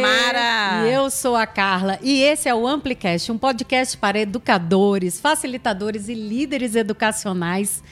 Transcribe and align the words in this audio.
Mara. 0.00 0.86
E 0.86 0.92
eu 0.92 1.10
sou 1.10 1.36
a 1.36 1.46
Carla. 1.46 1.98
E 2.02 2.20
esse 2.22 2.48
é 2.48 2.54
o 2.54 2.66
Amplicast, 2.66 3.30
um 3.30 3.38
podcast 3.38 3.96
para 3.96 4.18
educadores, 4.18 5.20
facilitadores 5.20 6.08
e 6.08 6.14
líderes 6.14 6.74
educacionais 6.74 7.82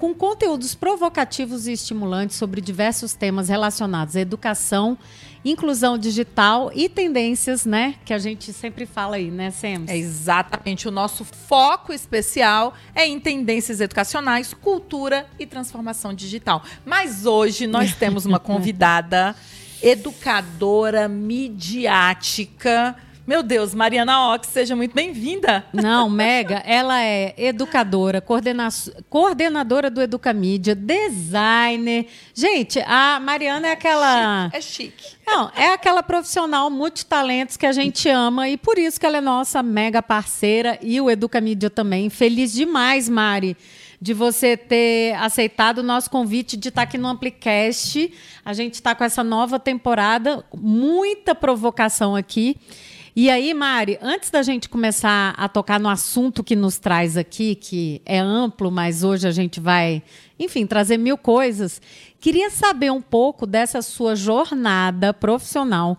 com 0.00 0.14
conteúdos 0.14 0.74
provocativos 0.74 1.66
e 1.66 1.72
estimulantes 1.72 2.36
sobre 2.36 2.62
diversos 2.62 3.12
temas 3.12 3.50
relacionados 3.50 4.16
à 4.16 4.20
educação, 4.20 4.96
inclusão 5.44 5.98
digital 5.98 6.72
e 6.74 6.88
tendências, 6.88 7.66
né? 7.66 7.96
Que 8.02 8.14
a 8.14 8.18
gente 8.18 8.50
sempre 8.50 8.86
fala 8.86 9.16
aí, 9.16 9.30
né, 9.30 9.50
Sam? 9.50 9.84
É 9.86 9.98
exatamente. 9.98 10.88
O 10.88 10.90
nosso 10.90 11.22
foco 11.22 11.92
especial 11.92 12.72
é 12.94 13.06
em 13.06 13.20
tendências 13.20 13.78
educacionais, 13.78 14.54
cultura 14.54 15.26
e 15.38 15.44
transformação 15.44 16.14
digital. 16.14 16.62
Mas 16.82 17.26
hoje 17.26 17.66
nós 17.66 17.94
temos 17.94 18.24
uma 18.24 18.40
convidada 18.40 19.36
educadora 19.82 21.08
midiática 21.08 22.96
meu 23.30 23.44
Deus, 23.44 23.76
Mariana 23.76 24.34
Ox, 24.34 24.48
seja 24.48 24.74
muito 24.74 24.92
bem-vinda. 24.92 25.64
Não, 25.72 26.10
Mega, 26.10 26.56
ela 26.66 27.00
é 27.00 27.32
educadora, 27.38 28.20
coordena 28.20 28.68
coordenadora 29.08 29.88
do 29.88 30.02
Educamídia, 30.02 30.74
designer. 30.74 32.08
Gente, 32.34 32.80
a 32.84 33.20
Mariana 33.20 33.68
é 33.68 33.70
aquela. 33.70 34.50
É 34.52 34.60
chique. 34.60 35.14
Não, 35.24 35.48
é 35.54 35.72
aquela 35.72 36.02
profissional 36.02 36.68
multitalentos 36.70 37.56
que 37.56 37.66
a 37.66 37.72
gente 37.72 38.08
ama 38.08 38.48
e 38.48 38.56
por 38.56 38.76
isso 38.78 38.98
que 38.98 39.06
ela 39.06 39.18
é 39.18 39.20
nossa 39.20 39.62
mega 39.62 40.02
parceira 40.02 40.76
e 40.82 41.00
o 41.00 41.08
Educamídia 41.08 41.70
também. 41.70 42.10
Feliz 42.10 42.52
demais, 42.52 43.08
Mari 43.08 43.56
de 44.00 44.14
você 44.14 44.56
ter 44.56 45.14
aceitado 45.16 45.78
o 45.78 45.82
nosso 45.82 46.10
convite 46.10 46.56
de 46.56 46.70
estar 46.70 46.82
aqui 46.82 46.96
no 46.96 47.08
Amplicast. 47.08 48.12
A 48.44 48.54
gente 48.54 48.74
está 48.74 48.94
com 48.94 49.04
essa 49.04 49.22
nova 49.22 49.58
temporada, 49.58 50.42
muita 50.54 51.34
provocação 51.34 52.16
aqui. 52.16 52.56
E 53.14 53.28
aí, 53.28 53.52
Mari, 53.52 53.98
antes 54.00 54.30
da 54.30 54.42
gente 54.42 54.68
começar 54.68 55.34
a 55.36 55.48
tocar 55.48 55.78
no 55.78 55.88
assunto 55.88 56.44
que 56.44 56.56
nos 56.56 56.78
traz 56.78 57.16
aqui, 57.16 57.54
que 57.54 58.00
é 58.06 58.18
amplo, 58.18 58.70
mas 58.70 59.02
hoje 59.02 59.26
a 59.28 59.32
gente 59.32 59.60
vai, 59.60 60.02
enfim, 60.38 60.64
trazer 60.64 60.96
mil 60.96 61.18
coisas, 61.18 61.82
queria 62.20 62.48
saber 62.50 62.90
um 62.90 63.02
pouco 63.02 63.46
dessa 63.46 63.82
sua 63.82 64.14
jornada 64.14 65.12
profissional 65.12 65.98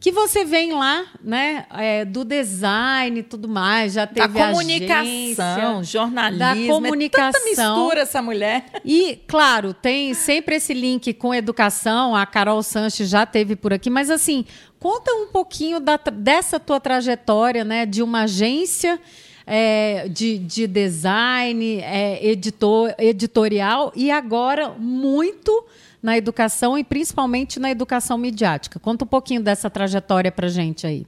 que 0.00 0.10
você 0.10 0.46
vem 0.46 0.72
lá, 0.72 1.04
né, 1.22 1.66
é, 1.72 2.06
do 2.06 2.24
design 2.24 3.20
e 3.20 3.22
tudo 3.22 3.46
mais, 3.46 3.92
já 3.92 4.06
teve 4.06 4.28
da 4.28 4.48
comunicação, 4.48 5.00
agência, 5.02 5.82
jornalismo, 5.82 6.38
da 6.38 6.54
comunicação, 6.74 7.28
é 7.28 7.32
tanta 7.32 7.44
mistura 7.44 8.00
essa 8.00 8.22
mulher. 8.22 8.64
E 8.82 9.20
claro, 9.28 9.74
tem 9.74 10.14
sempre 10.14 10.56
esse 10.56 10.72
link 10.72 11.12
com 11.12 11.34
educação. 11.34 12.16
A 12.16 12.24
Carol 12.24 12.62
Sanches 12.62 13.10
já 13.10 13.26
teve 13.26 13.54
por 13.54 13.74
aqui, 13.74 13.90
mas 13.90 14.08
assim, 14.10 14.46
conta 14.78 15.12
um 15.12 15.26
pouquinho 15.26 15.78
da, 15.78 15.98
dessa 15.98 16.58
tua 16.58 16.80
trajetória, 16.80 17.62
né, 17.62 17.84
de 17.84 18.02
uma 18.02 18.22
agência 18.22 18.98
é, 19.46 20.08
de, 20.08 20.38
de, 20.38 20.66
design, 20.66 21.80
é, 21.80 22.24
editor, 22.26 22.94
editorial 22.98 23.92
e 23.94 24.10
agora 24.10 24.70
muito 24.70 25.66
na 26.02 26.16
educação 26.16 26.78
e 26.78 26.84
principalmente 26.84 27.60
na 27.60 27.70
educação 27.70 28.16
midiática. 28.16 28.78
Conta 28.78 29.04
um 29.04 29.08
pouquinho 29.08 29.42
dessa 29.42 29.68
trajetória 29.68 30.32
para 30.32 30.48
gente 30.48 30.86
aí. 30.86 31.06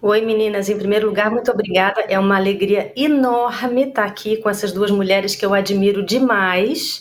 Oi, 0.00 0.20
meninas. 0.20 0.68
Em 0.68 0.76
primeiro 0.76 1.06
lugar, 1.06 1.30
muito 1.30 1.50
obrigada. 1.50 2.02
É 2.02 2.18
uma 2.18 2.36
alegria 2.36 2.92
enorme 2.94 3.88
estar 3.88 4.04
aqui 4.04 4.36
com 4.36 4.50
essas 4.50 4.70
duas 4.70 4.90
mulheres 4.90 5.34
que 5.34 5.46
eu 5.46 5.54
admiro 5.54 6.04
demais 6.04 7.00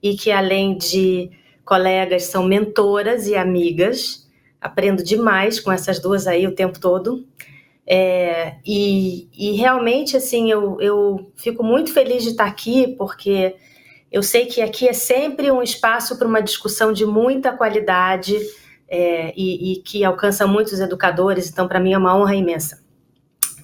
e 0.00 0.14
que, 0.14 0.30
além 0.30 0.78
de 0.78 1.30
colegas, 1.64 2.24
são 2.24 2.44
mentoras 2.44 3.26
e 3.26 3.34
amigas. 3.34 4.30
Aprendo 4.60 5.02
demais 5.02 5.58
com 5.58 5.72
essas 5.72 5.98
duas 5.98 6.28
aí 6.28 6.46
o 6.46 6.54
tempo 6.54 6.78
todo. 6.78 7.26
É, 7.84 8.54
e, 8.64 9.28
e, 9.36 9.56
realmente, 9.56 10.16
assim, 10.16 10.48
eu, 10.50 10.80
eu 10.80 11.32
fico 11.34 11.64
muito 11.64 11.92
feliz 11.92 12.22
de 12.22 12.30
estar 12.30 12.46
aqui, 12.46 12.94
porque 12.96 13.56
eu 14.14 14.22
sei 14.22 14.46
que 14.46 14.62
aqui 14.62 14.88
é 14.88 14.92
sempre 14.92 15.50
um 15.50 15.60
espaço 15.60 16.16
para 16.16 16.28
uma 16.28 16.40
discussão 16.40 16.92
de 16.92 17.04
muita 17.04 17.50
qualidade 17.50 18.38
é, 18.88 19.34
e, 19.36 19.72
e, 19.72 19.82
que 19.82 20.04
alcança 20.04 20.46
muitos 20.46 20.78
educadores, 20.78 21.50
então 21.50 21.66
para 21.66 21.80
mim 21.80 21.94
é 21.94 21.98
uma 21.98 22.16
honra 22.16 22.36
imensa. 22.36 22.80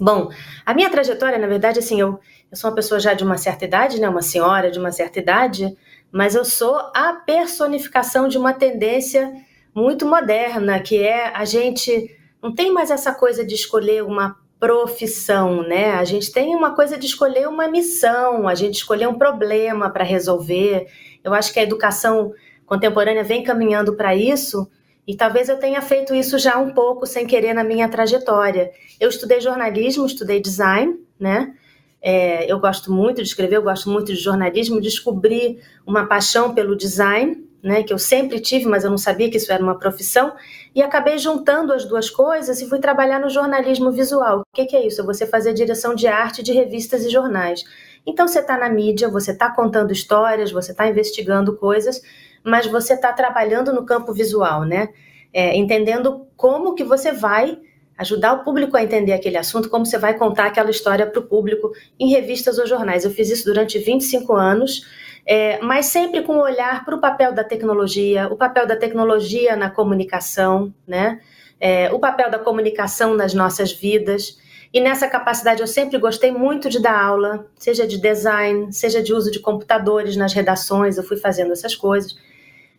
Bom, 0.01 0.29
a 0.67 0.75
minha 0.75 0.91
trajetória, 0.91 1.39
na 1.39 1.47
verdade, 1.47 1.79
assim, 1.79 2.01
eu, 2.01 2.19
eu 2.51 2.57
sou 2.57 2.69
uma 2.69 2.75
pessoa 2.75 2.99
já 2.99 3.15
de 3.15 3.23
uma 3.23 3.39
certa 3.39 3.65
idade, 3.65 4.01
né, 4.01 4.09
uma 4.09 4.23
senhora 4.23 4.73
de 4.73 4.79
uma 4.81 4.91
certa 4.91 5.21
idade, 5.21 5.73
mas 6.11 6.35
eu 6.35 6.45
sou 6.45 6.75
a 6.97 7.23
personificação 7.25 8.27
de 8.27 8.37
uma 8.37 8.53
tendência 8.53 9.33
muito 9.73 10.05
moderna, 10.05 10.81
que 10.81 11.01
é 11.01 11.29
a 11.33 11.45
gente 11.45 12.11
não 12.43 12.53
tem 12.53 12.73
mais 12.73 12.91
essa 12.91 13.15
coisa 13.15 13.47
de 13.47 13.55
escolher 13.55 14.03
uma 14.03 14.37
profissão, 14.61 15.63
né? 15.63 15.93
A 15.93 16.05
gente 16.05 16.31
tem 16.31 16.55
uma 16.55 16.75
coisa 16.75 16.99
de 16.99 17.07
escolher 17.07 17.49
uma 17.49 17.67
missão, 17.67 18.47
a 18.47 18.55
gente 18.55 18.75
escolher 18.75 19.09
um 19.09 19.17
problema 19.17 19.89
para 19.89 20.05
resolver. 20.05 20.87
Eu 21.25 21.33
acho 21.33 21.51
que 21.53 21.59
a 21.59 21.63
educação 21.63 22.35
contemporânea 22.67 23.25
vem 23.25 23.43
caminhando 23.43 23.97
para 23.97 24.15
isso 24.15 24.71
e 25.07 25.17
talvez 25.17 25.49
eu 25.49 25.59
tenha 25.59 25.81
feito 25.81 26.15
isso 26.15 26.39
já 26.39 26.59
um 26.59 26.75
pouco 26.75 27.07
sem 27.07 27.27
querer 27.27 27.55
na 27.55 27.65
minha 27.65 27.89
trajetória. 27.89 28.71
Eu 29.01 29.09
estudei 29.09 29.41
jornalismo, 29.41 30.05
estudei 30.05 30.41
design, 30.41 30.95
né? 31.19 31.55
É, 32.03 32.51
eu 32.51 32.61
gosto 32.61 32.93
muito 32.93 33.23
de 33.23 33.29
escrever, 33.29 33.57
eu 33.57 33.63
gosto 33.63 33.89
muito 33.89 34.13
de 34.13 34.21
jornalismo. 34.21 34.81
Descobri 34.81 35.59
uma 35.87 36.07
paixão 36.07 36.55
pelo 36.55 36.77
design 36.77 37.50
né, 37.63 37.83
que 37.83 37.93
eu 37.93 37.99
sempre 37.99 38.41
tive, 38.41 38.67
mas 38.67 38.85
eu 38.85 38.91
não 38.91 38.99
sabia 38.99 39.31
que 39.31 39.37
isso 39.37 39.53
era 39.53 39.63
uma 39.63 39.79
profissão, 39.79 40.33
e 40.75 40.83
acabei 40.83 41.19
juntando 41.19 41.73
as 41.73 41.85
duas 41.85 42.09
coisas 42.09 42.61
e 42.61 42.69
fui 42.69 42.79
trabalhar 42.79 43.21
no 43.21 43.29
jornalismo 43.29 43.91
visual. 43.91 44.41
O 44.41 44.45
que, 44.55 44.67
que 44.67 44.77
é 44.77 44.87
isso? 44.87 45.01
É 45.01 45.05
você 45.05 45.27
fazer 45.27 45.53
direção 45.53 45.95
de 45.95 46.07
arte 46.07 46.43
de 46.43 46.53
revistas 46.53 47.05
e 47.05 47.11
jornais. 47.11 47.65
Então 48.07 48.27
você 48.27 48.41
está 48.41 48.57
na 48.57 48.69
mídia, 48.69 49.09
você 49.09 49.33
está 49.33 49.51
contando 49.51 49.93
histórias, 49.93 50.51
você 50.51 50.73
está 50.73 50.89
investigando 50.89 51.57
coisas, 51.57 52.01
mas 52.43 52.67
você 52.67 52.95
está 52.95 53.13
trabalhando 53.13 53.73
no 53.73 53.85
campo 53.85 54.13
visual, 54.13 54.65
né? 54.65 54.89
É, 55.33 55.57
entendendo 55.57 56.27
como 56.37 56.75
que 56.75 56.83
você 56.83 57.13
vai 57.13 57.59
ajudar 57.99 58.33
o 58.33 58.43
público 58.43 58.77
a 58.77 58.83
entender 58.83 59.13
aquele 59.13 59.37
assunto, 59.37 59.69
como 59.69 59.85
você 59.85 59.99
vai 59.99 60.17
contar 60.17 60.47
aquela 60.47 60.71
história 60.71 61.07
para 61.07 61.21
o 61.21 61.27
público 61.27 61.71
em 61.99 62.09
revistas 62.11 62.59
ou 62.59 62.67
jornais. 62.67 63.05
Eu 63.05 63.11
fiz 63.11 63.29
isso 63.29 63.45
durante 63.45 63.79
25 63.79 64.33
anos 64.33 64.87
é, 65.27 65.61
mas 65.61 65.87
sempre 65.87 66.23
com 66.23 66.35
um 66.35 66.41
olhar 66.41 66.85
para 66.85 66.95
o 66.95 67.01
papel 67.01 67.33
da 67.33 67.45
tecnologia, 67.45 68.29
o 68.29 68.37
papel 68.37 68.67
da 68.67 68.77
tecnologia 68.77 69.57
na 69.57 69.71
comunicação, 69.71 70.73
né? 70.87 71.21
É, 71.61 71.93
o 71.93 71.99
papel 71.99 72.31
da 72.31 72.39
comunicação 72.39 73.15
nas 73.15 73.35
nossas 73.35 73.73
vidas. 73.73 74.39
E 74.73 74.81
nessa 74.81 75.09
capacidade 75.09 75.61
eu 75.61 75.67
sempre 75.67 75.99
gostei 75.99 76.31
muito 76.31 76.71
de 76.71 76.81
dar 76.81 76.99
aula, 76.99 77.47
seja 77.57 77.87
de 77.87 77.99
design, 77.99 78.73
seja 78.73 79.03
de 79.03 79.13
uso 79.13 79.31
de 79.31 79.41
computadores 79.41 80.17
nas 80.17 80.33
redações, 80.33 80.97
eu 80.97 81.03
fui 81.03 81.17
fazendo 81.17 81.53
essas 81.53 81.75
coisas. 81.75 82.17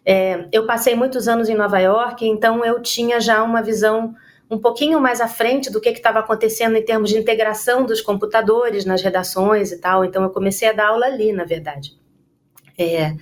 É, 0.05 0.47
eu 0.51 0.65
passei 0.65 0.95
muitos 0.95 1.27
anos 1.27 1.47
em 1.47 1.55
Nova 1.55 1.79
York, 1.79 2.27
então 2.27 2.65
eu 2.65 2.81
tinha 2.81 3.19
já 3.19 3.43
uma 3.43 3.61
visão 3.61 4.15
um 4.49 4.57
pouquinho 4.57 4.99
mais 4.99 5.21
à 5.21 5.27
frente 5.27 5.71
do 5.71 5.79
que 5.79 5.89
estava 5.89 6.19
acontecendo 6.19 6.75
em 6.75 6.83
termos 6.83 7.09
de 7.09 7.17
integração 7.17 7.85
dos 7.85 8.01
computadores 8.01 8.83
nas 8.83 9.01
redações 9.01 9.71
e 9.71 9.79
tal. 9.79 10.03
Então 10.03 10.23
eu 10.23 10.29
comecei 10.29 10.67
a 10.67 10.73
dar 10.73 10.87
aula 10.87 11.05
ali, 11.05 11.31
na 11.31 11.45
verdade. 11.45 12.00
É, 12.77 13.15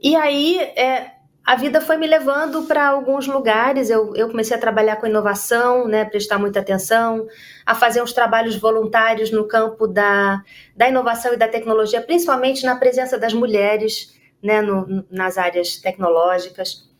e 0.00 0.16
aí 0.16 0.58
é, 0.58 1.12
a 1.44 1.56
vida 1.56 1.80
foi 1.80 1.96
me 1.96 2.06
levando 2.06 2.62
para 2.64 2.88
alguns 2.88 3.26
lugares. 3.26 3.90
Eu, 3.90 4.14
eu, 4.14 4.28
comecei 4.28 4.56
a 4.56 4.60
trabalhar 4.60 4.96
com 4.96 5.06
inovação, 5.06 5.88
né, 5.88 6.04
prestar 6.04 6.38
muita 6.38 6.60
atenção, 6.60 7.26
a 7.66 7.74
fazer 7.74 8.02
uns 8.02 8.12
trabalhos 8.12 8.56
voluntários 8.56 9.30
no 9.30 9.46
campo 9.46 9.86
da, 9.86 10.42
da 10.76 10.88
inovação 10.88 11.34
e 11.34 11.36
da 11.36 11.48
tecnologia, 11.48 12.00
principalmente 12.00 12.64
na 12.64 12.76
presença 12.76 13.18
das 13.18 13.32
mulheres 13.32 14.14
né, 14.42 14.60
no, 14.60 15.04
nas 15.10 15.36
áreas 15.36 15.76
tecnológicas. 15.76 16.91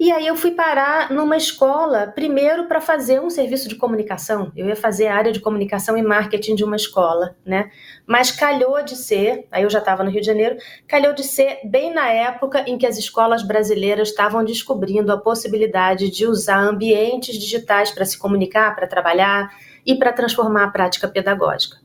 E 0.00 0.12
aí 0.12 0.28
eu 0.28 0.36
fui 0.36 0.52
parar 0.52 1.10
numa 1.10 1.36
escola, 1.36 2.06
primeiro 2.06 2.68
para 2.68 2.80
fazer 2.80 3.20
um 3.20 3.28
serviço 3.28 3.68
de 3.68 3.74
comunicação. 3.74 4.52
Eu 4.54 4.68
ia 4.68 4.76
fazer 4.76 5.08
a 5.08 5.16
área 5.16 5.32
de 5.32 5.40
comunicação 5.40 5.98
e 5.98 6.02
marketing 6.02 6.54
de 6.54 6.62
uma 6.62 6.76
escola, 6.76 7.34
né? 7.44 7.68
Mas 8.06 8.30
calhou 8.30 8.80
de 8.84 8.94
ser, 8.94 9.48
aí 9.50 9.64
eu 9.64 9.70
já 9.70 9.80
estava 9.80 10.04
no 10.04 10.10
Rio 10.10 10.20
de 10.20 10.26
Janeiro, 10.28 10.56
calhou 10.86 11.12
de 11.12 11.24
ser 11.24 11.58
bem 11.64 11.92
na 11.92 12.08
época 12.08 12.62
em 12.68 12.78
que 12.78 12.86
as 12.86 12.96
escolas 12.96 13.42
brasileiras 13.42 14.10
estavam 14.10 14.44
descobrindo 14.44 15.10
a 15.10 15.18
possibilidade 15.18 16.08
de 16.12 16.26
usar 16.26 16.60
ambientes 16.60 17.36
digitais 17.36 17.90
para 17.90 18.04
se 18.04 18.16
comunicar, 18.16 18.76
para 18.76 18.86
trabalhar 18.86 19.50
e 19.84 19.96
para 19.96 20.12
transformar 20.12 20.62
a 20.62 20.70
prática 20.70 21.08
pedagógica. 21.08 21.76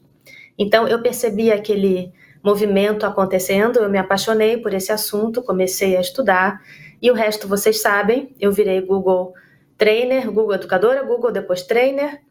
Então 0.55 0.87
eu 0.87 1.01
percebi 1.01 1.51
aquele 1.51 2.13
movimento 2.43 3.07
acontecendo, 3.07 3.79
eu 3.79 3.89
me 3.89 3.97
apaixonei 3.97 4.57
por 4.57 4.71
esse 4.71 4.91
assunto, 4.91 5.41
comecei 5.41 5.97
a 5.97 6.01
estudar 6.01 6.61
e 7.03 7.11
o 7.11 7.13
resto 7.13 7.47
vocês 7.47 7.81
sabem, 7.81 8.33
eu 8.39 8.51
virei 8.51 8.81
Google 8.81 9.33
Trainer, 9.77 10.31
Google 10.31 10.55
Educadora, 10.55 11.03
Google 11.03 11.31
depois 11.31 11.61
Trainer, 11.61 12.21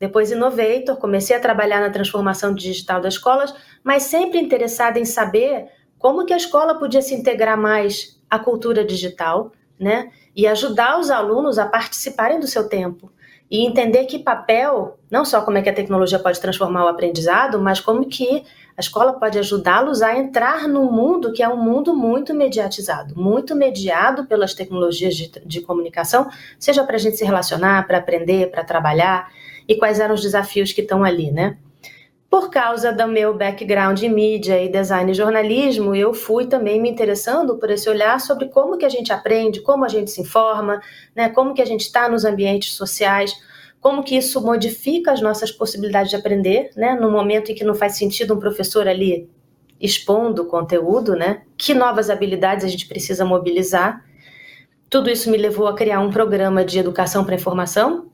depois 0.00 0.32
Innovator, 0.32 0.96
comecei 0.96 1.36
a 1.36 1.40
trabalhar 1.40 1.80
na 1.80 1.90
transformação 1.90 2.52
digital 2.52 3.00
das 3.00 3.14
escolas, 3.14 3.54
mas 3.84 4.04
sempre 4.04 4.38
interessada 4.38 4.98
em 4.98 5.04
saber 5.04 5.66
como 5.98 6.24
que 6.26 6.32
a 6.32 6.36
escola 6.36 6.78
podia 6.78 7.02
se 7.02 7.14
integrar 7.14 7.56
mais 7.56 8.20
à 8.28 8.38
cultura 8.38 8.84
digital, 8.84 9.52
né? 9.78 10.10
e 10.34 10.46
ajudar 10.46 10.98
os 10.98 11.10
alunos 11.10 11.58
a 11.58 11.66
participarem 11.66 12.40
do 12.40 12.46
seu 12.46 12.68
tempo 12.68 13.12
e 13.50 13.66
entender 13.66 14.06
que 14.06 14.18
papel, 14.18 14.98
não 15.10 15.24
só 15.24 15.42
como 15.42 15.58
é 15.58 15.62
que 15.62 15.68
a 15.68 15.74
tecnologia 15.74 16.18
pode 16.18 16.40
transformar 16.40 16.86
o 16.86 16.88
aprendizado, 16.88 17.60
mas 17.60 17.80
como 17.80 18.08
que 18.08 18.44
a 18.76 18.80
escola 18.80 19.12
pode 19.12 19.38
ajudá-los 19.38 20.02
a 20.02 20.16
entrar 20.16 20.66
num 20.66 20.90
mundo 20.90 21.32
que 21.32 21.42
é 21.42 21.48
um 21.48 21.56
mundo 21.56 21.94
muito 21.94 22.32
mediatizado, 22.32 23.14
muito 23.20 23.54
mediado 23.54 24.26
pelas 24.26 24.54
tecnologias 24.54 25.14
de, 25.14 25.30
de 25.44 25.60
comunicação, 25.60 26.28
seja 26.58 26.84
para 26.84 26.96
a 26.96 26.98
gente 26.98 27.16
se 27.16 27.24
relacionar, 27.24 27.86
para 27.86 27.98
aprender, 27.98 28.50
para 28.50 28.64
trabalhar, 28.64 29.30
e 29.68 29.76
quais 29.76 30.00
eram 30.00 30.14
os 30.14 30.22
desafios 30.22 30.72
que 30.72 30.80
estão 30.80 31.04
ali, 31.04 31.30
né? 31.30 31.56
Por 32.32 32.48
causa 32.48 32.90
do 32.90 33.06
meu 33.06 33.36
background 33.36 34.02
em 34.02 34.08
mídia 34.08 34.58
e 34.64 34.66
design 34.66 35.10
e 35.10 35.14
jornalismo, 35.14 35.94
eu 35.94 36.14
fui 36.14 36.46
também 36.46 36.80
me 36.80 36.88
interessando 36.88 37.58
por 37.58 37.70
esse 37.70 37.90
olhar 37.90 38.18
sobre 38.22 38.48
como 38.48 38.78
que 38.78 38.86
a 38.86 38.88
gente 38.88 39.12
aprende, 39.12 39.60
como 39.60 39.84
a 39.84 39.88
gente 39.88 40.10
se 40.10 40.22
informa, 40.22 40.80
né, 41.14 41.28
como 41.28 41.52
que 41.52 41.60
a 41.60 41.66
gente 41.66 41.82
está 41.82 42.08
nos 42.08 42.24
ambientes 42.24 42.72
sociais, 42.74 43.34
como 43.82 44.04
que 44.04 44.16
isso 44.16 44.40
modifica 44.40 45.10
as 45.10 45.20
nossas 45.20 45.50
possibilidades 45.50 46.08
de 46.08 46.16
aprender, 46.16 46.70
né, 46.76 46.94
no 46.94 47.10
momento 47.10 47.50
em 47.50 47.54
que 47.54 47.64
não 47.64 47.74
faz 47.74 47.96
sentido 47.98 48.32
um 48.32 48.38
professor 48.38 48.86
ali 48.86 49.28
expondo 49.80 50.42
o 50.42 50.46
conteúdo, 50.46 51.16
né, 51.16 51.42
que 51.58 51.74
novas 51.74 52.08
habilidades 52.08 52.64
a 52.64 52.68
gente 52.68 52.86
precisa 52.86 53.24
mobilizar. 53.24 54.04
Tudo 54.88 55.10
isso 55.10 55.28
me 55.28 55.36
levou 55.36 55.66
a 55.66 55.74
criar 55.74 55.98
um 55.98 56.12
programa 56.12 56.64
de 56.64 56.78
educação 56.78 57.24
para 57.24 57.34
informação, 57.34 58.06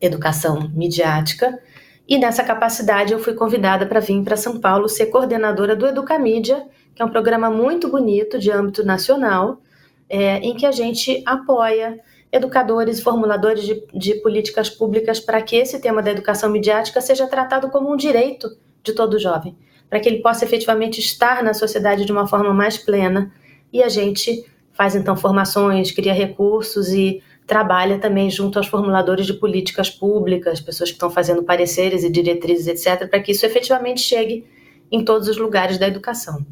educação 0.00 0.70
midiática, 0.74 1.60
e 2.08 2.16
nessa 2.16 2.42
capacidade 2.42 3.12
eu 3.12 3.18
fui 3.18 3.34
convidada 3.34 3.84
para 3.84 4.00
vir 4.00 4.24
para 4.24 4.38
São 4.38 4.58
Paulo 4.58 4.88
ser 4.88 5.06
coordenadora 5.06 5.76
do 5.76 5.86
Educamídia, 5.86 6.66
que 6.94 7.02
é 7.02 7.04
um 7.04 7.10
programa 7.10 7.50
muito 7.50 7.90
bonito 7.90 8.38
de 8.38 8.50
âmbito 8.50 8.82
nacional, 8.82 9.60
é, 10.08 10.38
em 10.38 10.56
que 10.56 10.64
a 10.64 10.72
gente 10.72 11.22
apoia 11.26 12.00
educadores 12.30 13.00
formuladores 13.00 13.64
de, 13.64 13.82
de 13.94 14.14
políticas 14.16 14.68
públicas 14.68 15.18
para 15.18 15.40
que 15.40 15.56
esse 15.56 15.80
tema 15.80 16.02
da 16.02 16.10
educação 16.10 16.50
midiática 16.50 17.00
seja 17.00 17.26
tratado 17.26 17.70
como 17.70 17.92
um 17.92 17.96
direito 17.96 18.56
de 18.82 18.92
todo 18.92 19.18
jovem, 19.18 19.56
para 19.88 20.00
que 20.00 20.08
ele 20.08 20.20
possa 20.20 20.44
efetivamente 20.44 21.00
estar 21.00 21.42
na 21.42 21.54
sociedade 21.54 22.04
de 22.04 22.12
uma 22.12 22.26
forma 22.26 22.52
mais 22.52 22.76
plena. 22.76 23.32
E 23.72 23.82
a 23.82 23.88
gente 23.88 24.44
faz 24.72 24.94
então 24.94 25.16
formações, 25.16 25.90
cria 25.90 26.12
recursos 26.12 26.88
e 26.88 27.22
trabalha 27.46 27.98
também 27.98 28.30
junto 28.30 28.58
aos 28.58 28.66
formuladores 28.68 29.26
de 29.26 29.32
políticas 29.32 29.88
públicas, 29.88 30.60
pessoas 30.60 30.90
que 30.90 30.96
estão 30.96 31.10
fazendo 31.10 31.42
pareceres 31.42 32.04
e 32.04 32.10
diretrizes, 32.10 32.66
etc., 32.66 33.08
para 33.08 33.20
que 33.20 33.32
isso 33.32 33.46
efetivamente 33.46 34.02
chegue 34.02 34.46
em 34.92 35.02
todos 35.02 35.28
os 35.28 35.38
lugares 35.38 35.78
da 35.78 35.88
educação. 35.88 36.44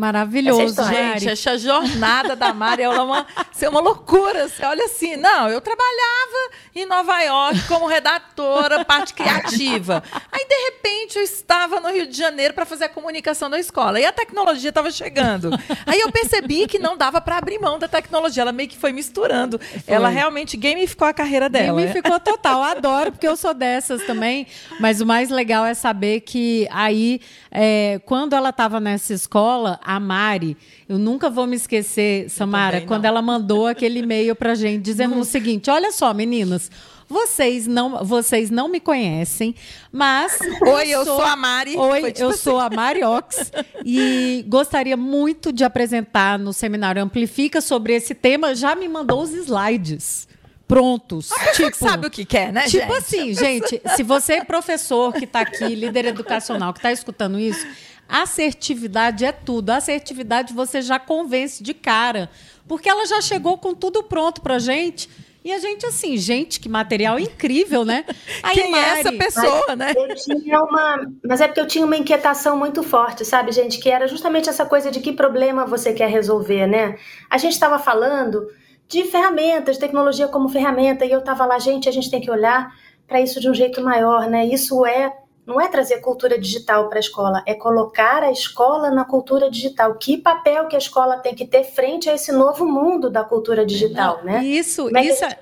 Maravilhoso, 0.00 0.80
essa 0.80 0.84
gente. 0.84 1.28
Essa 1.28 1.58
jornada 1.58 2.34
da 2.34 2.54
Mari 2.54 2.84
é 2.84 2.88
uma, 2.88 3.26
é 3.60 3.68
uma 3.68 3.80
loucura. 3.80 4.48
Você 4.48 4.64
olha 4.64 4.86
assim, 4.86 5.14
não, 5.14 5.50
eu 5.50 5.60
trabalhava 5.60 6.50
em 6.74 6.86
Nova 6.86 7.20
York 7.20 7.68
como 7.68 7.86
redatora, 7.86 8.82
parte 8.82 9.12
criativa. 9.12 10.02
Aí, 10.32 10.46
de 10.48 10.54
repente, 10.54 11.18
eu 11.18 11.22
estava 11.22 11.80
no 11.80 11.90
Rio 11.90 12.06
de 12.06 12.16
Janeiro 12.16 12.54
para 12.54 12.64
fazer 12.64 12.84
a 12.86 12.88
comunicação 12.88 13.50
da 13.50 13.58
escola. 13.58 14.00
E 14.00 14.06
a 14.06 14.12
tecnologia 14.12 14.70
estava 14.70 14.90
chegando. 14.90 15.50
Aí 15.84 16.00
eu 16.00 16.10
percebi 16.10 16.66
que 16.66 16.78
não 16.78 16.96
dava 16.96 17.20
para 17.20 17.36
abrir 17.36 17.58
mão 17.58 17.78
da 17.78 17.86
tecnologia. 17.86 18.40
Ela 18.40 18.52
meio 18.52 18.70
que 18.70 18.78
foi 18.78 18.92
misturando. 18.92 19.58
Foi. 19.58 19.82
Ela 19.86 20.08
realmente 20.08 20.56
gamificou 20.56 21.06
a 21.06 21.12
carreira 21.12 21.50
dela. 21.50 21.78
Gamificou 21.78 22.18
total. 22.18 22.62
Adoro, 22.70 23.12
porque 23.12 23.28
eu 23.28 23.36
sou 23.36 23.52
dessas 23.52 24.02
também. 24.06 24.46
Mas 24.80 25.02
o 25.02 25.06
mais 25.06 25.28
legal 25.28 25.66
é 25.66 25.74
saber 25.74 26.20
que 26.20 26.66
aí, 26.70 27.20
é, 27.50 28.00
quando 28.06 28.32
ela 28.32 28.48
estava 28.48 28.80
nessa 28.80 29.12
escola, 29.12 29.78
a 29.94 30.00
Mari, 30.00 30.56
eu 30.88 30.98
nunca 30.98 31.28
vou 31.28 31.46
me 31.46 31.56
esquecer, 31.56 32.28
Samara, 32.28 32.82
quando 32.82 33.04
ela 33.04 33.20
mandou 33.20 33.66
aquele 33.66 34.00
e-mail 34.00 34.34
pra 34.36 34.54
gente 34.54 34.82
dizendo 34.82 35.18
o 35.18 35.24
seguinte: 35.24 35.70
olha 35.70 35.92
só, 35.92 36.12
meninas. 36.14 36.70
Vocês 37.08 37.66
não, 37.66 38.04
vocês 38.04 38.50
não 38.50 38.68
me 38.68 38.78
conhecem, 38.78 39.52
mas. 39.90 40.38
Oi, 40.40 40.88
eu 40.90 41.04
sou, 41.04 41.14
eu 41.14 41.18
sou 41.18 41.22
a 41.22 41.34
Mari. 41.34 41.76
Oi, 41.76 42.12
tipo 42.12 42.22
eu 42.22 42.28
assim. 42.28 42.38
sou 42.38 42.60
a 42.60 42.70
Mariox 42.70 43.50
e 43.84 44.44
gostaria 44.46 44.96
muito 44.96 45.52
de 45.52 45.64
apresentar 45.64 46.38
no 46.38 46.52
seminário 46.52 47.02
Amplifica 47.02 47.60
sobre 47.60 47.94
esse 47.94 48.14
tema. 48.14 48.54
Já 48.54 48.76
me 48.76 48.88
mandou 48.88 49.22
os 49.22 49.32
slides 49.32 50.28
prontos. 50.70 51.32
A 51.32 51.50
tipo, 51.50 51.76
sabe 51.76 52.06
o 52.06 52.10
que 52.10 52.24
quer, 52.24 52.52
né, 52.52 52.62
tipo 52.68 52.86
gente? 52.86 52.92
assim, 52.92 53.34
gente, 53.34 53.82
se 53.96 54.04
você 54.04 54.34
é 54.34 54.44
professor 54.44 55.12
que 55.12 55.24
está 55.24 55.40
aqui, 55.40 55.74
líder 55.74 56.04
educacional, 56.04 56.72
que 56.72 56.78
está 56.78 56.92
escutando 56.92 57.40
isso, 57.40 57.66
Assertividade 58.10 59.24
é 59.24 59.32
tudo. 59.32 59.70
Assertividade 59.70 60.52
você 60.52 60.82
já 60.82 60.98
convence 60.98 61.62
de 61.62 61.72
cara. 61.72 62.28
Porque 62.66 62.88
ela 62.88 63.06
já 63.06 63.20
chegou 63.20 63.56
com 63.56 63.74
tudo 63.74 64.02
pronto 64.02 64.40
pra 64.40 64.58
gente. 64.58 65.08
E 65.42 65.52
a 65.52 65.58
gente, 65.58 65.86
assim, 65.86 66.16
gente, 66.18 66.60
que 66.60 66.68
material 66.68 67.18
incrível, 67.18 67.84
né? 67.84 68.04
Aí, 68.42 68.54
Quem 68.54 68.70
Mari, 68.70 68.84
é 68.84 69.00
essa 69.00 69.12
pessoa, 69.12 69.64
mas 69.68 69.78
né? 69.78 69.94
Eu 69.96 70.14
tinha 70.14 70.62
uma, 70.62 71.10
mas 71.26 71.40
é 71.40 71.46
porque 71.46 71.60
eu 71.60 71.66
tinha 71.66 71.86
uma 71.86 71.96
inquietação 71.96 72.58
muito 72.58 72.82
forte, 72.82 73.24
sabe, 73.24 73.50
gente? 73.50 73.78
Que 73.78 73.88
era 73.88 74.06
justamente 74.06 74.50
essa 74.50 74.66
coisa 74.66 74.90
de 74.90 75.00
que 75.00 75.12
problema 75.12 75.64
você 75.64 75.94
quer 75.94 76.10
resolver, 76.10 76.66
né? 76.66 76.98
A 77.30 77.38
gente 77.38 77.52
estava 77.52 77.78
falando 77.78 78.46
de 78.86 79.04
ferramentas, 79.04 79.78
tecnologia 79.78 80.28
como 80.28 80.48
ferramenta, 80.48 81.06
e 81.06 81.10
eu 81.10 81.20
estava 81.20 81.46
lá, 81.46 81.58
gente, 81.58 81.88
a 81.88 81.92
gente 81.92 82.10
tem 82.10 82.20
que 82.20 82.30
olhar 82.30 82.70
para 83.06 83.20
isso 83.20 83.40
de 83.40 83.48
um 83.48 83.54
jeito 83.54 83.80
maior, 83.80 84.28
né? 84.28 84.44
Isso 84.44 84.84
é 84.84 85.10
não 85.50 85.60
é 85.60 85.66
trazer 85.66 86.00
cultura 86.00 86.38
digital 86.38 86.88
para 86.88 86.98
a 86.98 87.00
escola, 87.00 87.42
é 87.44 87.54
colocar 87.54 88.22
a 88.22 88.30
escola 88.30 88.88
na 88.88 89.04
cultura 89.04 89.50
digital. 89.50 89.96
Que 89.96 90.16
papel 90.16 90.68
que 90.68 90.76
a 90.76 90.78
escola 90.78 91.18
tem 91.18 91.34
que 91.34 91.44
ter 91.44 91.64
frente 91.64 92.08
a 92.08 92.14
esse 92.14 92.30
novo 92.30 92.64
mundo 92.64 93.10
da 93.10 93.24
cultura 93.24 93.66
digital, 93.66 94.22
né? 94.22 94.44
Isso, 94.44 94.96
é 94.96 95.04
isso. 95.04 95.24
É... 95.24 95.36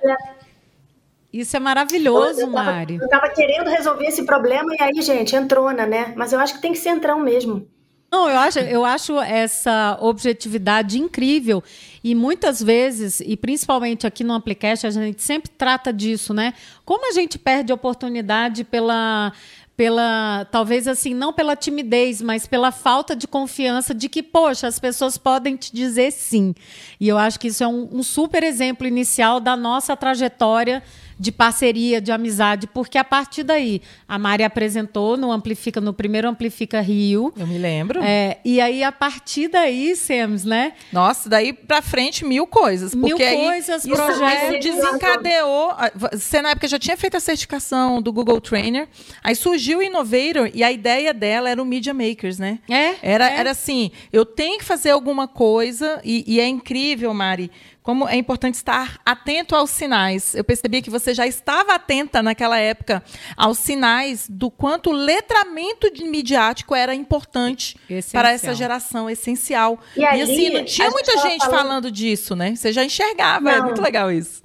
Isso 1.31 1.55
é 1.55 1.59
maravilhoso, 1.59 2.41
eu 2.41 2.51
tava, 2.51 2.71
Mari. 2.71 2.95
Eu 2.95 3.05
estava 3.05 3.29
querendo 3.29 3.69
resolver 3.69 4.05
esse 4.07 4.25
problema 4.25 4.73
e 4.73 4.81
aí, 4.81 4.99
gente, 4.99 5.35
entrona, 5.35 5.85
né? 5.85 6.11
Mas 6.17 6.33
eu 6.33 6.39
acho 6.39 6.55
que 6.55 6.61
tem 6.61 6.71
que 6.71 6.79
ser 6.79 6.89
entrão 6.89 7.19
mesmo. 7.19 7.67
Não, 8.11 8.27
eu 8.27 8.37
acho, 8.39 8.59
eu 8.59 8.83
acho 8.83 9.19
essa 9.19 9.95
objetividade 10.01 10.99
incrível. 10.99 11.63
E 12.03 12.15
muitas 12.15 12.61
vezes, 12.61 13.19
e 13.19 13.37
principalmente 13.37 14.07
aqui 14.07 14.23
no 14.23 14.33
Amplicast, 14.33 14.87
a 14.87 14.89
gente 14.89 15.21
sempre 15.21 15.51
trata 15.51 15.93
disso, 15.93 16.33
né? 16.33 16.55
Como 16.83 17.07
a 17.07 17.13
gente 17.13 17.37
perde 17.37 17.71
oportunidade 17.71 18.63
pela 18.63 19.31
pela 19.79 20.43
talvez 20.51 20.89
assim 20.89 21.13
não 21.13 21.31
pela 21.31 21.55
timidez, 21.55 22.21
mas 22.21 22.45
pela 22.45 22.69
falta 22.69 23.15
de 23.15 23.25
confiança 23.25 23.93
de 23.93 24.09
que 24.09 24.21
poxa 24.21 24.67
as 24.67 24.77
pessoas 24.77 25.17
podem 25.17 25.55
te 25.55 25.73
dizer 25.73 26.11
sim. 26.11 26.53
E 26.99 27.07
eu 27.07 27.17
acho 27.17 27.39
que 27.39 27.47
isso 27.47 27.63
é 27.63 27.67
um, 27.69 27.87
um 27.89 28.03
super 28.03 28.43
exemplo 28.43 28.85
inicial 28.85 29.39
da 29.39 29.55
nossa 29.55 29.95
trajetória 29.95 30.83
de 31.19 31.33
parceria, 31.33 31.99
de 31.99 32.11
amizade, 32.13 32.65
porque 32.67 32.97
a 32.97 33.03
partir 33.03 33.43
daí 33.43 33.81
a 34.07 34.17
Mari 34.17 34.43
apresentou 34.43 35.17
no 35.17 35.31
Amplifica, 35.31 35.81
no 35.81 35.93
primeiro 35.93 36.29
Amplifica 36.29 36.79
Rio. 36.79 37.33
Eu 37.35 37.45
me 37.45 37.57
lembro. 37.57 38.01
É, 38.01 38.37
e 38.45 38.61
aí, 38.61 38.83
a 38.83 38.91
partir 38.91 39.49
daí, 39.49 39.95
Sems, 39.95 40.45
né? 40.45 40.73
Nossa, 40.93 41.27
daí 41.27 41.51
pra 41.51 41.81
frente 41.81 42.23
mil 42.23 42.47
coisas. 42.47 42.95
Mil 42.95 43.17
coisas, 43.17 43.83
isso, 43.83 43.93
projetos. 43.93 44.65
Isso 44.65 44.81
desencadeou. 44.81 45.73
Você 46.13 46.41
na 46.41 46.51
época 46.51 46.67
já 46.69 46.79
tinha 46.79 46.95
feito 46.95 47.17
a 47.17 47.19
certificação 47.19 48.01
do 48.01 48.13
Google 48.13 48.39
Trainer. 48.39 48.87
Aí 49.21 49.35
surgiu 49.35 49.79
o 49.79 49.83
Innovator 49.83 50.49
e 50.53 50.63
a 50.63 50.71
ideia 50.71 51.13
dela 51.13 51.49
era 51.49 51.61
o 51.61 51.65
Media 51.65 51.93
Makers, 51.93 52.39
né? 52.39 52.59
É. 52.69 52.95
Era, 53.01 53.29
é. 53.29 53.37
era 53.39 53.51
assim: 53.51 53.91
eu 54.13 54.25
tenho 54.25 54.57
que 54.57 54.63
fazer 54.63 54.91
alguma 54.91 55.27
coisa, 55.27 55.99
e, 56.03 56.23
e 56.25 56.39
é 56.39 56.47
incrível, 56.47 57.13
Mari 57.13 57.51
como 57.81 58.07
é 58.07 58.15
importante 58.15 58.55
estar 58.55 58.99
atento 59.05 59.55
aos 59.55 59.69
sinais. 59.69 60.35
Eu 60.35 60.43
percebi 60.43 60.81
que 60.81 60.89
você 60.89 61.13
já 61.13 61.25
estava 61.25 61.73
atenta 61.73 62.21
naquela 62.21 62.57
época 62.57 63.03
aos 63.35 63.57
sinais 63.57 64.27
do 64.29 64.51
quanto 64.51 64.89
o 64.89 64.93
letramento 64.93 65.87
midiático 66.03 66.75
era 66.75 66.93
importante 66.93 67.77
essencial. 67.89 68.21
para 68.21 68.31
essa 68.31 68.53
geração, 68.53 69.09
essencial. 69.09 69.79
E, 69.95 70.01
e 70.01 70.05
ali, 70.05 70.21
assim, 70.21 70.49
não 70.49 70.65
tinha 70.65 70.89
muita 70.91 71.17
gente 71.19 71.45
falando... 71.45 71.57
falando... 71.57 71.91
disso, 71.91 72.35
né? 72.35 72.55
Você 72.55 72.71
já 72.71 72.83
enxergava, 72.83 73.49
é 73.49 73.57
não. 73.57 73.63
é 73.63 73.65
muito 73.65 73.81
legal 73.81 74.11
isso. 74.11 74.43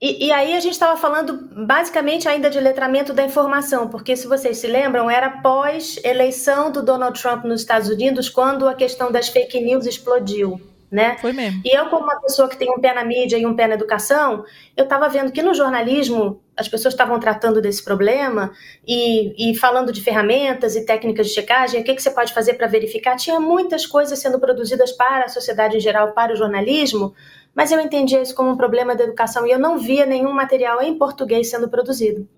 E, 0.00 0.26
e, 0.26 0.32
aí 0.32 0.52
a 0.52 0.60
gente 0.60 0.72
estava 0.74 1.00
falando 1.00 1.48
basicamente 1.66 2.28
ainda 2.28 2.50
de 2.50 2.60
letramento 2.60 3.14
da 3.14 3.24
informação, 3.24 3.88
porque 3.88 4.14
se 4.14 4.26
vocês 4.26 4.58
se 4.58 4.66
lembram, 4.66 5.08
era 5.08 5.40
pós 5.40 5.98
eleição 6.04 6.70
do 6.70 6.82
Donald 6.82 7.18
Trump 7.18 7.44
nos 7.44 7.62
Estados 7.62 7.88
Unidos, 7.88 8.28
quando 8.28 8.68
a 8.68 8.74
questão 8.74 9.10
das 9.10 9.28
fake 9.28 9.58
news 9.60 9.86
explodiu 9.86 10.60
né? 10.94 11.16
Foi 11.18 11.32
mesmo. 11.32 11.60
E 11.64 11.76
eu, 11.76 11.86
como 11.86 12.04
uma 12.04 12.20
pessoa 12.20 12.48
que 12.48 12.56
tem 12.56 12.70
um 12.70 12.78
pé 12.78 12.94
na 12.94 13.04
mídia 13.04 13.36
e 13.36 13.44
um 13.44 13.56
pé 13.56 13.66
na 13.66 13.74
educação, 13.74 14.44
eu 14.76 14.84
estava 14.84 15.08
vendo 15.08 15.32
que 15.32 15.42
no 15.42 15.52
jornalismo 15.52 16.40
as 16.56 16.68
pessoas 16.68 16.94
estavam 16.94 17.18
tratando 17.18 17.60
desse 17.60 17.84
problema 17.84 18.52
e, 18.86 19.50
e, 19.50 19.56
falando 19.56 19.92
de 19.92 20.00
ferramentas 20.00 20.76
e 20.76 20.86
técnicas 20.86 21.26
de 21.26 21.34
checagem, 21.34 21.80
o 21.80 21.84
que, 21.84 21.96
que 21.96 22.00
você 22.00 22.12
pode 22.12 22.32
fazer 22.32 22.54
para 22.54 22.68
verificar. 22.68 23.16
Tinha 23.16 23.40
muitas 23.40 23.86
coisas 23.86 24.20
sendo 24.20 24.38
produzidas 24.38 24.92
para 24.92 25.24
a 25.24 25.28
sociedade 25.28 25.76
em 25.76 25.80
geral, 25.80 26.12
para 26.12 26.32
o 26.32 26.36
jornalismo, 26.36 27.12
mas 27.52 27.72
eu 27.72 27.80
entendia 27.80 28.22
isso 28.22 28.34
como 28.36 28.50
um 28.50 28.56
problema 28.56 28.94
da 28.94 29.02
educação 29.02 29.44
e 29.44 29.50
eu 29.50 29.58
não 29.58 29.76
via 29.76 30.06
nenhum 30.06 30.32
material 30.32 30.80
em 30.80 30.96
português 30.96 31.50
sendo 31.50 31.68
produzido. 31.68 32.28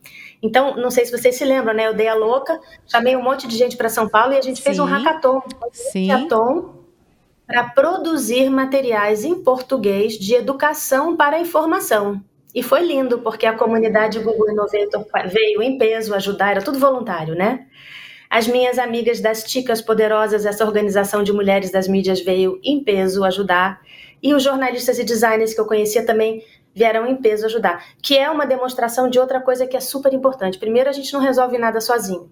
Então, 0.43 0.77
não 0.77 0.91
sei 0.91 1.05
se 1.05 1.13
vocês 1.13 1.37
se 1.37 1.45
lembram, 1.45 1.75
né? 1.75 1.89
Eu 1.89 1.95
dei 1.95 2.09
a 2.09 2.15
louca, 2.15 2.59
chamei 2.87 3.17
um 3.17 3.23
monte 3.23 3.47
de 3.47 3.57
gente 3.57 3.77
para 3.77 3.91
São 3.91 4.09
Paulo 4.09 4.33
e 4.33 4.39
a 4.39 4.43
gente 4.43 4.59
Sim. 4.59 4.65
fez 4.65 4.79
um 4.79 4.85
hackathon. 4.85 5.39
Um 5.39 5.69
Sim. 5.73 6.09
hackathon 6.09 6.86
para 7.47 7.65
produzir 7.65 8.51
materiais 8.51 9.25
em 9.25 9.43
português 9.43 10.15
de 10.15 10.35
educação 10.35 11.17
para 11.17 11.37
a 11.37 11.41
informação. 11.41 12.21
E 12.55 12.63
foi 12.63 12.81
lindo, 12.81 13.19
porque 13.21 13.47
a 13.47 13.53
comunidade 13.53 14.19
Google 14.19 14.51
Innovator 14.51 15.05
veio 15.27 15.63
em 15.63 15.79
peso 15.79 16.15
ajudar, 16.15 16.53
era 16.53 16.63
tudo 16.63 16.79
voluntário, 16.79 17.35
né? 17.35 17.67
As 18.29 18.49
minhas 18.49 18.79
amigas 18.79 19.21
das 19.21 19.45
Ticas 19.45 19.81
Poderosas, 19.81 20.45
essa 20.45 20.65
organização 20.65 21.23
de 21.23 21.33
mulheres 21.33 21.71
das 21.71 21.87
mídias, 21.87 22.21
veio 22.21 22.59
em 22.65 22.83
peso 22.83 23.23
ajudar. 23.25 23.81
E 24.23 24.35
os 24.35 24.43
jornalistas 24.43 24.99
e 24.99 25.05
designers 25.05 25.55
que 25.55 25.61
eu 25.61 25.67
conhecia 25.67 26.05
também 26.05 26.43
vieram 26.75 27.07
em 27.07 27.17
peso 27.17 27.47
ajudar, 27.47 27.85
que 28.03 28.17
é 28.17 28.29
uma 28.29 28.45
demonstração 28.45 29.09
de 29.09 29.19
outra 29.19 29.41
coisa 29.41 29.67
que 29.67 29.77
é 29.77 29.81
super 29.81 30.13
importante. 30.13 30.59
Primeiro, 30.59 30.91
a 30.91 30.93
gente 30.93 31.13
não 31.13 31.21
resolve 31.21 31.57
nada 31.57 31.81
sozinho. 31.81 32.31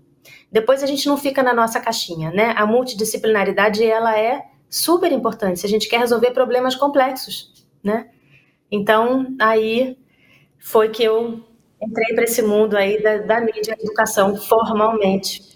Depois, 0.50 0.82
a 0.82 0.86
gente 0.86 1.06
não 1.06 1.16
fica 1.16 1.42
na 1.42 1.54
nossa 1.54 1.78
caixinha, 1.80 2.30
né? 2.30 2.54
A 2.56 2.66
multidisciplinaridade, 2.66 3.84
ela 3.84 4.18
é 4.18 4.42
super 4.74 5.12
importante 5.12 5.60
se 5.60 5.66
a 5.66 5.68
gente 5.68 5.88
quer 5.88 6.00
resolver 6.00 6.32
problemas 6.32 6.74
complexos, 6.74 7.64
né? 7.80 8.08
Então, 8.68 9.32
aí 9.40 9.96
foi 10.58 10.88
que 10.88 11.04
eu 11.04 11.44
entrei 11.80 12.12
para 12.12 12.24
esse 12.24 12.42
mundo 12.42 12.76
aí 12.76 13.00
da, 13.00 13.18
da 13.18 13.40
mídia 13.40 13.76
e 13.78 13.84
educação 13.84 14.36
formalmente. 14.36 15.54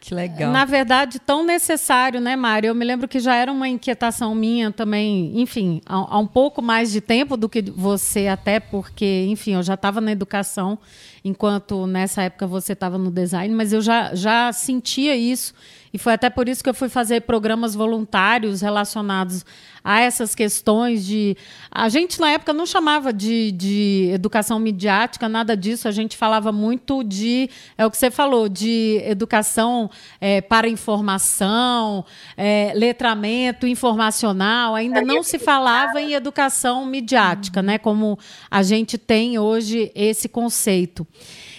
Que 0.00 0.14
legal. 0.14 0.52
Na 0.52 0.64
verdade, 0.64 1.18
tão 1.18 1.44
necessário, 1.44 2.18
né, 2.18 2.34
Mário? 2.34 2.68
Eu 2.68 2.74
me 2.74 2.84
lembro 2.84 3.06
que 3.06 3.20
já 3.20 3.34
era 3.34 3.52
uma 3.52 3.68
inquietação 3.68 4.34
minha 4.34 4.70
também, 4.70 5.38
enfim, 5.38 5.82
há, 5.84 5.96
há 5.96 6.18
um 6.18 6.26
pouco 6.26 6.62
mais 6.62 6.92
de 6.92 7.00
tempo 7.02 7.36
do 7.36 7.50
que 7.50 7.60
você, 7.60 8.28
até 8.28 8.58
porque, 8.58 9.26
enfim, 9.28 9.54
eu 9.54 9.62
já 9.62 9.74
estava 9.74 10.00
na 10.00 10.12
educação, 10.12 10.78
enquanto 11.24 11.86
nessa 11.86 12.22
época 12.22 12.46
você 12.46 12.72
estava 12.72 12.96
no 12.96 13.10
design, 13.10 13.54
mas 13.54 13.72
eu 13.72 13.82
já, 13.82 14.14
já 14.14 14.50
sentia 14.52 15.14
isso 15.14 15.52
e 15.96 15.98
foi 15.98 16.12
até 16.12 16.28
por 16.28 16.46
isso 16.46 16.62
que 16.62 16.68
eu 16.68 16.74
fui 16.74 16.90
fazer 16.90 17.22
programas 17.22 17.74
voluntários 17.74 18.60
relacionados 18.60 19.46
a 19.82 19.98
essas 20.02 20.34
questões 20.34 21.06
de. 21.06 21.34
A 21.70 21.88
gente, 21.88 22.20
na 22.20 22.32
época, 22.32 22.52
não 22.52 22.66
chamava 22.66 23.14
de, 23.14 23.50
de 23.52 24.10
educação 24.12 24.58
midiática, 24.58 25.26
nada 25.26 25.56
disso. 25.56 25.88
A 25.88 25.90
gente 25.90 26.14
falava 26.14 26.52
muito 26.52 27.02
de. 27.02 27.48
É 27.78 27.86
o 27.86 27.90
que 27.90 27.96
você 27.96 28.10
falou, 28.10 28.46
de 28.46 29.00
educação 29.06 29.90
é, 30.20 30.42
para 30.42 30.68
informação, 30.68 32.04
é, 32.36 32.72
letramento 32.74 33.66
informacional. 33.66 34.74
Ainda 34.74 35.00
não 35.00 35.22
se 35.22 35.38
falava 35.38 35.98
em 35.98 36.12
educação 36.12 36.84
midiática, 36.84 37.62
né? 37.62 37.78
Como 37.78 38.18
a 38.50 38.62
gente 38.62 38.98
tem 38.98 39.38
hoje 39.38 39.90
esse 39.94 40.28
conceito. 40.28 41.06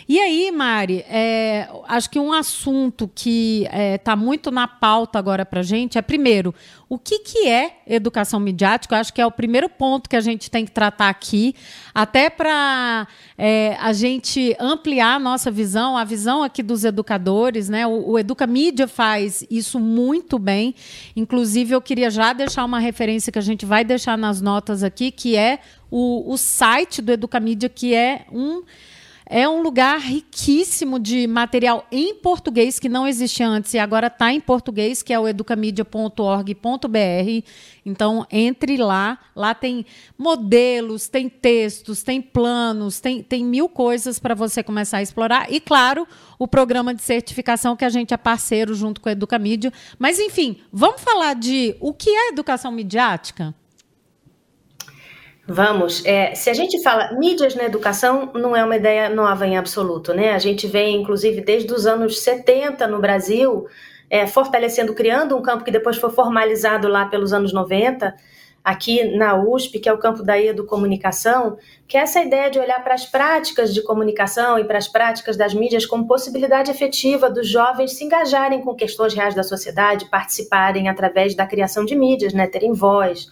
E 0.10 0.18
aí, 0.22 0.50
Mari, 0.52 1.04
é, 1.10 1.68
acho 1.86 2.10
que 2.10 2.18
um 2.18 2.32
assunto 2.32 3.12
que 3.14 3.64
está 3.64 3.78
é, 3.78 3.98
tá 3.98 4.16
muito 4.16 4.50
na 4.50 4.66
pauta 4.66 5.20
agora 5.20 5.46
para 5.46 5.62
gente 5.62 5.98
é, 5.98 6.02
primeiro, 6.02 6.56
o 6.88 6.98
que, 6.98 7.20
que 7.20 7.50
é 7.50 7.80
educação 7.86 8.40
midiática? 8.40 8.96
Eu 8.96 9.00
acho 9.02 9.14
que 9.14 9.20
é 9.20 9.26
o 9.26 9.32
primeiro 9.32 9.68
ponto 9.68 10.10
que 10.10 10.16
a 10.16 10.22
gente 10.22 10.50
tem 10.50 10.64
que 10.64 10.72
tratar 10.72 11.10
aqui, 11.10 11.54
até 11.94 12.30
para 12.30 13.06
é, 13.38 13.76
a 13.82 13.92
gente 13.92 14.56
ampliar 14.62 15.16
a 15.16 15.20
nossa 15.20 15.52
visão, 15.52 15.98
a 15.98 16.06
visão 16.06 16.42
aqui 16.42 16.64
dos 16.64 16.86
educadores. 16.86 17.68
Né? 17.68 17.86
O, 17.86 18.12
o 18.12 18.20
Educa 18.20 18.48
Mídia 18.48 18.88
faz 18.88 19.46
isso 19.52 19.78
muito 19.78 20.40
bem. 20.40 20.74
Inclusive, 21.18 21.76
eu 21.76 21.82
queria 21.82 22.10
já 22.10 22.32
deixar 22.32 22.64
uma 22.64 22.80
referência 22.80 23.30
que 23.30 23.40
a 23.40 23.42
gente 23.42 23.66
vai 23.66 23.84
deixar 23.84 24.18
nas 24.18 24.40
notas 24.40 24.84
aqui, 24.84 25.12
que 25.12 25.36
é 25.36 25.60
o, 25.92 26.32
o 26.32 26.38
site 26.38 27.02
do 27.02 27.12
Educa 27.12 27.42
Mídia, 27.42 27.68
que 27.68 27.94
é 27.94 28.26
um 28.32 28.64
é 29.30 29.48
um 29.48 29.62
lugar 29.62 30.00
riquíssimo 30.00 31.00
de 31.00 31.28
material 31.28 31.86
em 31.92 32.16
português 32.16 32.80
que 32.80 32.88
não 32.88 33.08
existia 33.08 33.48
antes 33.48 33.74
e 33.74 33.80
agora 33.80 34.08
está 34.08 34.32
em 34.32 34.40
português, 34.40 35.04
que 35.04 35.14
é 35.14 35.20
o 35.20 35.28
educamedia.org.br. 35.28 37.48
Então, 37.86 38.26
entre 38.32 38.78
lá. 38.78 39.20
Lá 39.36 39.54
tem 39.54 39.86
modelos, 40.18 41.08
tem 41.08 41.30
textos, 41.30 42.04
tem 42.04 42.22
planos, 42.22 43.00
tem, 43.00 43.22
tem 43.22 43.46
mil 43.46 43.70
coisas 43.70 44.20
para 44.20 44.34
você 44.34 44.64
começar 44.64 44.98
a 44.98 45.02
explorar. 45.02 45.52
E, 45.52 45.60
claro, 45.60 46.08
o 46.40 46.48
programa 46.48 46.94
de 46.94 47.02
certificação 47.02 47.76
que 47.76 47.86
a 47.86 47.90
gente 47.90 48.14
é 48.14 48.18
parceiro 48.18 48.74
junto 48.74 49.02
com 49.02 49.10
a 49.10 49.12
Educamídia. 49.12 49.72
Mas, 50.00 50.20
enfim, 50.20 50.58
vamos 50.72 51.02
falar 51.02 51.34
de 51.34 51.76
o 51.80 51.94
que 51.94 52.10
é 52.10 52.30
educação 52.30 52.72
midiática? 52.72 53.54
Vamos. 55.50 56.04
É, 56.04 56.36
se 56.36 56.50
a 56.50 56.54
gente 56.54 56.84
fala 56.84 57.14
mídias 57.14 57.56
na 57.56 57.64
educação, 57.64 58.32
não 58.36 58.54
é 58.54 58.66
uma 58.66 58.76
ideia 58.76 59.10
nova 59.10 59.48
em 59.48 59.58
absoluto, 59.58 60.14
né? 60.14 60.34
A 60.34 60.40
gente 60.40 60.68
vem, 60.68 61.02
inclusive, 61.02 61.40
desde 61.40 61.74
os 61.74 61.88
anos 61.88 62.20
70 62.20 62.86
no 62.86 63.00
Brasil, 63.00 63.66
é, 64.10 64.28
fortalecendo, 64.28 64.94
criando 64.94 65.38
um 65.38 65.42
campo 65.42 65.64
que 65.64 65.72
depois 65.72 65.96
foi 65.96 66.10
formalizado 66.10 66.90
lá 66.90 67.06
pelos 67.06 67.32
anos 67.32 67.54
90, 67.54 68.14
aqui 68.62 69.16
na 69.16 69.42
USP, 69.42 69.80
que 69.80 69.88
é 69.88 69.94
o 69.94 69.98
campo 69.98 70.22
da 70.22 70.38
educomunicação, 70.38 71.58
que 71.88 71.98
é 71.98 72.02
essa 72.02 72.20
ideia 72.20 72.52
de 72.52 72.60
olhar 72.60 72.84
para 72.84 72.94
as 72.94 73.06
práticas 73.06 73.74
de 73.74 73.82
comunicação 73.82 74.60
e 74.60 74.66
para 74.66 74.78
as 74.78 74.90
práticas 74.90 75.38
das 75.38 75.54
mídias 75.54 75.86
como 75.86 76.06
possibilidade 76.06 76.70
efetiva 76.70 77.30
dos 77.30 77.48
jovens 77.48 77.94
se 77.94 78.04
engajarem 78.04 78.62
com 78.62 78.76
questões 78.76 79.14
reais 79.14 79.34
da 79.34 79.44
sociedade, 79.44 80.10
participarem 80.10 80.90
através 80.90 81.34
da 81.34 81.46
criação 81.46 81.86
de 81.86 81.96
mídias, 81.96 82.34
né, 82.34 82.48
terem 82.48 82.74
voz 82.74 83.30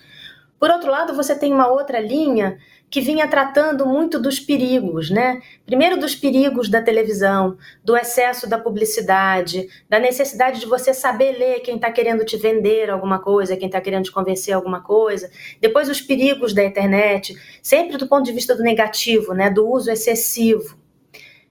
por 0.65 0.71
outro 0.71 0.89
lado, 0.89 1.13
você 1.13 1.35
tem 1.35 1.53
uma 1.53 1.67
outra 1.67 1.99
linha 1.99 2.57
que 2.89 2.99
vinha 2.99 3.27
tratando 3.27 3.85
muito 3.85 4.19
dos 4.19 4.39
perigos, 4.39 5.11
né? 5.11 5.39
Primeiro 5.63 5.95
dos 5.95 6.15
perigos 6.15 6.69
da 6.69 6.81
televisão, 6.81 7.55
do 7.83 7.95
excesso 7.95 8.49
da 8.49 8.57
publicidade, 8.57 9.67
da 9.87 9.99
necessidade 9.99 10.59
de 10.59 10.65
você 10.65 10.91
saber 10.91 11.33
ler 11.33 11.59
quem 11.59 11.75
está 11.75 11.91
querendo 11.91 12.25
te 12.25 12.35
vender 12.35 12.89
alguma 12.89 13.19
coisa, 13.19 13.55
quem 13.55 13.67
está 13.67 13.79
querendo 13.79 14.05
te 14.05 14.11
convencer 14.11 14.55
alguma 14.55 14.81
coisa. 14.81 15.29
Depois 15.61 15.87
os 15.87 16.01
perigos 16.01 16.51
da 16.51 16.65
internet, 16.65 17.35
sempre 17.61 17.95
do 17.95 18.07
ponto 18.07 18.25
de 18.25 18.31
vista 18.31 18.55
do 18.55 18.63
negativo, 18.63 19.35
né? 19.35 19.51
Do 19.51 19.69
uso 19.69 19.91
excessivo. 19.91 20.79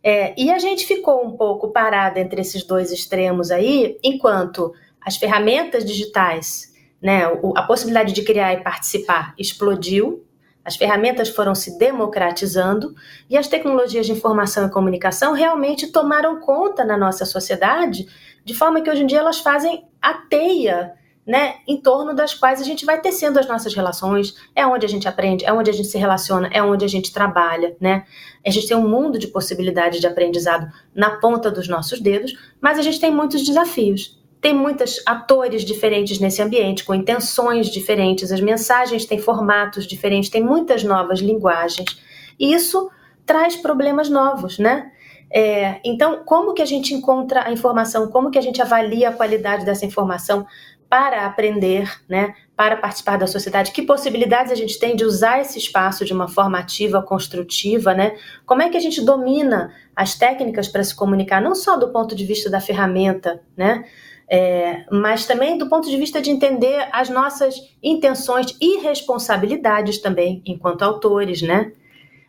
É, 0.02 0.35
e 0.37 0.50
a 0.50 0.59
gente 0.59 0.85
ficou 0.85 1.25
um 1.25 1.37
pouco 1.37 1.68
parada 1.68 2.18
entre 2.18 2.40
esses 2.40 2.64
dois 2.64 2.90
extremos 2.90 3.52
aí, 3.52 3.97
enquanto 4.02 4.75
as 5.00 5.16
ferramentas 5.16 5.85
digitais 5.85 6.73
né, 7.04 7.25
a 7.54 7.62
possibilidade 7.64 8.14
de 8.14 8.23
criar 8.23 8.54
e 8.54 8.62
participar 8.62 9.34
explodiu, 9.38 10.25
as 10.64 10.75
ferramentas 10.75 11.28
foram 11.28 11.54
se 11.54 11.78
democratizando 11.78 12.94
e 13.28 13.37
as 13.37 13.46
tecnologias 13.46 14.06
de 14.06 14.12
informação 14.12 14.66
e 14.66 14.70
comunicação 14.70 15.34
realmente 15.34 15.88
tomaram 15.88 16.40
conta 16.40 16.82
na 16.82 16.96
nossa 16.96 17.26
sociedade, 17.26 18.08
de 18.42 18.54
forma 18.54 18.80
que 18.80 18.88
hoje 18.88 19.02
em 19.02 19.06
dia 19.06 19.18
elas 19.18 19.40
fazem 19.40 19.84
a 20.00 20.14
teia 20.14 20.94
né, 21.26 21.56
em 21.68 21.78
torno 21.78 22.14
das 22.14 22.32
quais 22.32 22.61
a 22.61 22.64
gente 22.64 22.87
vai 22.87 22.99
tecendo 22.99 23.38
as 23.38 23.46
nossas 23.46 23.75
relações, 23.75 24.34
é 24.56 24.66
onde 24.66 24.87
a 24.87 24.88
gente 24.88 25.06
aprende, 25.06 25.44
é 25.44 25.52
onde 25.52 25.68
a 25.68 25.75
gente 25.75 25.88
se 25.88 25.99
relaciona, 25.99 26.49
é 26.52 26.62
onde 26.62 26.87
a 26.87 26.88
gente 26.88 27.12
trabalha, 27.12 27.76
né? 27.80 28.04
A 28.46 28.50
gente 28.50 28.68
tem 28.68 28.76
um 28.76 28.88
mundo 28.88 29.18
de 29.18 29.28
possibilidades 29.28 30.00
de 30.00 30.06
aprendizado 30.06 30.70
na 30.94 31.11
ponta 31.12 31.50
dos 31.50 31.66
nossos 31.66 32.00
dedos, 32.00 32.34
mas 32.61 32.78
a 32.78 32.82
gente 32.82 33.00
tem 33.00 33.11
muitos 33.11 33.42
desafios. 33.42 34.23
Tem 34.44 34.52
muitos 34.52 35.00
atores 35.06 35.64
diferentes 35.64 36.20
nesse 36.20 36.42
ambiente, 36.42 36.84
com 36.84 36.94
intenções 36.94 37.68
diferentes, 37.68 38.30
as 38.30 38.42
mensagens 38.42 39.06
têm 39.06 39.18
formatos 39.18 39.86
diferentes, 39.86 40.28
tem 40.28 40.44
muitas 40.44 40.84
novas 40.84 41.20
linguagens. 41.20 41.98
E 42.38 42.52
isso 42.52 42.90
traz 43.24 43.56
problemas 43.56 44.10
novos, 44.10 44.58
né? 44.58 44.92
É, 45.32 45.80
então, 45.82 46.24
como 46.26 46.52
que 46.52 46.60
a 46.60 46.66
gente 46.66 46.92
encontra 46.92 47.48
a 47.48 47.52
informação? 47.52 48.08
Como 48.08 48.30
que 48.30 48.36
a 48.36 48.42
gente 48.42 48.60
avalia 48.60 49.08
a 49.08 49.12
qualidade 49.14 49.64
dessa 49.64 49.86
informação 49.86 50.46
para 50.90 51.24
aprender, 51.24 51.90
né? 52.06 52.34
Para 52.54 52.76
participar 52.76 53.16
da 53.16 53.26
sociedade? 53.26 53.72
Que 53.72 53.80
possibilidades 53.80 54.52
a 54.52 54.54
gente 54.54 54.78
tem 54.78 54.94
de 54.94 55.06
usar 55.06 55.40
esse 55.40 55.58
espaço 55.58 56.04
de 56.04 56.12
uma 56.12 56.28
forma 56.28 56.58
ativa, 56.58 57.02
construtiva, 57.02 57.94
né? 57.94 58.14
Como 58.44 58.60
é 58.60 58.68
que 58.68 58.76
a 58.76 58.80
gente 58.80 59.00
domina 59.00 59.72
as 59.96 60.16
técnicas 60.16 60.68
para 60.68 60.84
se 60.84 60.94
comunicar, 60.94 61.40
não 61.40 61.54
só 61.54 61.78
do 61.78 61.88
ponto 61.88 62.14
de 62.14 62.26
vista 62.26 62.50
da 62.50 62.60
ferramenta, 62.60 63.40
né? 63.56 63.86
É, 64.28 64.84
mas 64.90 65.26
também 65.26 65.58
do 65.58 65.68
ponto 65.68 65.88
de 65.88 65.96
vista 65.96 66.20
de 66.20 66.30
entender 66.30 66.88
as 66.92 67.10
nossas 67.10 67.56
intenções 67.82 68.56
e 68.60 68.78
responsabilidades 68.78 69.98
também, 69.98 70.42
enquanto 70.46 70.82
autores, 70.82 71.42
né? 71.42 71.72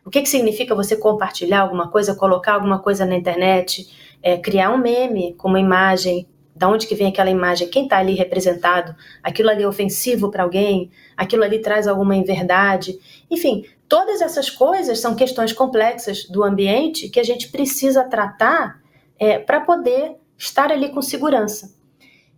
O 0.04 0.10
que, 0.10 0.22
que 0.22 0.28
significa 0.28 0.74
você 0.74 0.96
compartilhar 0.96 1.62
alguma 1.62 1.88
coisa, 1.88 2.14
colocar 2.14 2.54
alguma 2.54 2.78
coisa 2.78 3.04
na 3.04 3.16
internet, 3.16 3.88
é, 4.22 4.36
criar 4.36 4.70
um 4.70 4.78
meme 4.78 5.34
com 5.34 5.48
uma 5.48 5.58
imagem, 5.58 6.28
da 6.54 6.68
onde 6.68 6.86
que 6.86 6.94
vem 6.94 7.08
aquela 7.08 7.30
imagem, 7.30 7.68
quem 7.68 7.84
está 7.84 7.98
ali 7.98 8.14
representado, 8.14 8.94
aquilo 9.22 9.50
ali 9.50 9.62
é 9.62 9.68
ofensivo 9.68 10.30
para 10.30 10.42
alguém, 10.42 10.90
aquilo 11.16 11.42
ali 11.42 11.58
traz 11.58 11.86
alguma 11.88 12.14
inverdade, 12.14 12.98
enfim, 13.30 13.66
todas 13.88 14.22
essas 14.22 14.48
coisas 14.48 15.00
são 15.00 15.14
questões 15.14 15.52
complexas 15.52 16.24
do 16.24 16.42
ambiente 16.42 17.08
que 17.08 17.20
a 17.20 17.24
gente 17.24 17.48
precisa 17.48 18.04
tratar 18.04 18.80
é, 19.18 19.38
para 19.38 19.60
poder 19.60 20.16
estar 20.38 20.70
ali 20.70 20.88
com 20.90 21.02
segurança 21.02 21.75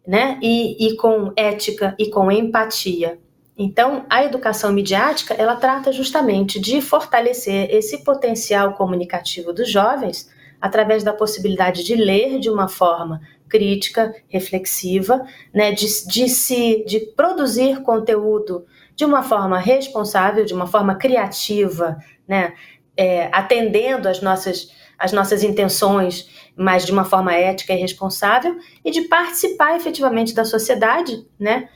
né? 0.08 0.38
E, 0.42 0.88
e 0.88 0.96
com 0.96 1.30
ética 1.36 1.94
e 1.98 2.08
com 2.08 2.32
empatia. 2.32 3.18
Então, 3.58 4.06
a 4.08 4.24
educação 4.24 4.72
midiática, 4.72 5.34
ela 5.34 5.54
trata 5.54 5.92
justamente 5.92 6.58
de 6.58 6.80
fortalecer 6.80 7.68
esse 7.70 8.02
potencial 8.02 8.72
comunicativo 8.72 9.52
dos 9.52 9.70
jovens 9.70 10.30
através 10.58 11.04
da 11.04 11.12
possibilidade 11.12 11.84
de 11.84 11.94
ler 11.94 12.38
de 12.38 12.48
uma 12.48 12.68
forma 12.68 13.20
crítica, 13.48 14.14
reflexiva, 14.28 15.26
né, 15.52 15.72
de, 15.72 15.86
de, 16.06 16.28
se, 16.28 16.84
de 16.86 17.00
produzir 17.00 17.82
conteúdo 17.82 18.64
de 18.96 19.04
uma 19.04 19.22
forma 19.22 19.58
responsável, 19.58 20.44
de 20.44 20.54
uma 20.54 20.66
forma 20.66 20.94
criativa, 20.94 21.98
né, 22.26 22.54
é, 22.96 23.28
atendendo 23.32 24.08
às 24.08 24.22
nossas, 24.22 24.72
às 24.98 25.12
nossas 25.12 25.42
intenções, 25.44 26.28
mas 26.56 26.84
de 26.84 26.92
uma 26.92 27.04
forma 27.04 27.32
ética 27.32 27.72
e 27.72 27.76
responsável, 27.76 28.58
e 28.84 28.90
de 28.90 29.02
participar 29.02 29.76
efetivamente 29.76 30.34
da 30.34 30.44
sociedade, 30.44 31.24
né, 31.38 31.68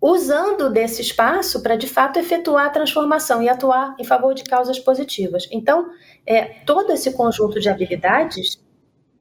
usando 0.00 0.68
desse 0.68 1.00
espaço 1.00 1.62
para 1.62 1.76
de 1.76 1.86
fato 1.86 2.18
efetuar 2.18 2.66
a 2.66 2.70
transformação 2.70 3.40
e 3.40 3.48
atuar 3.48 3.94
em 4.00 4.04
favor 4.04 4.34
de 4.34 4.42
causas 4.42 4.78
positivas. 4.80 5.48
Então, 5.52 5.90
é, 6.26 6.44
todo 6.66 6.92
esse 6.92 7.12
conjunto 7.12 7.60
de 7.60 7.68
habilidades, 7.68 8.60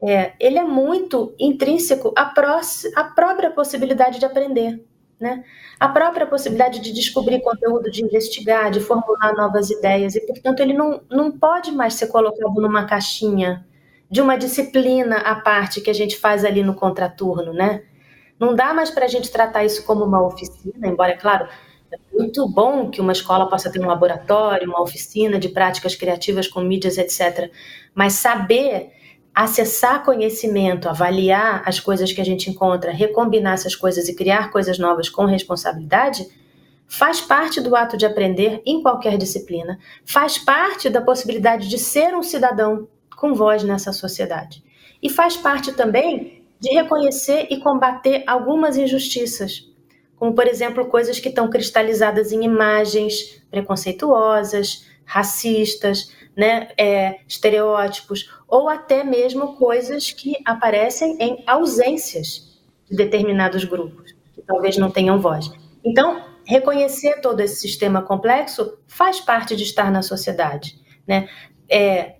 é, 0.01 0.33
ele 0.39 0.57
é 0.57 0.63
muito 0.63 1.35
intrínseco 1.39 2.11
à, 2.17 2.25
pró 2.25 2.59
à 2.95 3.03
própria 3.03 3.51
possibilidade 3.51 4.17
de 4.17 4.25
aprender, 4.25 4.83
né? 5.21 5.43
A 5.79 5.87
própria 5.87 6.25
possibilidade 6.25 6.79
de 6.79 6.91
descobrir 6.91 7.39
conteúdo, 7.41 7.91
de 7.91 8.03
investigar, 8.03 8.71
de 8.71 8.79
formular 8.79 9.33
novas 9.33 9.69
ideias, 9.69 10.15
e 10.15 10.21
portanto 10.21 10.59
ele 10.59 10.73
não, 10.73 11.01
não 11.09 11.31
pode 11.31 11.71
mais 11.71 11.93
ser 11.93 12.07
colocado 12.07 12.59
numa 12.59 12.85
caixinha 12.85 13.65
de 14.09 14.19
uma 14.19 14.37
disciplina 14.37 15.17
à 15.17 15.35
parte 15.35 15.79
que 15.79 15.89
a 15.89 15.93
gente 15.93 16.17
faz 16.17 16.43
ali 16.43 16.63
no 16.63 16.73
contraturno, 16.73 17.53
né? 17.53 17.83
Não 18.39 18.55
dá 18.55 18.73
mais 18.73 18.89
para 18.89 19.05
a 19.05 19.07
gente 19.07 19.31
tratar 19.31 19.63
isso 19.63 19.85
como 19.85 20.03
uma 20.03 20.25
oficina, 20.25 20.87
embora, 20.87 21.11
é 21.11 21.17
claro, 21.17 21.47
é 21.91 21.97
muito 22.11 22.47
bom 22.47 22.89
que 22.89 22.99
uma 22.99 23.11
escola 23.11 23.47
possa 23.47 23.71
ter 23.71 23.79
um 23.79 23.87
laboratório, 23.87 24.67
uma 24.67 24.81
oficina 24.81 25.37
de 25.37 25.49
práticas 25.49 25.95
criativas 25.95 26.47
com 26.47 26.61
mídias, 26.61 26.97
etc. 26.97 27.51
Mas 27.93 28.13
saber 28.13 28.91
acessar 29.33 30.03
conhecimento, 30.03 30.89
avaliar 30.89 31.63
as 31.65 31.79
coisas 31.79 32.11
que 32.11 32.21
a 32.21 32.25
gente 32.25 32.49
encontra, 32.49 32.91
recombinar 32.91 33.53
essas 33.53 33.75
coisas 33.75 34.07
e 34.09 34.15
criar 34.15 34.51
coisas 34.51 34.77
novas 34.77 35.09
com 35.09 35.25
responsabilidade, 35.25 36.27
faz 36.87 37.21
parte 37.21 37.61
do 37.61 37.75
ato 37.75 37.95
de 37.95 38.05
aprender 38.05 38.61
em 38.65 38.81
qualquer 38.81 39.17
disciplina, 39.17 39.79
faz 40.05 40.37
parte 40.37 40.89
da 40.89 41.01
possibilidade 41.01 41.69
de 41.69 41.79
ser 41.79 42.13
um 42.13 42.21
cidadão 42.21 42.87
com 43.15 43.33
voz 43.33 43.63
nessa 43.63 43.93
sociedade. 43.93 44.61
E 45.01 45.09
faz 45.09 45.37
parte 45.37 45.71
também 45.71 46.43
de 46.59 46.73
reconhecer 46.73 47.47
e 47.49 47.59
combater 47.59 48.23
algumas 48.27 48.75
injustiças, 48.77 49.67
como, 50.17 50.35
por 50.35 50.45
exemplo, 50.45 50.85
coisas 50.85 51.19
que 51.19 51.29
estão 51.29 51.49
cristalizadas 51.49 52.31
em 52.31 52.43
imagens 52.43 53.41
preconceituosas, 53.49 54.85
racistas, 55.05 56.11
né, 56.35 56.69
é, 56.77 57.19
estereótipos, 57.27 58.29
ou 58.51 58.67
até 58.67 59.01
mesmo 59.01 59.55
coisas 59.55 60.11
que 60.11 60.35
aparecem 60.43 61.15
em 61.21 61.41
ausências 61.47 62.59
de 62.89 62.97
determinados 62.97 63.63
grupos, 63.63 64.13
que 64.35 64.41
talvez 64.41 64.77
não 64.77 64.91
tenham 64.91 65.21
voz. 65.21 65.49
Então, 65.83 66.21
reconhecer 66.45 67.21
todo 67.21 67.39
esse 67.39 67.55
sistema 67.55 68.01
complexo 68.01 68.77
faz 68.87 69.21
parte 69.21 69.55
de 69.55 69.63
estar 69.63 69.89
na 69.89 70.01
sociedade. 70.01 70.77
Né? 71.07 71.29
É, 71.69 72.15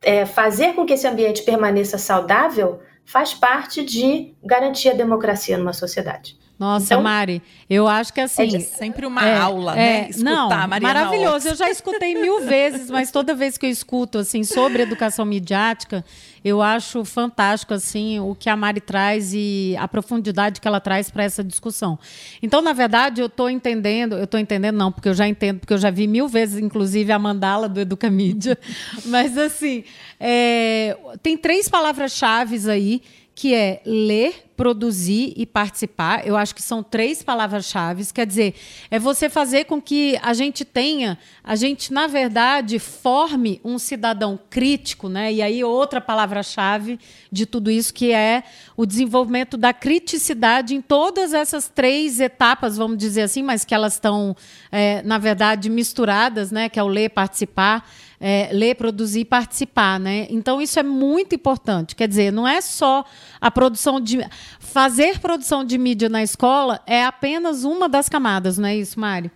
é, 0.00 0.24
fazer 0.24 0.72
com 0.74 0.86
que 0.86 0.94
esse 0.94 1.06
ambiente 1.06 1.42
permaneça 1.42 1.98
saudável 1.98 2.80
faz 3.04 3.34
parte 3.34 3.84
de 3.84 4.34
garantir 4.42 4.88
a 4.88 4.94
democracia 4.94 5.58
numa 5.58 5.74
sociedade. 5.74 6.38
Nossa, 6.58 6.86
então, 6.86 7.02
Mari, 7.02 7.42
eu 7.68 7.86
acho 7.86 8.14
que 8.14 8.20
assim. 8.20 8.56
É 8.56 8.60
sempre 8.60 9.04
uma 9.04 9.22
é, 9.22 9.36
aula, 9.36 9.72
é, 9.72 9.76
né? 9.76 10.10
Escutar 10.10 10.24
não, 10.24 10.48
Mariana 10.48 10.80
maravilhoso. 10.80 11.48
Eu 11.48 11.54
já 11.54 11.68
escutei 11.68 12.14
mil 12.14 12.40
vezes, 12.48 12.90
mas 12.90 13.10
toda 13.10 13.34
vez 13.34 13.58
que 13.58 13.66
eu 13.66 13.70
escuto 13.70 14.18
assim 14.18 14.42
sobre 14.42 14.82
educação 14.82 15.26
midiática, 15.26 16.02
eu 16.42 16.62
acho 16.62 17.04
fantástico 17.04 17.74
assim 17.74 18.20
o 18.20 18.34
que 18.34 18.48
a 18.48 18.56
Mari 18.56 18.80
traz 18.80 19.34
e 19.34 19.76
a 19.78 19.86
profundidade 19.86 20.58
que 20.58 20.66
ela 20.66 20.80
traz 20.80 21.10
para 21.10 21.24
essa 21.24 21.44
discussão. 21.44 21.98
Então, 22.42 22.62
na 22.62 22.72
verdade, 22.72 23.20
eu 23.20 23.26
estou 23.26 23.50
entendendo, 23.50 24.16
eu 24.16 24.24
estou 24.24 24.40
entendendo 24.40 24.76
não, 24.76 24.90
porque 24.90 25.10
eu 25.10 25.14
já 25.14 25.28
entendo, 25.28 25.60
porque 25.60 25.74
eu 25.74 25.78
já 25.78 25.90
vi 25.90 26.06
mil 26.06 26.26
vezes, 26.26 26.58
inclusive 26.58 27.12
a 27.12 27.18
mandala 27.18 27.68
do 27.68 27.80
Educamídia. 27.80 28.58
mas 29.04 29.36
assim, 29.36 29.84
é, 30.18 30.96
tem 31.22 31.36
três 31.36 31.68
palavras-chave 31.68 32.70
aí 32.70 33.02
que 33.34 33.54
é 33.54 33.82
ler, 33.84 34.45
produzir 34.56 35.34
e 35.36 35.44
participar. 35.44 36.26
Eu 36.26 36.36
acho 36.36 36.54
que 36.54 36.62
são 36.62 36.82
três 36.82 37.22
palavras-chave. 37.22 38.06
Quer 38.12 38.26
dizer, 38.26 38.54
é 38.90 38.98
você 38.98 39.28
fazer 39.28 39.64
com 39.64 39.80
que 39.80 40.18
a 40.22 40.32
gente 40.32 40.64
tenha, 40.64 41.18
a 41.44 41.54
gente, 41.54 41.92
na 41.92 42.06
verdade, 42.06 42.78
forme 42.78 43.60
um 43.64 43.78
cidadão 43.78 44.38
crítico, 44.48 45.08
né? 45.08 45.32
E 45.32 45.42
aí, 45.42 45.62
outra 45.62 46.00
palavra-chave 46.00 46.98
de 47.30 47.44
tudo 47.44 47.70
isso, 47.70 47.92
que 47.92 48.12
é 48.12 48.42
o 48.76 48.86
desenvolvimento 48.86 49.56
da 49.56 49.72
criticidade 49.72 50.74
em 50.74 50.80
todas 50.80 51.34
essas 51.34 51.68
três 51.68 52.18
etapas, 52.18 52.76
vamos 52.76 52.96
dizer 52.96 53.22
assim, 53.22 53.42
mas 53.42 53.64
que 53.64 53.74
elas 53.74 53.94
estão, 53.94 54.34
é, 54.72 55.02
na 55.02 55.18
verdade, 55.18 55.68
misturadas, 55.68 56.50
né? 56.50 56.68
Que 56.68 56.78
é 56.78 56.82
o 56.82 56.88
ler, 56.88 57.10
participar 57.10 57.86
é, 58.20 58.48
ler, 58.52 58.74
produzir 58.74 59.20
e 59.20 59.24
participar, 59.24 60.00
né? 60.00 60.26
Então 60.30 60.60
isso 60.60 60.78
é 60.78 60.82
muito 60.82 61.34
importante. 61.34 61.94
Quer 61.94 62.08
dizer, 62.08 62.32
não 62.32 62.46
é 62.46 62.60
só 62.60 63.04
a 63.40 63.50
produção 63.50 64.00
de 64.00 64.18
fazer 64.58 65.18
produção 65.20 65.64
de 65.64 65.78
mídia 65.78 66.08
na 66.08 66.22
escola 66.22 66.80
é 66.86 67.04
apenas 67.04 67.64
uma 67.64 67.88
das 67.88 68.08
camadas, 68.08 68.58
não 68.58 68.68
é 68.68 68.76
isso, 68.76 68.98
Mário? 68.98 69.30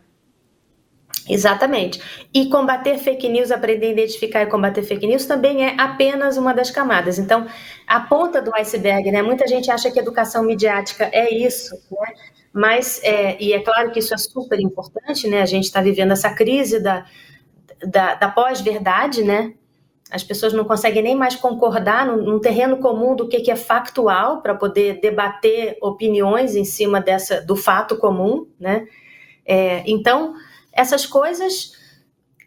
Exatamente. 1.28 2.00
E 2.34 2.48
combater 2.48 2.98
fake 2.98 3.28
news, 3.28 3.50
aprender 3.50 3.86
a 3.86 3.90
identificar 3.90 4.42
e 4.42 4.46
combater 4.46 4.82
fake 4.82 5.06
news 5.06 5.26
também 5.26 5.64
é 5.64 5.74
apenas 5.78 6.36
uma 6.36 6.52
das 6.52 6.70
camadas. 6.70 7.18
Então, 7.18 7.46
a 7.86 8.00
ponta 8.00 8.40
do 8.42 8.54
iceberg, 8.56 9.10
né? 9.10 9.22
Muita 9.22 9.46
gente 9.46 9.70
acha 9.70 9.90
que 9.90 9.98
educação 9.98 10.42
midiática 10.42 11.08
é 11.12 11.32
isso, 11.32 11.74
né? 11.90 12.14
Mas, 12.52 13.00
é, 13.04 13.40
e 13.40 13.52
é 13.52 13.60
claro 13.60 13.92
que 13.92 14.00
isso 14.00 14.12
é 14.12 14.18
super 14.18 14.58
importante, 14.58 15.28
né? 15.28 15.40
A 15.40 15.46
gente 15.46 15.64
está 15.64 15.80
vivendo 15.80 16.12
essa 16.12 16.30
crise 16.30 16.80
da, 16.80 17.04
da, 17.86 18.14
da 18.14 18.28
pós-verdade, 18.28 19.22
né? 19.22 19.54
As 20.10 20.24
pessoas 20.24 20.52
não 20.52 20.64
conseguem 20.64 21.02
nem 21.02 21.14
mais 21.14 21.36
concordar 21.36 22.06
num, 22.06 22.40
terreno 22.40 22.78
comum 22.78 23.14
do 23.14 23.28
que, 23.28 23.40
que 23.40 23.50
é 23.50 23.56
factual 23.56 24.42
para 24.42 24.54
poder 24.54 25.00
debater 25.00 25.76
opiniões 25.80 26.56
em 26.56 26.64
cima 26.64 27.00
dessa 27.00 27.40
do 27.40 27.54
fato 27.54 27.96
comum, 27.96 28.46
né? 28.58 28.86
É, 29.46 29.82
então, 29.86 30.34
essas 30.72 31.06
coisas 31.06 31.72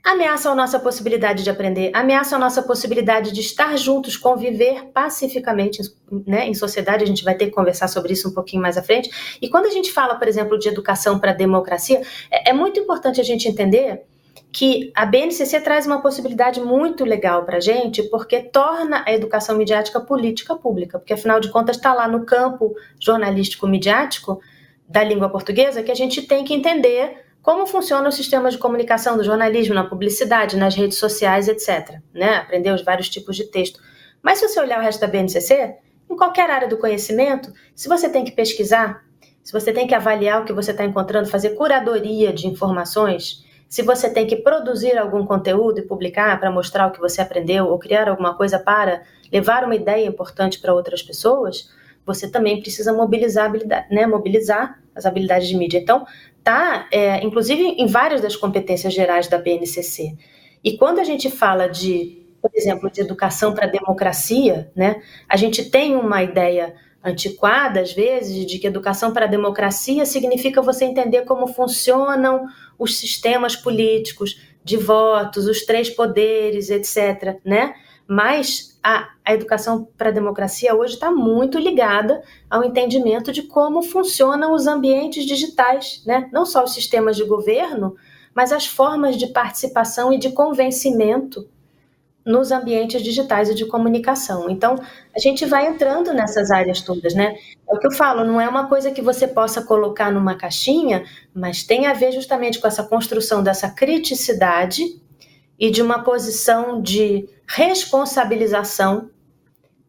ameaçam 0.03 0.51
a 0.51 0.55
nossa 0.55 0.77
possibilidade 0.79 1.43
de 1.43 1.49
aprender, 1.49 1.89
ameaçam 1.93 2.37
a 2.37 2.39
nossa 2.39 2.61
possibilidade 2.61 3.31
de 3.31 3.39
estar 3.39 3.77
juntos, 3.77 4.17
conviver 4.17 4.89
pacificamente 4.93 5.81
né, 6.27 6.45
em 6.45 6.53
sociedade. 6.53 7.03
A 7.03 7.07
gente 7.07 7.23
vai 7.23 7.35
ter 7.35 7.45
que 7.45 7.51
conversar 7.51 7.87
sobre 7.87 8.11
isso 8.11 8.27
um 8.27 8.33
pouquinho 8.33 8.61
mais 8.61 8.77
à 8.77 8.83
frente. 8.83 9.09
E 9.41 9.49
quando 9.49 9.67
a 9.67 9.69
gente 9.69 9.91
fala, 9.93 10.15
por 10.15 10.27
exemplo, 10.27 10.59
de 10.59 10.67
educação 10.67 11.19
para 11.19 11.31
democracia, 11.31 12.01
é, 12.29 12.49
é 12.49 12.53
muito 12.53 12.79
importante 12.79 13.21
a 13.21 13.23
gente 13.23 13.47
entender 13.47 14.03
que 14.53 14.91
a 14.95 15.03
BNCC 15.03 15.59
traz 15.61 15.87
uma 15.87 15.99
possibilidade 15.99 16.61
muito 16.61 17.03
legal 17.03 17.43
para 17.43 17.57
a 17.57 17.59
gente, 17.59 18.03
porque 18.03 18.39
torna 18.39 19.03
a 19.03 19.11
educação 19.11 19.57
midiática 19.57 19.99
política 19.99 20.55
pública, 20.55 20.99
porque 20.99 21.13
afinal 21.13 21.39
de 21.39 21.49
contas 21.49 21.75
está 21.75 21.91
lá 21.91 22.07
no 22.07 22.23
campo 22.23 22.75
jornalístico-midiático 22.99 24.39
da 24.87 25.03
língua 25.03 25.27
portuguesa 25.27 25.81
que 25.81 25.91
a 25.91 25.95
gente 25.95 26.21
tem 26.21 26.45
que 26.45 26.53
entender 26.53 27.25
como 27.41 27.65
funciona 27.65 28.07
o 28.07 28.11
sistema 28.11 28.51
de 28.51 28.59
comunicação 28.59 29.17
do 29.17 29.23
jornalismo, 29.23 29.73
na 29.73 29.85
publicidade, 29.85 30.55
nas 30.55 30.75
redes 30.75 30.99
sociais, 30.99 31.47
etc. 31.47 31.99
Né? 32.13 32.35
Aprender 32.35 32.71
os 32.71 32.83
vários 32.83 33.09
tipos 33.09 33.35
de 33.35 33.45
texto. 33.45 33.81
Mas 34.21 34.37
se 34.37 34.47
você 34.47 34.59
olhar 34.59 34.79
o 34.79 34.83
resto 34.83 35.01
da 35.01 35.07
BNCC, 35.07 35.75
em 36.09 36.15
qualquer 36.15 36.49
área 36.51 36.67
do 36.67 36.77
conhecimento, 36.77 37.51
se 37.75 37.89
você 37.89 38.07
tem 38.07 38.23
que 38.23 38.31
pesquisar, 38.31 39.03
se 39.43 39.51
você 39.51 39.73
tem 39.73 39.87
que 39.87 39.95
avaliar 39.95 40.41
o 40.41 40.45
que 40.45 40.53
você 40.53 40.71
está 40.71 40.85
encontrando, 40.85 41.27
fazer 41.27 41.55
curadoria 41.55 42.31
de 42.31 42.47
informações, 42.47 43.43
se 43.73 43.81
você 43.81 44.07
tem 44.07 44.27
que 44.27 44.35
produzir 44.35 44.95
algum 44.99 45.25
conteúdo 45.25 45.79
e 45.79 45.81
publicar 45.81 46.39
para 46.39 46.51
mostrar 46.51 46.85
o 46.85 46.91
que 46.91 46.99
você 46.99 47.19
aprendeu 47.23 47.65
ou 47.65 47.79
criar 47.79 48.07
alguma 48.07 48.37
coisa 48.37 48.59
para 48.59 49.01
levar 49.31 49.63
uma 49.63 49.73
ideia 49.73 50.05
importante 50.05 50.59
para 50.59 50.75
outras 50.75 51.01
pessoas, 51.01 51.71
você 52.05 52.29
também 52.29 52.61
precisa 52.61 52.93
mobilizar, 52.93 53.51
né, 53.89 54.05
mobilizar 54.05 54.79
as 54.93 55.07
habilidades 55.07 55.47
de 55.47 55.57
mídia. 55.57 55.79
Então, 55.79 56.05
tá, 56.43 56.87
é, 56.91 57.25
inclusive 57.25 57.63
em 57.63 57.87
várias 57.87 58.21
das 58.21 58.35
competências 58.35 58.93
gerais 58.93 59.27
da 59.27 59.39
BNCC. 59.39 60.15
E 60.63 60.77
quando 60.77 60.99
a 60.99 61.03
gente 61.03 61.31
fala 61.31 61.67
de, 61.67 62.23
por 62.39 62.51
exemplo, 62.53 62.91
de 62.91 63.01
educação 63.01 63.55
para 63.55 63.65
a 63.65 63.71
democracia, 63.71 64.71
né, 64.75 65.01
a 65.27 65.35
gente 65.35 65.71
tem 65.71 65.95
uma 65.95 66.21
ideia 66.21 66.75
antiquada, 67.03 67.81
às 67.81 67.91
vezes, 67.91 68.45
de 68.45 68.57
que 68.57 68.67
educação 68.67 69.11
para 69.11 69.25
a 69.25 69.29
democracia 69.29 70.05
significa 70.05 70.61
você 70.61 70.85
entender 70.85 71.23
como 71.23 71.47
funcionam 71.47 72.45
os 72.79 72.97
sistemas 72.97 73.55
políticos 73.55 74.41
de 74.63 74.77
votos, 74.77 75.45
os 75.45 75.65
três 75.65 75.89
poderes, 75.89 76.69
etc. 76.69 77.39
Né? 77.43 77.75
Mas 78.07 78.79
a, 78.81 79.09
a 79.25 79.33
educação 79.33 79.87
para 79.97 80.09
a 80.09 80.13
democracia 80.13 80.73
hoje 80.73 80.93
está 80.93 81.11
muito 81.11 81.59
ligada 81.59 82.23
ao 82.49 82.63
entendimento 82.63 83.31
de 83.31 83.43
como 83.43 83.81
funcionam 83.81 84.53
os 84.53 84.65
ambientes 84.65 85.25
digitais, 85.25 86.01
né? 86.05 86.29
não 86.31 86.45
só 86.45 86.63
os 86.63 86.73
sistemas 86.73 87.17
de 87.17 87.25
governo, 87.25 87.95
mas 88.33 88.51
as 88.51 88.65
formas 88.65 89.17
de 89.17 89.27
participação 89.27 90.11
e 90.13 90.17
de 90.17 90.31
convencimento 90.31 91.47
nos 92.25 92.51
ambientes 92.51 93.01
digitais 93.01 93.49
e 93.49 93.55
de 93.55 93.65
comunicação. 93.65 94.49
Então, 94.49 94.75
a 95.15 95.19
gente 95.19 95.45
vai 95.45 95.67
entrando 95.67 96.13
nessas 96.13 96.51
áreas 96.51 96.81
todas, 96.81 97.13
né? 97.13 97.35
É 97.67 97.75
o 97.75 97.79
que 97.79 97.87
eu 97.87 97.91
falo, 97.91 98.23
não 98.23 98.39
é 98.39 98.47
uma 98.47 98.67
coisa 98.67 98.91
que 98.91 99.01
você 99.01 99.27
possa 99.27 99.61
colocar 99.61 100.11
numa 100.11 100.35
caixinha, 100.35 101.03
mas 101.33 101.63
tem 101.63 101.85
a 101.85 101.93
ver 101.93 102.11
justamente 102.11 102.59
com 102.59 102.67
essa 102.67 102.83
construção 102.83 103.43
dessa 103.43 103.69
criticidade 103.69 104.83
e 105.59 105.69
de 105.69 105.81
uma 105.81 106.03
posição 106.03 106.81
de 106.81 107.27
responsabilização 107.47 109.09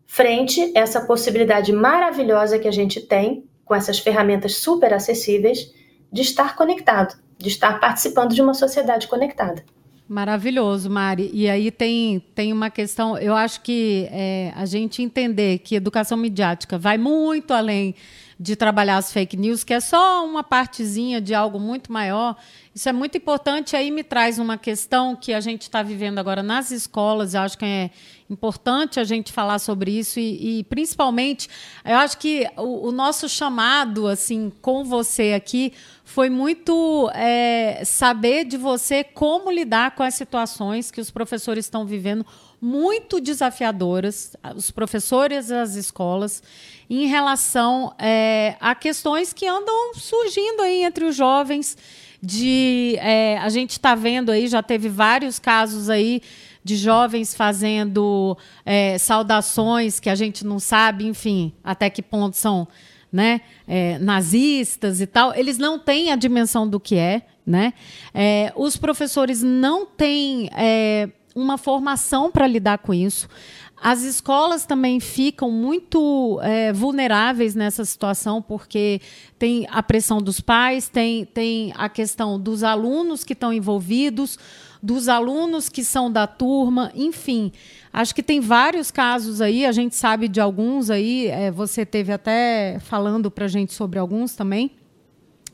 frente 0.07 0.73
a 0.77 0.81
essa 0.81 1.01
possibilidade 1.01 1.73
maravilhosa 1.73 2.59
que 2.59 2.69
a 2.69 2.73
gente 2.73 3.01
tem 3.01 3.45
com 3.65 3.75
essas 3.75 3.99
ferramentas 3.99 4.57
super 4.57 4.93
acessíveis 4.93 5.73
de 6.13 6.23
estar 6.23 6.55
conectado, 6.55 7.17
de 7.39 7.49
estar 7.49 7.81
participando 7.81 8.35
de 8.35 8.43
uma 8.43 8.55
sociedade 8.55 9.09
conectada. 9.09 9.65
Maravilhoso, 10.07 10.91
Mari. 10.91 11.31
E 11.33 11.49
aí 11.49 11.71
tem, 11.71 12.21
tem 12.35 12.53
uma 12.53 12.69
questão, 12.69 13.17
eu 13.17 13.35
acho 13.35 13.63
que 13.63 14.07
é, 14.11 14.53
a 14.55 14.67
gente 14.67 15.03
entender 15.03 15.59
que 15.59 15.75
educação 15.75 16.19
midiática 16.19 16.79
vai 16.79 16.99
muito 16.99 17.55
além 17.55 17.95
de 18.39 18.55
trabalhar 18.55 18.99
as 18.99 19.13
fake 19.13 19.37
news, 19.37 19.65
que 19.65 19.73
é 19.73 19.81
só 19.81 20.27
uma 20.27 20.43
partezinha 20.43 21.21
de 21.21 21.35
algo 21.35 21.59
muito 21.59 21.91
maior. 21.91 22.37
Isso 22.75 22.89
é 22.89 22.93
muito 22.93 23.17
importante. 23.17 23.77
Aí 23.77 23.91
me 23.91 24.05
traz 24.05 24.39
uma 24.39 24.59
questão 24.59 25.17
que 25.17 25.33
a 25.33 25.41
gente 25.41 25.63
está 25.63 25.83
vivendo 25.83 26.19
agora 26.19 26.43
nas 26.43 26.71
escolas. 26.71 27.33
Eu 27.33 27.41
acho 27.41 27.57
que 27.57 27.65
é 27.65 27.91
importante 28.35 28.99
a 28.99 29.05
gente 29.05 29.33
falar 29.33 29.59
sobre 29.59 29.97
isso 29.97 30.19
e, 30.19 30.59
e 30.59 30.65
principalmente, 30.65 31.49
eu 31.85 31.97
acho 31.97 32.19
que 32.19 32.47
o, 32.57 32.89
o, 32.89 32.93
nosso 32.93 33.29
chamado, 33.29 34.07
assim, 34.09 34.53
com 34.61 34.85
você 34.85 35.33
aqui, 35.33 35.73
foi 36.05 36.29
muito 36.29 37.11
é, 37.15 37.83
saber 37.85 38.45
de 38.45 38.57
você 38.57 39.03
como 39.03 39.51
lidar 39.51 39.95
com 39.95 40.03
as 40.03 40.15
situações 40.15 40.91
que 40.91 41.01
os 41.01 41.11
professores 41.11 41.65
estão 41.65 41.87
vivendo 41.87 42.27
muito 42.61 43.21
desafiadoras, 43.21 44.37
os 44.57 44.71
professores 44.71 45.51
as 45.51 45.75
escolas, 45.75 46.43
em 46.89 47.07
relação 47.07 47.95
é, 47.99 48.57
a 48.61 48.75
questões 48.75 49.33
que 49.33 49.47
andam 49.47 49.95
surgindo 49.95 50.63
aí 50.63 50.83
entre 50.83 51.05
os 51.05 51.15
jovens. 51.15 51.77
De 52.23 52.97
é, 53.01 53.37
a 53.37 53.51
gente 53.51 53.73
está 53.73 53.95
vendo 53.95 54.33
aí, 54.33 54.49
já 54.49 54.63
teve 54.63 54.89
vários 54.89 55.39
casos 55.39 55.91
aí 55.91 56.23
de 56.65 56.77
jovens 56.77 57.35
fazendo 57.35 58.37
é, 58.65 58.97
saudações 58.97 60.01
que 60.01 60.09
a 60.09 60.15
gente 60.15 60.47
não 60.47 60.59
sabe, 60.59 61.07
enfim, 61.07 61.53
até 61.63 61.91
que 61.91 62.01
ponto 62.01 62.37
são 62.37 62.67
né, 63.13 63.43
é, 63.69 63.99
nazistas 63.99 65.01
e 65.01 65.07
tal. 65.07 65.35
Eles 65.35 65.59
não 65.59 65.79
têm 65.79 66.11
a 66.11 66.17
dimensão 66.17 66.67
do 66.67 66.81
que 66.81 66.97
é. 66.97 67.27
Né? 67.47 67.75
É, 68.15 68.51
os 68.57 68.77
professores 68.79 69.43
não 69.43 69.85
têm 69.85 70.49
é, 70.57 71.11
uma 71.37 71.59
formação 71.59 72.31
para 72.31 72.47
lidar 72.47 72.79
com 72.79 72.95
isso. 72.95 73.29
As 73.77 74.03
escolas 74.03 74.65
também 74.65 74.99
ficam 74.99 75.51
muito 75.51 76.41
é, 76.43 76.73
vulneráveis 76.73 77.55
nessa 77.55 77.85
situação, 77.85 78.41
porque 78.41 78.99
tem 79.39 79.67
a 79.71 79.83
pressão 79.83 80.23
dos 80.23 80.41
pais, 80.41 80.89
tem, 80.89 81.27
tem 81.27 81.71
a 81.77 81.91
questão 81.91 82.41
dos 82.41 82.63
alunos 82.63 83.25
que 83.25 83.35
estão 83.35 83.53
envolvidos, 83.53 84.39
dos 84.85 85.09
alunos 85.09 85.71
que 85.71 85.83
são 85.83 86.13
da 86.13 86.27
turma, 86.27 86.93
enfim. 86.95 87.51
Acho 87.91 88.15
que 88.15 88.23
tem 88.23 88.39
vários 88.39 88.91
casos 88.91 89.41
aí, 89.41 89.65
a 89.65 89.73
gente 89.73 89.97
sabe 89.97 90.29
de 90.29 90.43
alguns 90.43 90.91
aí, 90.91 91.29
é, 91.29 91.51
você 91.51 91.87
teve 91.87 92.13
até 92.13 92.79
falando 92.81 93.31
para 93.31 93.47
a 93.47 93.49
gente 93.49 93.73
sobre 93.73 93.99
alguns 93.99 94.37
também. 94.37 94.73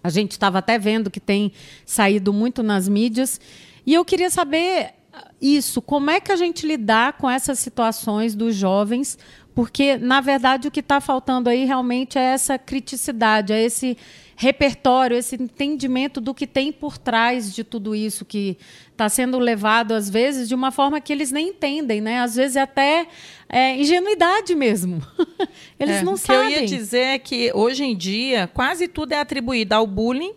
A 0.02 0.10
gente 0.10 0.32
estava 0.32 0.58
até 0.58 0.80
vendo 0.80 1.10
que 1.10 1.20
tem 1.20 1.52
saído 1.86 2.32
muito 2.32 2.60
nas 2.60 2.88
mídias. 2.88 3.40
E 3.86 3.94
eu 3.94 4.04
queria 4.04 4.30
saber 4.30 4.94
isso, 5.40 5.80
como 5.80 6.10
é 6.10 6.18
que 6.18 6.32
a 6.32 6.36
gente 6.36 6.66
lidar 6.66 7.12
com 7.12 7.30
essas 7.30 7.60
situações 7.60 8.34
dos 8.34 8.56
jovens? 8.56 9.16
Porque, 9.54 9.96
na 9.96 10.20
verdade, 10.20 10.66
o 10.66 10.70
que 10.72 10.80
está 10.80 11.00
faltando 11.00 11.48
aí 11.48 11.64
realmente 11.64 12.18
é 12.18 12.22
essa 12.22 12.58
criticidade, 12.58 13.52
é 13.52 13.62
esse 13.62 13.96
repertório, 14.40 15.18
esse 15.18 15.36
entendimento 15.36 16.18
do 16.18 16.32
que 16.32 16.46
tem 16.46 16.72
por 16.72 16.96
trás 16.96 17.54
de 17.54 17.62
tudo 17.62 17.94
isso 17.94 18.24
que 18.24 18.56
está 18.90 19.06
sendo 19.06 19.38
levado, 19.38 19.92
às 19.92 20.08
vezes, 20.08 20.48
de 20.48 20.54
uma 20.54 20.70
forma 20.70 20.98
que 20.98 21.12
eles 21.12 21.30
nem 21.30 21.48
entendem, 21.48 22.00
né? 22.00 22.20
Às 22.20 22.36
vezes 22.36 22.56
até 22.56 23.06
é, 23.50 23.76
ingenuidade 23.76 24.54
mesmo. 24.54 25.02
eles 25.78 25.96
é, 25.96 26.02
não 26.02 26.16
sabem. 26.16 26.46
O 26.46 26.48
que 26.48 26.54
eu 26.54 26.60
ia 26.62 26.66
dizer 26.66 26.98
é 27.00 27.18
que, 27.18 27.52
hoje 27.52 27.84
em 27.84 27.94
dia, 27.94 28.48
quase 28.54 28.88
tudo 28.88 29.12
é 29.12 29.20
atribuído 29.20 29.74
ao 29.74 29.86
bullying 29.86 30.32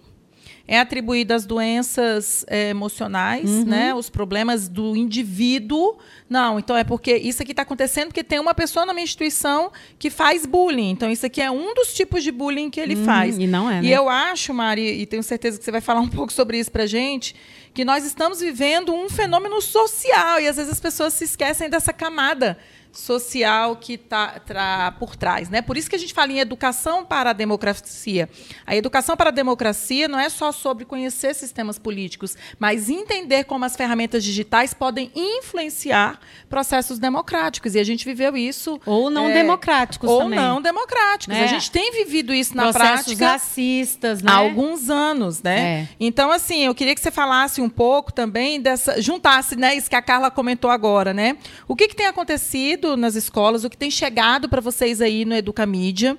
é 0.65 0.79
atribuído 0.79 1.33
às 1.33 1.45
doenças 1.45 2.45
é, 2.47 2.69
emocionais, 2.69 3.49
uhum. 3.49 3.65
né? 3.65 3.93
Os 3.93 4.09
problemas 4.09 4.69
do 4.69 4.95
indivíduo. 4.95 5.97
Não, 6.29 6.57
então 6.57 6.77
é 6.77 6.85
porque 6.85 7.15
isso 7.17 7.43
aqui 7.43 7.51
está 7.51 7.63
acontecendo 7.63 8.07
porque 8.07 8.23
tem 8.23 8.39
uma 8.39 8.53
pessoa 8.53 8.85
na 8.85 8.93
minha 8.93 9.03
instituição 9.03 9.71
que 9.99 10.09
faz 10.09 10.45
bullying. 10.45 10.89
Então, 10.89 11.11
isso 11.11 11.25
aqui 11.25 11.41
é 11.41 11.51
um 11.51 11.73
dos 11.73 11.93
tipos 11.93 12.23
de 12.23 12.31
bullying 12.31 12.69
que 12.69 12.79
ele 12.79 12.95
uhum, 12.95 13.03
faz. 13.03 13.37
E 13.37 13.45
não 13.45 13.69
é, 13.69 13.81
né? 13.81 13.87
E 13.89 13.91
eu 13.91 14.07
acho, 14.07 14.53
Mari, 14.53 15.01
e 15.01 15.05
tenho 15.05 15.21
certeza 15.21 15.57
que 15.57 15.65
você 15.65 15.71
vai 15.71 15.81
falar 15.81 15.99
um 15.99 16.07
pouco 16.09 16.31
sobre 16.31 16.57
isso 16.57 16.71
pra 16.71 16.85
gente, 16.85 17.35
que 17.73 17.83
nós 17.83 18.05
estamos 18.05 18.39
vivendo 18.39 18.93
um 18.93 19.09
fenômeno 19.09 19.61
social 19.61 20.39
e 20.39 20.47
às 20.47 20.55
vezes 20.55 20.71
as 20.71 20.79
pessoas 20.79 21.13
se 21.13 21.25
esquecem 21.25 21.69
dessa 21.69 21.91
camada 21.91 22.57
social 22.93 23.75
que 23.75 23.93
está 23.93 24.95
por 24.99 25.15
trás. 25.15 25.49
Né? 25.49 25.61
Por 25.61 25.75
isso 25.75 25.89
que 25.89 25.95
a 25.95 25.99
gente 25.99 26.13
fala 26.13 26.31
em 26.31 26.39
educação 26.39 27.03
para 27.03 27.31
a 27.31 27.33
democracia. 27.33 28.29
A 28.65 28.75
educação 28.75 29.17
para 29.17 29.29
a 29.29 29.33
democracia 29.33 30.07
não 30.07 30.19
é 30.19 30.29
só 30.29 30.51
sobre 30.51 30.85
conhecer 30.85 31.33
sistemas 31.33 31.79
políticos, 31.79 32.37
mas 32.59 32.89
entender 32.89 33.45
como 33.45 33.65
as 33.65 33.75
ferramentas 33.75 34.23
digitais 34.23 34.73
podem 34.73 35.11
influenciar 35.15 36.19
processos 36.47 36.99
democráticos. 36.99 37.73
E 37.73 37.79
a 37.79 37.83
gente 37.83 38.05
viveu 38.05 38.37
isso. 38.37 38.79
Ou 38.85 39.09
não 39.09 39.29
é, 39.29 39.33
democráticos 39.33 40.09
ou 40.09 40.19
também. 40.19 40.39
Ou 40.39 40.45
não 40.45 40.61
democráticos. 40.61 41.35
Né? 41.35 41.43
A 41.43 41.47
gente 41.47 41.71
tem 41.71 41.91
vivido 41.91 42.33
isso 42.33 42.55
na 42.55 42.71
processos 42.71 43.15
prática. 43.15 43.27
racistas, 43.27 44.21
né? 44.21 44.31
Há 44.31 44.35
alguns 44.35 44.89
anos, 44.89 45.41
né? 45.41 45.59
É. 45.59 45.87
Então, 45.99 46.31
assim, 46.31 46.65
eu 46.65 46.75
queria 46.75 46.93
que 46.93 47.01
você 47.01 47.11
falasse 47.11 47.59
um 47.59 47.69
pouco 47.69 48.13
também 48.13 48.61
dessa. 48.61 49.01
juntasse 49.01 49.55
né, 49.55 49.75
isso 49.75 49.89
que 49.89 49.95
a 49.95 50.01
Carla 50.01 50.29
comentou 50.29 50.69
agora, 50.69 51.13
né? 51.13 51.37
O 51.67 51.75
que, 51.75 51.87
que 51.87 51.95
tem 51.95 52.05
acontecido? 52.05 52.82
Nas 52.97 53.15
escolas, 53.15 53.63
o 53.63 53.69
que 53.69 53.77
tem 53.77 53.89
chegado 53.89 54.47
para 54.47 54.61
vocês 54.61 55.01
aí 55.01 55.25
no 55.25 55.33
Educamídia 55.33 56.17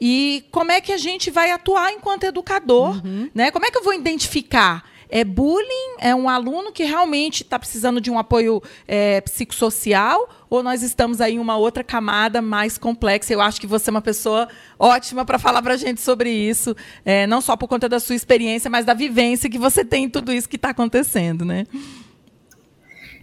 e 0.00 0.44
como 0.50 0.72
é 0.72 0.80
que 0.80 0.92
a 0.92 0.96
gente 0.96 1.30
vai 1.30 1.50
atuar 1.50 1.92
enquanto 1.92 2.24
educador, 2.24 3.04
uhum. 3.04 3.30
né? 3.34 3.50
Como 3.50 3.64
é 3.66 3.70
que 3.70 3.78
eu 3.78 3.84
vou 3.84 3.94
identificar? 3.94 4.84
É 5.08 5.22
bullying? 5.22 5.96
É 6.00 6.14
um 6.14 6.28
aluno 6.28 6.72
que 6.72 6.82
realmente 6.82 7.42
está 7.42 7.58
precisando 7.58 8.00
de 8.00 8.10
um 8.10 8.18
apoio 8.18 8.62
é, 8.88 9.20
psicossocial? 9.20 10.28
Ou 10.50 10.62
nós 10.62 10.82
estamos 10.82 11.20
aí 11.20 11.34
em 11.34 11.38
uma 11.38 11.56
outra 11.56 11.84
camada 11.84 12.42
mais 12.42 12.78
complexa? 12.78 13.32
Eu 13.32 13.40
acho 13.40 13.60
que 13.60 13.66
você 13.66 13.90
é 13.90 13.92
uma 13.92 14.02
pessoa 14.02 14.48
ótima 14.78 15.24
para 15.24 15.38
falar 15.38 15.62
para 15.62 15.74
a 15.74 15.76
gente 15.76 16.00
sobre 16.00 16.30
isso, 16.30 16.74
é, 17.04 17.26
não 17.26 17.40
só 17.40 17.56
por 17.56 17.68
conta 17.68 17.88
da 17.88 18.00
sua 18.00 18.16
experiência, 18.16 18.70
mas 18.70 18.84
da 18.84 18.94
vivência 18.94 19.48
que 19.48 19.58
você 19.58 19.84
tem 19.84 20.04
em 20.04 20.08
tudo 20.08 20.32
isso 20.32 20.48
que 20.48 20.56
está 20.56 20.70
acontecendo, 20.70 21.44
né? 21.44 21.64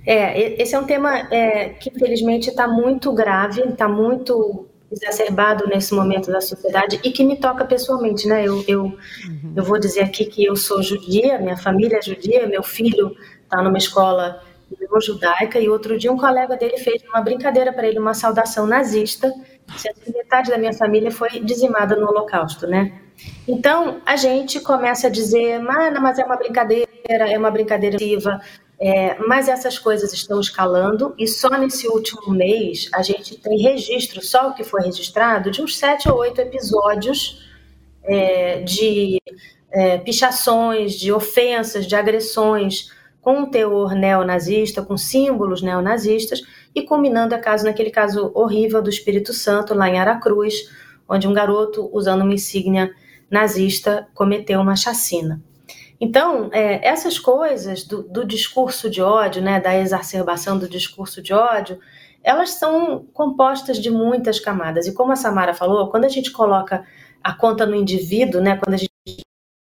É, 0.06 0.62
esse 0.62 0.74
é 0.74 0.80
um 0.80 0.86
tema 0.86 1.16
é, 1.32 1.70
que 1.70 1.90
infelizmente 1.90 2.50
está 2.50 2.68
muito 2.68 3.12
grave, 3.14 3.62
está 3.62 3.88
muito 3.88 4.68
exacerbado 4.92 5.68
nesse 5.68 5.94
momento 5.94 6.32
da 6.32 6.42
sociedade 6.42 7.00
e 7.04 7.12
que 7.12 7.24
me 7.24 7.38
toca 7.38 7.64
pessoalmente, 7.64 8.28
né? 8.28 8.46
Eu, 8.46 8.64
eu, 8.68 8.84
uhum. 8.84 9.54
eu 9.56 9.64
vou 9.64 9.80
dizer 9.80 10.02
aqui 10.02 10.26
que 10.26 10.44
eu 10.44 10.56
sou 10.56 10.84
judia, 10.84 11.40
minha 11.40 11.56
família 11.56 11.98
é 11.98 12.02
judia, 12.02 12.48
meu 12.48 12.64
filho 12.64 13.16
está 13.44 13.62
numa 13.62 13.78
escola 13.78 14.42
judaica 15.02 15.60
e 15.60 15.70
outro 15.70 15.98
dia 15.98 16.12
um 16.12 16.18
colega 16.18 16.58
dele 16.58 16.78
fez 16.78 17.02
uma 17.04 17.22
brincadeira 17.22 17.72
para 17.72 17.88
ele, 17.88 18.00
uma 18.00 18.14
saudação 18.14 18.68
nazista, 18.68 19.32
sendo 19.78 20.00
que 20.02 20.12
metade 20.12 20.50
da 20.50 20.58
minha 20.58 20.74
família 20.74 21.12
foi 21.12 21.40
dizimada 21.40 21.96
no 21.96 22.08
Holocausto, 22.08 22.68
né? 22.68 23.00
Então 23.48 24.02
a 24.06 24.16
gente 24.16 24.60
começa 24.60 25.08
a 25.08 25.10
dizer, 25.10 25.60
mas 25.60 26.20
é 26.20 26.26
uma 26.26 26.36
brincadeira, 26.36 26.90
é 27.08 27.38
uma 27.38 27.52
brincadeira 27.52 27.96
ativa, 27.96 28.42
é, 28.84 29.16
mas 29.20 29.48
essas 29.48 29.78
coisas 29.78 30.12
estão 30.12 30.40
escalando 30.40 31.14
e 31.16 31.28
só 31.28 31.50
nesse 31.50 31.88
último 31.88 32.34
mês 32.34 32.90
a 32.92 33.04
gente 33.04 33.38
tem 33.38 33.62
registro, 33.62 34.24
só 34.24 34.50
o 34.50 34.56
que 34.56 34.64
foi 34.64 34.82
registrado, 34.82 35.52
de 35.52 35.62
uns 35.62 35.78
sete 35.78 36.10
ou 36.10 36.18
oito 36.18 36.42
episódios 36.42 37.48
é, 38.04 38.62
de 38.62 39.22
é, 39.72 40.00
pichações, 40.00 40.94
de 40.94 41.14
ofensas, 41.14 41.86
de 41.86 41.96
agressões 41.96 42.90
com 43.22 43.42
um 43.42 43.52
teor 43.52 43.94
neonazista, 43.94 44.82
com 44.82 44.98
símbolos 44.98 45.62
neonazistas, 45.62 46.42
e 46.74 46.82
culminando 46.82 47.36
a 47.36 47.38
caso 47.38 47.66
naquele 47.66 47.92
caso 47.92 48.32
horrível 48.34 48.82
do 48.82 48.90
Espírito 48.90 49.32
Santo, 49.32 49.76
lá 49.76 49.88
em 49.90 50.00
Aracruz, 50.00 50.68
onde 51.08 51.28
um 51.28 51.34
garoto, 51.34 51.88
usando 51.94 52.24
uma 52.24 52.34
insígnia 52.34 52.92
nazista, 53.30 54.08
cometeu 54.16 54.60
uma 54.60 54.76
chacina. 54.76 55.40
Então, 56.02 56.50
é, 56.52 56.84
essas 56.86 57.20
coisas 57.20 57.84
do, 57.84 58.02
do, 58.02 58.26
discurso 58.26 58.90
de 58.90 59.04
ódio, 59.04 59.40
né, 59.40 59.60
da 59.60 59.78
exacerbação 59.78 60.58
do 60.58 60.68
discurso 60.68 61.22
de 61.22 61.32
ódio, 61.32 61.80
elas 62.24 62.56
são 62.56 63.06
compostas 63.14 63.78
de 63.78 63.92
muitas 63.92 64.40
camadas. 64.40 64.88
E 64.88 64.96
como 64.96 65.12
a 65.12 65.16
Samara 65.16 65.54
falou, 65.54 65.92
quando 65.92 66.06
a 66.06 66.10
gente 66.10 66.32
coloca 66.32 66.84
a 67.24 67.34
conta 67.34 67.68
no 67.68 67.76
indivíduo, 67.76 68.42
né, 68.42 68.58
quando 68.58 68.74
a 68.74 68.78
gente 68.78 68.90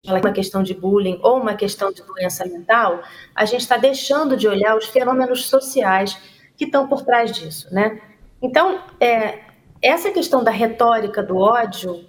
fala 0.06 0.18
uma 0.18 0.32
questão 0.32 0.62
de 0.62 0.72
bullying 0.72 1.20
ou 1.22 1.38
uma 1.38 1.54
questão 1.54 1.92
de 1.92 2.02
doença 2.02 2.46
mental, 2.46 3.02
a 3.34 3.44
gente 3.44 3.60
está 3.60 3.76
deixando 3.76 4.34
de 4.34 4.48
olhar 4.48 4.78
os 4.78 4.86
fenômenos 4.86 5.46
sociais 5.46 6.18
que 6.56 6.64
estão 6.64 6.88
por 6.88 7.02
trás 7.02 7.32
disso, 7.32 7.68
né? 7.70 8.00
Então, 8.40 8.82
é, 8.98 9.40
essa 9.82 10.10
questão 10.10 10.42
da 10.42 10.50
retórica 10.50 11.22
do 11.22 11.36
ódio 11.36 12.08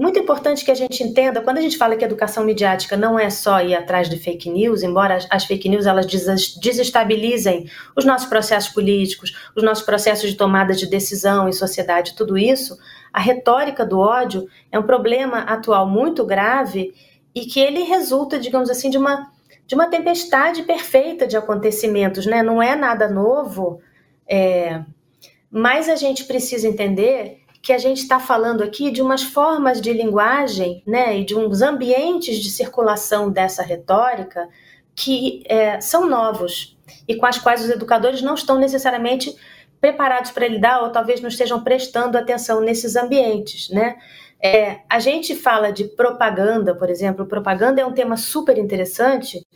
é 0.00 0.02
muito 0.02 0.18
importante 0.18 0.64
que 0.64 0.70
a 0.70 0.74
gente 0.74 1.04
entenda, 1.04 1.42
quando 1.42 1.58
a 1.58 1.60
gente 1.60 1.76
fala 1.76 1.94
que 1.94 2.02
educação 2.02 2.42
midiática 2.42 2.96
não 2.96 3.18
é 3.18 3.28
só 3.28 3.60
ir 3.60 3.74
atrás 3.74 4.08
de 4.08 4.16
fake 4.16 4.48
news, 4.48 4.82
embora 4.82 5.16
as, 5.16 5.26
as 5.30 5.44
fake 5.44 5.68
news 5.68 5.84
elas 5.84 6.06
desestabilizem 6.06 7.70
os 7.94 8.06
nossos 8.06 8.26
processos 8.26 8.72
políticos, 8.72 9.36
os 9.54 9.62
nossos 9.62 9.84
processos 9.84 10.30
de 10.30 10.36
tomada 10.38 10.72
de 10.72 10.86
decisão 10.86 11.50
em 11.50 11.52
sociedade, 11.52 12.16
tudo 12.16 12.38
isso, 12.38 12.78
a 13.12 13.20
retórica 13.20 13.84
do 13.84 13.98
ódio 13.98 14.48
é 14.72 14.78
um 14.78 14.84
problema 14.84 15.40
atual 15.40 15.86
muito 15.86 16.24
grave 16.24 16.94
e 17.34 17.42
que 17.42 17.60
ele 17.60 17.82
resulta, 17.82 18.38
digamos 18.38 18.70
assim, 18.70 18.88
de 18.88 18.96
uma, 18.96 19.30
de 19.66 19.74
uma 19.74 19.88
tempestade 19.90 20.62
perfeita 20.62 21.26
de 21.26 21.36
acontecimentos, 21.36 22.24
né? 22.24 22.42
Não 22.42 22.62
é 22.62 22.74
nada 22.74 23.06
novo, 23.06 23.82
é... 24.26 24.82
mas 25.50 25.90
a 25.90 25.96
gente 25.96 26.24
precisa 26.24 26.66
entender 26.66 27.39
que 27.62 27.72
a 27.72 27.78
gente 27.78 27.98
está 27.98 28.18
falando 28.18 28.62
aqui 28.62 28.90
de 28.90 29.02
umas 29.02 29.22
formas 29.22 29.80
de 29.80 29.92
linguagem, 29.92 30.82
né, 30.86 31.18
e 31.18 31.24
de 31.24 31.36
uns 31.36 31.60
ambientes 31.60 32.38
de 32.38 32.50
circulação 32.50 33.30
dessa 33.30 33.62
retórica 33.62 34.48
que 34.94 35.42
é, 35.46 35.80
são 35.80 36.08
novos 36.08 36.76
e 37.06 37.14
com 37.14 37.26
as 37.26 37.38
quais 37.38 37.62
os 37.62 37.70
educadores 37.70 38.22
não 38.22 38.34
estão 38.34 38.58
necessariamente 38.58 39.34
preparados 39.80 40.30
para 40.30 40.46
lidar 40.46 40.82
ou 40.82 40.90
talvez 40.90 41.20
não 41.20 41.28
estejam 41.28 41.62
prestando 41.62 42.18
atenção 42.18 42.60
nesses 42.60 42.96
ambientes, 42.96 43.70
né? 43.70 43.96
É, 44.42 44.80
a 44.88 44.98
gente 44.98 45.34
fala 45.34 45.70
de 45.70 45.84
propaganda, 45.84 46.74
por 46.74 46.88
exemplo. 46.88 47.26
Propaganda 47.26 47.80
é 47.80 47.86
um 47.86 47.92
tema 47.92 48.16
super 48.16 48.56
interessante 48.56 49.46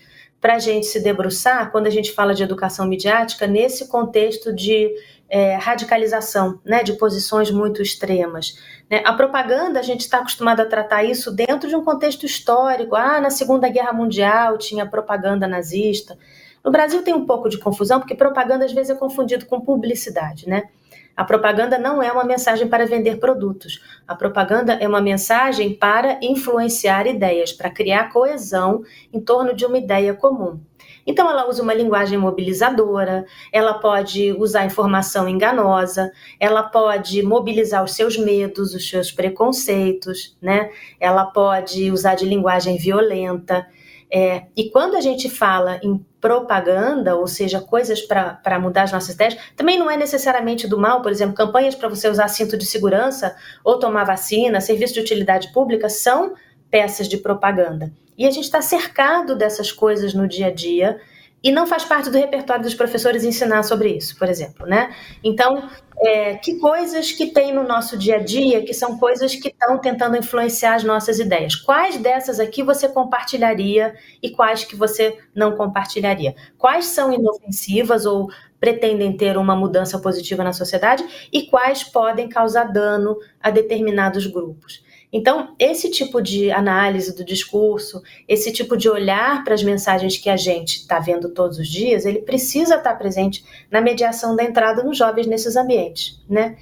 para 0.40 0.56
a 0.56 0.58
gente 0.58 0.86
se 0.86 1.00
debruçar 1.00 1.72
quando 1.72 1.86
a 1.86 1.90
gente 1.90 2.12
fala 2.12 2.34
de 2.34 2.42
educação 2.42 2.86
midiática 2.86 3.46
nesse 3.46 3.88
contexto 3.88 4.54
de 4.54 4.90
é, 5.28 5.56
radicalização, 5.56 6.60
né, 6.64 6.82
de 6.82 6.94
posições 6.94 7.50
muito 7.50 7.82
extremas. 7.82 8.58
Né? 8.90 9.02
A 9.04 9.12
propaganda, 9.12 9.80
a 9.80 9.82
gente 9.82 10.00
está 10.00 10.18
acostumado 10.18 10.60
a 10.60 10.66
tratar 10.66 11.04
isso 11.04 11.30
dentro 11.30 11.68
de 11.68 11.76
um 11.76 11.84
contexto 11.84 12.24
histórico. 12.24 12.94
Ah, 12.94 13.20
na 13.20 13.30
Segunda 13.30 13.68
Guerra 13.68 13.92
Mundial 13.92 14.58
tinha 14.58 14.86
propaganda 14.86 15.48
nazista. 15.48 16.16
No 16.64 16.70
Brasil 16.70 17.02
tem 17.02 17.14
um 17.14 17.26
pouco 17.26 17.48
de 17.48 17.58
confusão, 17.58 18.00
porque 18.00 18.14
propaganda 18.14 18.64
às 18.64 18.72
vezes 18.72 18.90
é 18.90 18.94
confundido 18.94 19.46
com 19.46 19.60
publicidade, 19.60 20.48
né? 20.48 20.68
A 21.16 21.22
propaganda 21.22 21.78
não 21.78 22.02
é 22.02 22.10
uma 22.10 22.24
mensagem 22.24 22.66
para 22.66 22.86
vender 22.86 23.18
produtos. 23.18 23.80
A 24.06 24.16
propaganda 24.16 24.72
é 24.72 24.88
uma 24.88 25.00
mensagem 25.00 25.72
para 25.72 26.18
influenciar 26.20 27.06
ideias, 27.06 27.52
para 27.52 27.70
criar 27.70 28.12
coesão 28.12 28.82
em 29.12 29.20
torno 29.20 29.54
de 29.54 29.64
uma 29.64 29.78
ideia 29.78 30.12
comum. 30.12 30.58
Então, 31.06 31.28
ela 31.28 31.48
usa 31.48 31.62
uma 31.62 31.74
linguagem 31.74 32.18
mobilizadora, 32.18 33.26
ela 33.52 33.74
pode 33.74 34.32
usar 34.32 34.64
informação 34.64 35.28
enganosa, 35.28 36.10
ela 36.40 36.62
pode 36.62 37.22
mobilizar 37.22 37.84
os 37.84 37.92
seus 37.92 38.16
medos, 38.16 38.74
os 38.74 38.88
seus 38.88 39.12
preconceitos, 39.12 40.36
né? 40.40 40.70
Ela 40.98 41.26
pode 41.26 41.90
usar 41.90 42.14
de 42.14 42.24
linguagem 42.24 42.76
violenta. 42.76 43.66
É, 44.10 44.44
e 44.56 44.70
quando 44.70 44.96
a 44.96 45.00
gente 45.00 45.28
fala 45.28 45.80
em 45.82 45.98
propaganda, 46.20 47.16
ou 47.16 47.26
seja, 47.26 47.60
coisas 47.60 48.00
para 48.00 48.58
mudar 48.58 48.84
as 48.84 48.92
nossas 48.92 49.14
ideias, 49.14 49.36
também 49.56 49.78
não 49.78 49.90
é 49.90 49.96
necessariamente 49.96 50.66
do 50.66 50.78
mal, 50.78 51.02
por 51.02 51.10
exemplo, 51.10 51.34
campanhas 51.34 51.74
para 51.74 51.88
você 51.88 52.08
usar 52.08 52.28
cinto 52.28 52.56
de 52.56 52.64
segurança 52.64 53.36
ou 53.62 53.78
tomar 53.78 54.04
vacina, 54.04 54.60
serviço 54.60 54.94
de 54.94 55.00
utilidade 55.00 55.52
pública, 55.52 55.88
são 55.88 56.34
peças 56.70 57.08
de 57.08 57.18
propaganda. 57.18 57.92
E 58.16 58.26
a 58.26 58.30
gente 58.30 58.44
está 58.44 58.62
cercado 58.62 59.36
dessas 59.36 59.72
coisas 59.72 60.14
no 60.14 60.26
dia 60.28 60.46
a 60.46 60.50
dia 60.50 61.00
e 61.44 61.52
não 61.52 61.66
faz 61.66 61.84
parte 61.84 62.08
do 62.08 62.16
repertório 62.16 62.62
dos 62.62 62.74
professores 62.74 63.22
ensinar 63.22 63.62
sobre 63.64 63.90
isso, 63.94 64.18
por 64.18 64.30
exemplo, 64.30 64.66
né? 64.66 64.94
Então, 65.22 65.68
é, 65.98 66.36
que 66.36 66.58
coisas 66.58 67.12
que 67.12 67.26
tem 67.26 67.52
no 67.52 67.62
nosso 67.64 67.98
dia 67.98 68.16
a 68.16 68.18
dia 68.18 68.64
que 68.64 68.72
são 68.72 68.96
coisas 68.96 69.34
que 69.34 69.48
estão 69.48 69.78
tentando 69.78 70.16
influenciar 70.16 70.74
as 70.74 70.84
nossas 70.84 71.18
ideias? 71.18 71.54
Quais 71.54 71.98
dessas 71.98 72.40
aqui 72.40 72.62
você 72.62 72.88
compartilharia 72.88 73.94
e 74.22 74.30
quais 74.30 74.64
que 74.64 74.74
você 74.74 75.18
não 75.34 75.54
compartilharia? 75.54 76.34
Quais 76.56 76.86
são 76.86 77.12
inofensivas 77.12 78.06
ou 78.06 78.30
pretendem 78.58 79.14
ter 79.14 79.36
uma 79.36 79.54
mudança 79.54 79.98
positiva 79.98 80.42
na 80.42 80.54
sociedade 80.54 81.04
e 81.30 81.42
quais 81.42 81.84
podem 81.84 82.26
causar 82.26 82.72
dano 82.72 83.18
a 83.38 83.50
determinados 83.50 84.26
grupos? 84.26 84.82
Então, 85.16 85.54
esse 85.60 85.88
tipo 85.92 86.20
de 86.20 86.50
análise 86.50 87.14
do 87.14 87.24
discurso, 87.24 88.02
esse 88.26 88.52
tipo 88.52 88.76
de 88.76 88.88
olhar 88.88 89.44
para 89.44 89.54
as 89.54 89.62
mensagens 89.62 90.16
que 90.16 90.28
a 90.28 90.36
gente 90.36 90.78
está 90.78 90.98
vendo 90.98 91.28
todos 91.28 91.56
os 91.56 91.68
dias, 91.68 92.04
ele 92.04 92.18
precisa 92.18 92.74
estar 92.74 92.90
tá 92.90 92.96
presente 92.96 93.44
na 93.70 93.80
mediação 93.80 94.34
da 94.34 94.42
entrada 94.42 94.82
dos 94.82 94.98
jovens 94.98 95.28
nesses 95.28 95.54
ambientes, 95.54 96.20
né? 96.28 96.56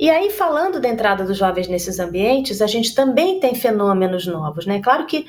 E 0.00 0.08
aí, 0.08 0.30
falando 0.30 0.80
da 0.80 0.88
entrada 0.88 1.22
dos 1.22 1.36
jovens 1.36 1.68
nesses 1.68 1.98
ambientes, 1.98 2.62
a 2.62 2.66
gente 2.66 2.94
também 2.94 3.40
tem 3.40 3.54
fenômenos 3.54 4.26
novos, 4.26 4.64
né? 4.64 4.80
Claro 4.80 5.04
que 5.04 5.26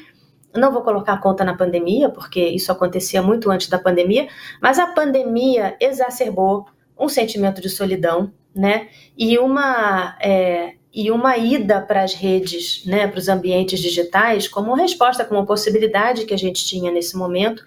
não 0.56 0.72
vou 0.72 0.84
colocar 0.84 1.14
a 1.14 1.22
conta 1.22 1.44
na 1.44 1.54
pandemia, 1.54 2.08
porque 2.08 2.40
isso 2.48 2.72
acontecia 2.72 3.22
muito 3.22 3.52
antes 3.52 3.68
da 3.68 3.78
pandemia, 3.78 4.30
mas 4.62 4.80
a 4.80 4.88
pandemia 4.88 5.76
exacerbou 5.82 6.66
um 6.98 7.10
sentimento 7.10 7.60
de 7.60 7.70
solidão, 7.70 8.32
né? 8.56 8.88
E 9.18 9.38
uma 9.38 10.18
é, 10.22 10.77
e 11.00 11.12
uma 11.12 11.38
ida 11.38 11.80
para 11.80 12.02
as 12.02 12.16
redes, 12.16 12.84
né, 12.84 13.06
para 13.06 13.20
os 13.20 13.30
ambientes 13.30 13.80
digitais, 13.80 14.48
como 14.48 14.74
resposta, 14.74 15.24
como 15.24 15.46
possibilidade 15.46 16.26
que 16.26 16.34
a 16.34 16.38
gente 16.38 16.66
tinha 16.66 16.92
nesse 16.92 17.16
momento, 17.16 17.64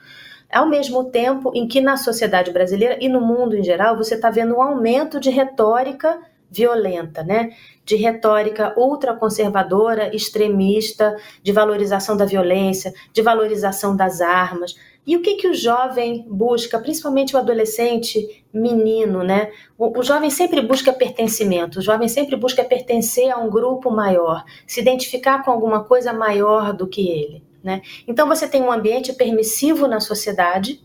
ao 0.50 0.68
mesmo 0.68 1.04
tempo 1.04 1.52
em 1.54 1.68
que 1.68 1.80
na 1.80 1.96
sociedade 1.96 2.50
brasileira 2.50 2.98
e 3.00 3.08
no 3.08 3.20
mundo 3.20 3.56
em 3.56 3.62
geral 3.62 3.96
você 3.96 4.16
está 4.16 4.30
vendo 4.30 4.56
um 4.56 4.60
aumento 4.60 5.20
de 5.20 5.30
retórica 5.30 6.18
violenta, 6.50 7.22
né? 7.22 7.50
De 7.84 7.94
retórica 7.94 8.74
ultraconservadora, 8.76 10.12
extremista, 10.12 11.16
de 11.40 11.52
valorização 11.52 12.16
da 12.16 12.24
violência, 12.24 12.92
de 13.12 13.22
valorização 13.22 13.94
das 13.94 14.20
armas, 14.20 14.74
e 15.06 15.16
o 15.16 15.22
que, 15.22 15.36
que 15.36 15.48
o 15.48 15.54
jovem 15.54 16.26
busca, 16.28 16.78
principalmente 16.78 17.34
o 17.34 17.38
adolescente 17.38 18.44
menino, 18.52 19.22
né? 19.22 19.50
O, 19.78 19.98
o, 19.98 20.02
jovem 20.02 20.30
sempre 20.30 20.60
busca 20.60 20.92
pertencimento, 20.92 21.78
o 21.78 21.82
jovem 21.82 22.06
sempre 22.06 22.36
busca 22.36 22.62
pertencer 22.62 23.30
a 23.30 23.38
um 23.38 23.48
grupo 23.48 23.90
maior, 23.90 24.44
se 24.66 24.80
identificar 24.80 25.42
com 25.42 25.50
alguma 25.50 25.84
coisa 25.84 26.12
maior 26.12 26.72
do 26.72 26.86
que 26.86 27.08
ele, 27.08 27.42
né? 27.62 27.80
Então 28.06 28.28
você 28.28 28.46
tem 28.46 28.62
um 28.62 28.70
ambiente 28.70 29.12
permissivo 29.12 29.88
na 29.88 30.00
sociedade 30.00 30.80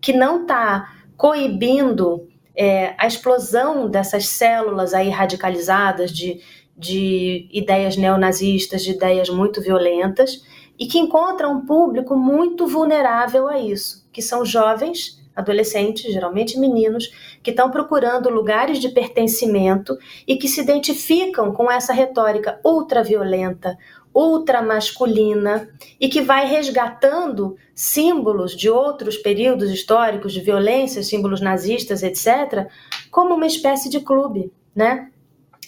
que 0.00 0.12
não 0.12 0.42
está 0.42 0.92
coibindo 1.16 2.28
é, 2.56 2.94
a 2.96 3.06
explosão 3.06 3.88
dessas 3.88 4.26
células 4.26 4.94
aí 4.94 5.10
radicalizadas 5.10 6.10
de, 6.10 6.40
de 6.76 7.48
ideias 7.52 7.96
neonazistas, 7.96 8.82
de 8.82 8.92
ideias 8.92 9.28
muito 9.28 9.60
violentas, 9.60 10.42
e 10.78 10.86
que 10.86 10.98
encontra 10.98 11.48
um 11.48 11.66
público 11.66 12.16
muito 12.16 12.66
vulnerável 12.66 13.48
a 13.48 13.58
isso, 13.58 14.06
que 14.12 14.22
são 14.22 14.44
jovens, 14.44 15.18
adolescentes, 15.34 16.12
geralmente 16.12 16.58
meninos, 16.58 17.10
que 17.42 17.50
estão 17.50 17.70
procurando 17.70 18.28
lugares 18.28 18.78
de 18.78 18.88
pertencimento 18.88 19.96
e 20.26 20.36
que 20.36 20.48
se 20.48 20.60
identificam 20.60 21.52
com 21.52 21.70
essa 21.70 21.92
retórica 21.92 22.60
ultraviolenta, 22.64 23.78
ultramasculina 24.12 25.68
e 26.00 26.08
que 26.08 26.20
vai 26.20 26.46
resgatando 26.46 27.56
símbolos 27.74 28.56
de 28.56 28.68
outros 28.68 29.16
períodos 29.16 29.70
históricos 29.70 30.32
de 30.32 30.40
violência, 30.40 31.02
símbolos 31.02 31.40
nazistas, 31.40 32.02
etc., 32.02 32.66
como 33.10 33.34
uma 33.34 33.46
espécie 33.46 33.88
de 33.88 34.00
clube, 34.00 34.52
né? 34.74 35.08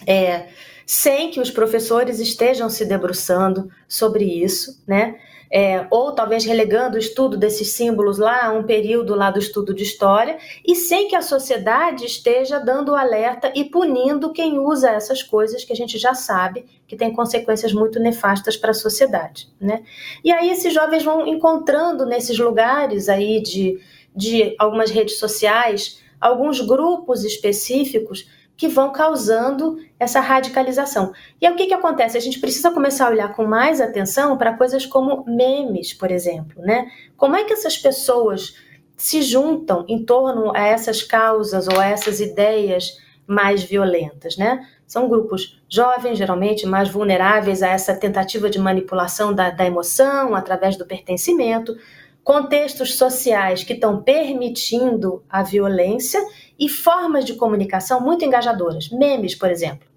É, 0.06 0.48
sem 0.86 1.30
que 1.30 1.40
os 1.40 1.50
professores 1.50 2.18
estejam 2.20 2.68
se 2.68 2.84
debruçando 2.84 3.70
sobre 3.88 4.24
isso, 4.24 4.82
né? 4.86 5.16
É, 5.52 5.84
ou 5.90 6.12
talvez 6.12 6.44
relegando 6.44 6.94
o 6.94 6.98
estudo 6.98 7.36
desses 7.36 7.72
símbolos 7.72 8.18
lá 8.18 8.46
a 8.46 8.52
um 8.52 8.62
período 8.62 9.16
lá 9.16 9.32
do 9.32 9.40
estudo 9.40 9.74
de 9.74 9.82
história, 9.82 10.38
e 10.64 10.76
sem 10.76 11.08
que 11.08 11.16
a 11.16 11.22
sociedade 11.22 12.04
esteja 12.04 12.60
dando 12.60 12.94
alerta 12.94 13.52
e 13.56 13.64
punindo 13.64 14.32
quem 14.32 14.60
usa 14.60 14.90
essas 14.90 15.24
coisas 15.24 15.64
que 15.64 15.72
a 15.72 15.76
gente 15.76 15.98
já 15.98 16.14
sabe 16.14 16.66
que 16.86 16.96
tem 16.96 17.12
consequências 17.12 17.72
muito 17.72 17.98
nefastas 17.98 18.56
para 18.56 18.70
a 18.70 18.74
sociedade. 18.74 19.48
Né? 19.60 19.82
E 20.22 20.30
aí 20.30 20.50
esses 20.50 20.72
jovens 20.72 21.02
vão 21.02 21.26
encontrando 21.26 22.06
nesses 22.06 22.38
lugares 22.38 23.08
aí 23.08 23.42
de, 23.42 23.80
de 24.14 24.54
algumas 24.56 24.90
redes 24.90 25.18
sociais 25.18 26.00
alguns 26.20 26.60
grupos 26.60 27.24
específicos 27.24 28.28
que 28.60 28.68
vão 28.68 28.92
causando 28.92 29.78
essa 29.98 30.20
radicalização. 30.20 31.14
E 31.40 31.46
aí 31.46 31.52
o 31.54 31.56
que, 31.56 31.64
que 31.64 31.72
acontece? 31.72 32.18
A 32.18 32.20
gente 32.20 32.38
precisa 32.38 32.70
começar 32.70 33.06
a 33.06 33.10
olhar 33.10 33.34
com 33.34 33.46
mais 33.46 33.80
atenção 33.80 34.36
para 34.36 34.52
coisas 34.52 34.84
como 34.84 35.24
memes, 35.26 35.94
por 35.94 36.10
exemplo, 36.10 36.60
né? 36.62 36.90
Como 37.16 37.34
é 37.34 37.42
que 37.42 37.54
essas 37.54 37.78
pessoas 37.78 38.54
se 38.98 39.22
juntam 39.22 39.86
em 39.88 40.04
torno 40.04 40.54
a 40.54 40.60
essas 40.60 41.02
causas 41.02 41.68
ou 41.68 41.80
a 41.80 41.86
essas 41.86 42.20
ideias 42.20 42.98
mais 43.26 43.62
violentas, 43.62 44.36
né? 44.36 44.68
São 44.86 45.08
grupos 45.08 45.58
jovens, 45.66 46.18
geralmente 46.18 46.66
mais 46.66 46.90
vulneráveis 46.90 47.62
a 47.62 47.68
essa 47.68 47.94
tentativa 47.94 48.50
de 48.50 48.58
manipulação 48.58 49.32
da, 49.32 49.48
da 49.48 49.64
emoção 49.64 50.34
através 50.34 50.76
do 50.76 50.84
pertencimento, 50.84 51.74
contextos 52.22 52.96
sociais 52.96 53.64
que 53.64 53.72
estão 53.72 54.02
permitindo 54.02 55.24
a 55.28 55.42
violência 55.42 56.20
e 56.58 56.68
formas 56.68 57.24
de 57.24 57.34
comunicação 57.34 58.00
muito 58.00 58.24
engajadoras. 58.24 58.90
Memes, 58.90 59.34
por 59.34 59.50
exemplo. 59.50 59.88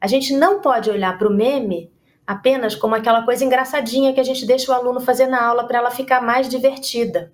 A 0.00 0.06
gente 0.06 0.34
não 0.34 0.60
pode 0.60 0.90
olhar 0.90 1.16
para 1.16 1.28
o 1.28 1.32
meme 1.32 1.90
apenas 2.26 2.74
como 2.74 2.94
aquela 2.94 3.24
coisa 3.24 3.44
engraçadinha 3.44 4.12
que 4.12 4.20
a 4.20 4.24
gente 4.24 4.46
deixa 4.46 4.70
o 4.70 4.74
aluno 4.74 5.00
fazer 5.00 5.26
na 5.26 5.44
aula 5.44 5.64
para 5.64 5.78
ela 5.78 5.90
ficar 5.90 6.20
mais 6.20 6.48
divertida. 6.48 7.32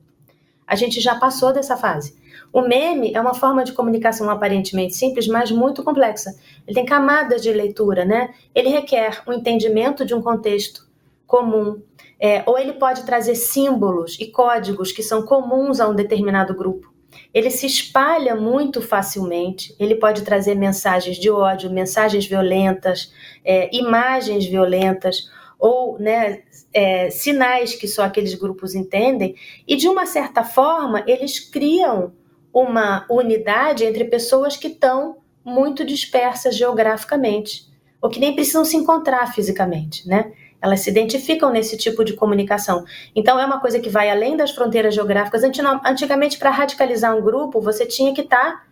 A 0.66 0.74
gente 0.74 1.00
já 1.00 1.14
passou 1.14 1.52
dessa 1.52 1.76
fase. 1.76 2.16
O 2.52 2.62
meme 2.62 3.12
é 3.14 3.20
uma 3.20 3.34
forma 3.34 3.64
de 3.64 3.72
comunicação 3.72 4.30
aparentemente 4.30 4.94
simples, 4.94 5.26
mas 5.26 5.50
muito 5.50 5.82
complexa. 5.82 6.34
Ele 6.66 6.74
tem 6.74 6.84
camadas 6.84 7.42
de 7.42 7.52
leitura, 7.52 8.04
né? 8.04 8.34
Ele 8.54 8.68
requer 8.68 9.22
um 9.26 9.32
entendimento 9.32 10.04
de 10.04 10.14
um 10.14 10.22
contexto 10.22 10.86
comum, 11.26 11.82
é, 12.20 12.42
ou 12.46 12.58
ele 12.58 12.72
pode 12.74 13.04
trazer 13.04 13.34
símbolos 13.34 14.16
e 14.18 14.26
códigos 14.26 14.92
que 14.92 15.02
são 15.02 15.22
comuns 15.22 15.80
a 15.80 15.88
um 15.88 15.94
determinado 15.94 16.54
grupo. 16.54 16.92
Ele 17.32 17.50
se 17.50 17.66
espalha 17.66 18.34
muito 18.34 18.80
facilmente, 18.80 19.74
ele 19.78 19.94
pode 19.94 20.22
trazer 20.22 20.54
mensagens 20.54 21.16
de 21.16 21.30
ódio, 21.30 21.70
mensagens 21.70 22.26
violentas, 22.26 23.12
é, 23.44 23.74
imagens 23.74 24.46
violentas, 24.46 25.30
ou 25.58 25.98
né, 25.98 26.42
é, 26.72 27.10
sinais 27.10 27.74
que 27.74 27.88
só 27.88 28.04
aqueles 28.04 28.34
grupos 28.34 28.74
entendem, 28.74 29.34
e 29.66 29.76
de 29.76 29.88
uma 29.88 30.06
certa 30.06 30.44
forma 30.44 31.02
eles 31.06 31.38
criam 31.38 32.12
uma 32.52 33.06
unidade 33.10 33.84
entre 33.84 34.04
pessoas 34.04 34.56
que 34.56 34.68
estão 34.68 35.18
muito 35.44 35.84
dispersas 35.84 36.56
geograficamente, 36.56 37.66
ou 38.00 38.08
que 38.08 38.20
nem 38.20 38.34
precisam 38.34 38.64
se 38.64 38.76
encontrar 38.76 39.32
fisicamente, 39.32 40.06
né? 40.08 40.32
Elas 40.60 40.80
se 40.80 40.90
identificam 40.90 41.50
nesse 41.50 41.76
tipo 41.76 42.04
de 42.04 42.14
comunicação. 42.14 42.84
Então, 43.14 43.38
é 43.38 43.46
uma 43.46 43.60
coisa 43.60 43.78
que 43.78 43.88
vai 43.88 44.10
além 44.10 44.36
das 44.36 44.50
fronteiras 44.50 44.94
geográficas. 44.94 45.42
Antigamente, 45.44 46.38
para 46.38 46.50
radicalizar 46.50 47.16
um 47.16 47.22
grupo, 47.22 47.60
você 47.60 47.86
tinha 47.86 48.12
que 48.12 48.22
estar 48.22 48.52
tá, 48.52 48.62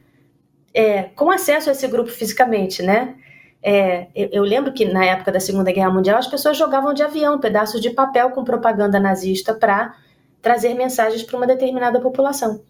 é, 0.75 1.05
com 1.15 1.31
acesso 1.31 1.69
a 1.69 1.73
esse 1.73 1.87
grupo 1.89 2.11
fisicamente, 2.11 2.83
né? 2.83 3.15
É, 3.63 4.09
eu, 4.15 4.29
eu, 4.33 4.43
lembro 4.45 4.73
que 4.73 4.85
na 4.85 5.05
época 5.05 5.33
da 5.33 5.41
Segunda 5.41 5.73
Guerra 5.73 5.91
Mundial 5.91 6.19
as 6.19 6.29
pessoas 6.29 6.57
jogavam 6.57 6.95
de 6.95 7.03
avião 7.03 7.41
pedaços 7.41 7.81
de 7.81 7.91
papel 7.91 8.31
com 8.31 8.45
propaganda 8.45 9.01
nazista 9.01 9.55
para 9.55 9.95
trazer 10.41 10.75
mensagens 10.75 11.23
para 11.23 11.37
uma 11.37 11.47
determinada 11.47 12.01
população. 12.01 12.63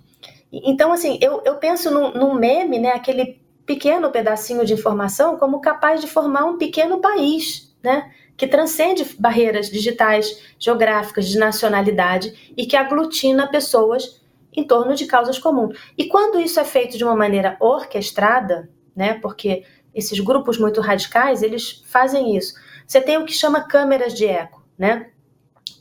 Então, 0.50 0.92
assim, 0.92 1.18
eu, 1.20 1.42
eu 1.44 1.56
penso 1.56 1.90
num, 1.90 2.12
num 2.12 2.34
meme, 2.34 2.78
né, 2.78 2.92
aquele 2.92 3.42
pequeno 3.66 4.10
pedacinho 4.10 4.64
de 4.64 4.72
informação, 4.72 5.36
como 5.36 5.60
capaz 5.60 6.00
de 6.00 6.06
formar 6.06 6.44
um 6.44 6.56
pequeno 6.56 7.00
país, 7.00 7.76
né? 7.82 8.10
Que 8.36 8.46
transcende 8.46 9.04
barreiras 9.18 9.70
digitais, 9.70 10.40
geográficas, 10.58 11.28
de 11.28 11.38
nacionalidade 11.38 12.52
e 12.56 12.66
que 12.66 12.76
aglutina 12.76 13.48
pessoas 13.48 14.20
em 14.54 14.64
torno 14.64 14.94
de 14.94 15.06
causas 15.06 15.38
comuns. 15.38 15.78
E 15.96 16.06
quando 16.06 16.40
isso 16.40 16.58
é 16.58 16.64
feito 16.64 16.96
de 16.96 17.04
uma 17.04 17.16
maneira 17.16 17.56
orquestrada, 17.60 18.68
né, 18.94 19.14
porque 19.14 19.64
esses 19.94 20.18
grupos 20.20 20.58
muito 20.58 20.80
radicais, 20.80 21.42
eles 21.42 21.82
fazem 21.86 22.36
isso. 22.36 22.54
Você 22.86 23.00
tem 23.00 23.16
o 23.16 23.24
que 23.24 23.32
chama 23.32 23.66
câmeras 23.66 24.14
de 24.14 24.26
eco, 24.26 24.62
né? 24.78 25.10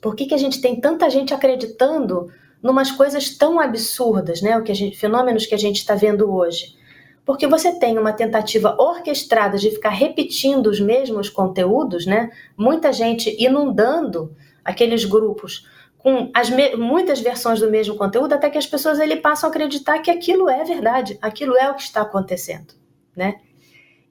Por 0.02 0.16
que, 0.16 0.26
que 0.26 0.34
a 0.34 0.38
gente 0.38 0.62
tem 0.62 0.80
tanta 0.80 1.10
gente 1.10 1.34
acreditando 1.34 2.32
numas 2.64 2.92
coisas 2.92 3.38
tão 3.38 3.60
absurdas, 3.60 4.42
né? 4.42 4.58
O 4.58 4.64
que 4.64 4.72
a 4.72 4.76
gente, 4.76 4.98
fenômenos 4.98 5.46
que 5.46 5.54
a 5.54 5.58
gente 5.58 5.78
está 5.78 5.96
vendo 5.96 6.34
hoje? 6.34 6.76
Porque 7.26 7.48
você 7.48 7.74
tem 7.80 7.98
uma 7.98 8.14
tentativa 8.14 8.76
orquestrada 8.80 9.58
de 9.58 9.72
ficar 9.72 9.90
repetindo 9.90 10.68
os 10.68 10.80
mesmos 10.80 11.28
conteúdos, 11.28 12.06
né? 12.06 12.30
Muita 12.56 12.94
gente 12.94 13.36
inundando 13.44 14.36
aqueles 14.64 15.04
grupos 15.04 15.68
com 15.98 16.30
as 16.36 16.52
muitas 16.78 17.20
versões 17.20 17.60
do 17.60 17.72
mesmo 17.72 17.96
conteúdo, 17.96 18.34
até 18.34 18.48
que 18.48 18.60
as 18.60 18.68
pessoas 18.68 19.00
ele 19.00 19.16
passam 19.16 19.50
a 19.50 19.52
acreditar 19.52 19.98
que 20.00 20.12
aquilo 20.12 20.48
é 20.48 20.64
verdade, 20.64 21.18
aquilo 21.20 21.58
é 21.58 21.68
o 21.72 21.74
que 21.74 21.82
está 21.82 22.02
acontecendo, 22.02 22.76
né? 23.16 23.40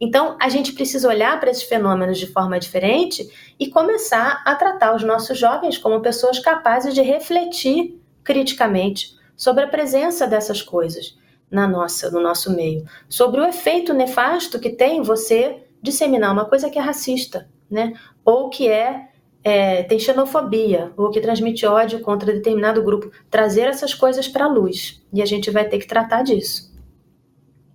Então, 0.01 0.37
a 0.41 0.49
gente 0.49 0.73
precisa 0.73 1.09
olhar 1.09 1.39
para 1.39 1.51
esses 1.51 1.63
fenômenos 1.63 2.19
de 2.19 2.27
forma 2.27 2.59
diferente 2.59 3.31
e 3.61 3.71
começar 3.71 4.43
a 4.45 4.57
tratar 4.57 4.97
os 4.97 5.05
nossos 5.05 5.39
jovens 5.39 5.79
como 5.79 6.01
pessoas 6.01 6.41
capazes 6.41 6.93
de 6.93 7.01
refletir 7.01 7.97
criticamente 8.25 9.15
sobre 9.37 9.63
a 9.63 9.69
presença 9.69 10.27
dessas 10.27 10.61
coisas 10.61 11.17
na 11.51 11.69
nossa, 11.69 12.11
no 12.11 12.21
nosso 12.21 12.55
meio, 12.55 12.85
sobre 13.09 13.41
o 13.41 13.45
efeito 13.45 13.93
nefasto 13.95 14.59
que 14.59 14.71
tem 14.71 15.03
você 15.03 15.63
disseminar 15.81 16.33
uma 16.33 16.47
coisa 16.47 16.71
que 16.71 16.79
é 16.79 16.83
racista, 16.83 17.49
né? 17.71 17.93
Ou 18.25 18.49
que 18.49 18.69
é, 18.69 19.09
é 19.43 19.83
tem 19.83 19.99
xenofobia, 19.99 20.93
ou 20.97 21.11
que 21.11 21.21
transmite 21.21 21.67
ódio 21.67 22.01
contra 22.01 22.33
determinado 22.33 22.83
grupo, 22.83 23.11
trazer 23.31 23.63
essas 23.63 23.93
coisas 23.95 24.27
para 24.27 24.47
a 24.47 24.49
luz. 24.49 25.03
E 25.13 25.21
a 25.21 25.27
gente 25.27 25.51
vai 25.51 25.69
ter 25.69 25.79
que 25.79 25.87
tratar 25.87 26.23
disso. 26.23 26.75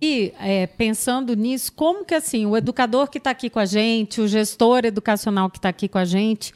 E 0.02 0.32
é, 0.40 0.66
pensando 0.66 1.36
nisso, 1.36 1.72
como 1.72 2.04
que 2.04 2.14
assim, 2.14 2.46
o 2.46 2.56
educador 2.56 3.08
que 3.08 3.18
está 3.18 3.30
aqui 3.30 3.50
com 3.50 3.58
a 3.58 3.66
gente, 3.66 4.20
o 4.20 4.26
gestor 4.26 4.84
educacional 4.84 5.50
que 5.50 5.58
está 5.58 5.68
aqui 5.68 5.88
com 5.88 5.98
a 5.98 6.06
gente, 6.06 6.54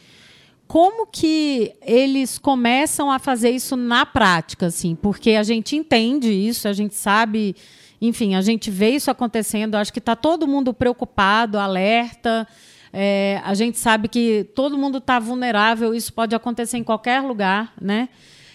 como 0.66 1.06
que 1.06 1.72
eles 1.82 2.38
começam 2.38 3.10
a 3.10 3.18
fazer 3.18 3.50
isso 3.50 3.76
na 3.76 4.04
prática, 4.06 4.66
assim? 4.66 4.94
Porque 4.94 5.32
a 5.32 5.42
gente 5.42 5.76
entende 5.76 6.32
isso, 6.32 6.66
a 6.66 6.72
gente 6.72 6.94
sabe, 6.94 7.54
enfim, 8.00 8.34
a 8.34 8.40
gente 8.40 8.70
vê 8.70 8.90
isso 8.90 9.10
acontecendo. 9.10 9.74
Acho 9.74 9.92
que 9.92 9.98
está 9.98 10.16
todo 10.16 10.46
mundo 10.46 10.72
preocupado, 10.72 11.58
alerta. 11.58 12.46
É, 12.92 13.40
a 13.44 13.54
gente 13.54 13.78
sabe 13.78 14.08
que 14.08 14.48
todo 14.54 14.78
mundo 14.78 14.98
está 14.98 15.18
vulnerável. 15.18 15.94
Isso 15.94 16.12
pode 16.12 16.34
acontecer 16.34 16.78
em 16.78 16.84
qualquer 16.84 17.20
lugar, 17.20 17.72
né? 17.80 18.08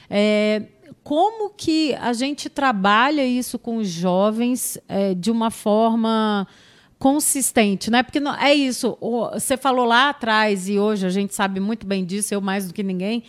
É, 0.09 0.63
como 1.03 1.51
que 1.51 1.93
a 1.95 2.13
gente 2.13 2.49
trabalha 2.49 3.25
isso 3.25 3.57
com 3.59 3.77
os 3.77 3.87
jovens 3.87 4.77
é, 4.87 5.13
de 5.13 5.31
uma 5.31 5.51
forma 5.51 6.47
consistente, 6.99 7.89
né? 7.89 8.03
Porque 8.03 8.19
não, 8.19 8.35
é 8.35 8.53
isso. 8.53 8.97
O, 8.99 9.29
você 9.29 9.55
falou 9.55 9.85
lá 9.85 10.09
atrás 10.09 10.67
e 10.67 10.77
hoje 10.77 11.07
a 11.07 11.09
gente 11.09 11.33
sabe 11.33 11.59
muito 11.61 11.87
bem 11.87 12.03
disso, 12.03 12.33
eu 12.33 12.41
mais 12.41 12.67
do 12.67 12.73
que 12.73 12.83
ninguém, 12.83 13.23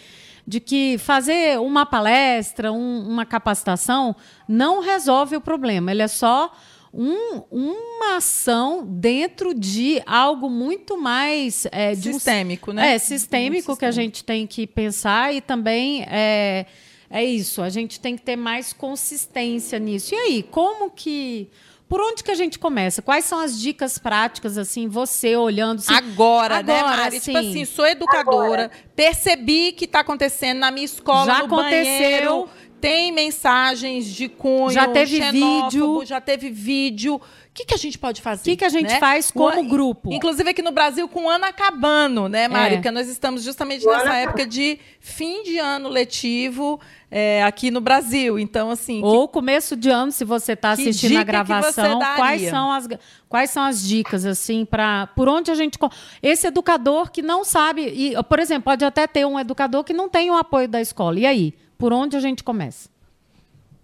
de 0.47 0.59
que 0.59 0.99
fazer 0.99 1.59
uma 1.61 1.87
palestra, 1.87 2.73
um, 2.73 3.09
uma 3.09 3.25
capacitação 3.25 4.17
não 4.49 4.81
resolve 4.81 5.37
o 5.37 5.41
problema. 5.41 5.93
Ele 5.93 6.03
é 6.03 6.09
só 6.09 6.53
um, 6.93 7.45
uma 7.49 8.17
ação 8.17 8.85
dentro 8.85 9.55
de 9.55 10.03
algo 10.05 10.51
muito 10.51 11.01
mais 11.01 11.65
é, 11.71 11.95
sistêmico, 11.95 12.73
um, 12.73 12.75
né? 12.75 12.95
É 12.95 12.99
sistêmico 12.99 13.77
que 13.77 13.85
a 13.85 13.93
gente 13.93 14.25
tem 14.25 14.49
que 14.49 14.67
pensar 14.67 15.33
e 15.33 15.41
também 15.41 16.03
é, 16.09 16.67
é 17.09 17.25
isso. 17.25 17.63
A 17.63 17.69
gente 17.69 18.01
tem 18.01 18.17
que 18.17 18.23
ter 18.23 18.35
mais 18.35 18.73
consistência 18.73 19.79
nisso. 19.79 20.13
E 20.13 20.19
aí, 20.19 20.43
como 20.43 20.91
que 20.91 21.49
por 21.91 22.01
onde 22.01 22.23
que 22.23 22.31
a 22.31 22.37
gente 22.37 22.57
começa? 22.57 23.03
Quais 23.03 23.25
são 23.25 23.41
as 23.41 23.59
dicas 23.59 23.99
práticas, 23.99 24.57
assim, 24.57 24.87
você 24.87 25.35
olhando... 25.35 25.81
Assim, 25.81 25.93
agora, 25.93 26.63
né, 26.63 26.79
agora, 26.79 26.97
né, 26.97 27.03
Mari? 27.03 27.21
Tipo 27.21 27.37
assim, 27.37 27.65
sou 27.65 27.85
educadora, 27.85 28.67
agora. 28.67 28.71
percebi 28.95 29.73
que 29.73 29.87
está 29.87 29.99
acontecendo 29.99 30.59
na 30.59 30.71
minha 30.71 30.85
escola, 30.85 31.27
Já 31.27 31.39
no 31.41 31.47
aconteceu. 31.47 31.73
banheiro, 31.83 32.49
tem 32.81 33.13
mensagens 33.13 34.07
de 34.07 34.29
cunho 34.29 34.71
Já 34.71 34.89
teve 34.89 35.21
vídeo. 35.31 36.05
Já 36.05 36.21
teve 36.21 36.51
vídeo. 36.51 37.17
O 37.17 37.53
que, 37.53 37.65
que 37.65 37.75
a 37.75 37.77
gente 37.77 37.99
pode 37.99 38.23
fazer? 38.23 38.43
O 38.43 38.45
que, 38.45 38.57
que 38.57 38.65
a 38.65 38.69
gente 38.69 38.93
né? 38.93 39.01
faz 39.01 39.31
como 39.31 39.63
grupo? 39.65 40.13
Inclusive 40.13 40.51
aqui 40.51 40.63
no 40.63 40.71
Brasil, 40.71 41.09
com 41.09 41.25
o 41.25 41.29
ano 41.29 41.45
acabando, 41.45 42.29
né, 42.29 42.47
Mari? 42.47 42.75
É. 42.75 42.77
Porque 42.77 42.91
nós 42.93 43.09
estamos 43.09 43.43
justamente 43.43 43.85
nessa 43.85 44.15
época 44.17 44.47
de 44.47 44.79
fim 45.01 45.43
de 45.43 45.59
ano 45.59 45.89
letivo 45.89 46.81
é, 47.11 47.43
aqui 47.43 47.71
no 47.71 47.81
Brasil. 47.81 48.39
Então, 48.39 48.71
assim. 48.71 49.03
Ou 49.03 49.27
que, 49.27 49.35
começo 49.35 49.77
de 49.77 49.91
ano, 49.91 50.13
se 50.13 50.25
você 50.25 50.53
está 50.53 50.71
assistindo 50.71 51.19
a 51.19 51.25
gravação, 51.25 51.99
quais 51.99 52.43
são 52.49 52.73
as 52.73 52.89
quais 53.29 53.51
são 53.51 53.63
as 53.63 53.83
dicas 53.83 54.27
assim 54.27 54.65
para 54.65 55.07
por 55.09 55.29
onde 55.29 55.53
a 55.53 55.55
gente 55.55 55.79
esse 56.21 56.49
educador 56.49 57.13
que 57.13 57.23
não 57.23 57.45
sabe 57.45 57.83
e 57.83 58.23
por 58.25 58.41
exemplo 58.41 58.65
pode 58.65 58.85
até 58.85 59.07
ter 59.07 59.25
um 59.25 59.39
educador 59.39 59.85
que 59.85 59.93
não 59.93 60.09
tem 60.09 60.31
o 60.31 60.37
apoio 60.37 60.67
da 60.67 60.81
escola 60.81 61.19
e 61.19 61.25
aí 61.25 61.55
por 61.81 61.93
onde 61.93 62.17
a 62.17 62.21
gente 62.21 62.45
começa 62.45 62.89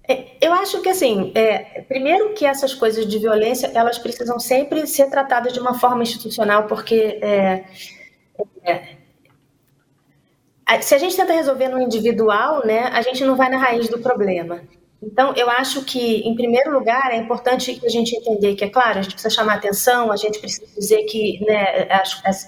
é, 0.09 0.37
eu 0.41 0.53
acho 0.53 0.81
que 0.83 0.89
assim, 0.89 1.33
é, 1.35 1.83
primeiro 1.83 2.33
que 2.35 2.47
essas 2.47 2.73
coisas 2.73 3.05
de 3.09 3.19
violência 3.19 3.73
elas 3.75 3.99
precisam 3.99 4.39
sempre 4.39 4.87
ser 4.87 5.11
tratadas 5.11 5.53
de 5.53 5.59
uma 5.59 5.75
forma 5.75 6.05
institucional, 6.05 6.69
porque 6.69 7.19
é, 7.21 7.65
é 8.63 8.97
se 10.81 10.95
a 10.95 10.99
gente 10.99 11.17
tenta 11.17 11.33
resolver 11.33 11.69
no 11.69 11.81
individual, 11.81 12.65
né, 12.67 12.91
a 12.93 13.01
gente 13.01 13.25
não 13.25 13.37
vai 13.37 13.49
na 13.49 13.57
raiz 13.57 13.89
do 13.89 13.99
problema. 13.99 14.61
Então, 15.03 15.33
eu 15.37 15.49
acho 15.49 15.85
que, 15.85 16.21
em 16.27 16.35
primeiro 16.35 16.73
lugar, 16.73 17.13
é 17.13 17.17
importante 17.17 17.81
a 17.85 17.89
gente 17.89 18.17
entender 18.17 18.57
que, 18.57 18.65
é 18.65 18.69
claro, 18.69 18.99
a 18.99 19.03
gente 19.03 19.13
precisa 19.13 19.33
chamar 19.33 19.55
atenção, 19.55 20.11
a 20.11 20.17
gente 20.17 20.39
precisa 20.41 20.67
dizer 20.75 21.05
que 21.05 21.39
né, 21.47 21.89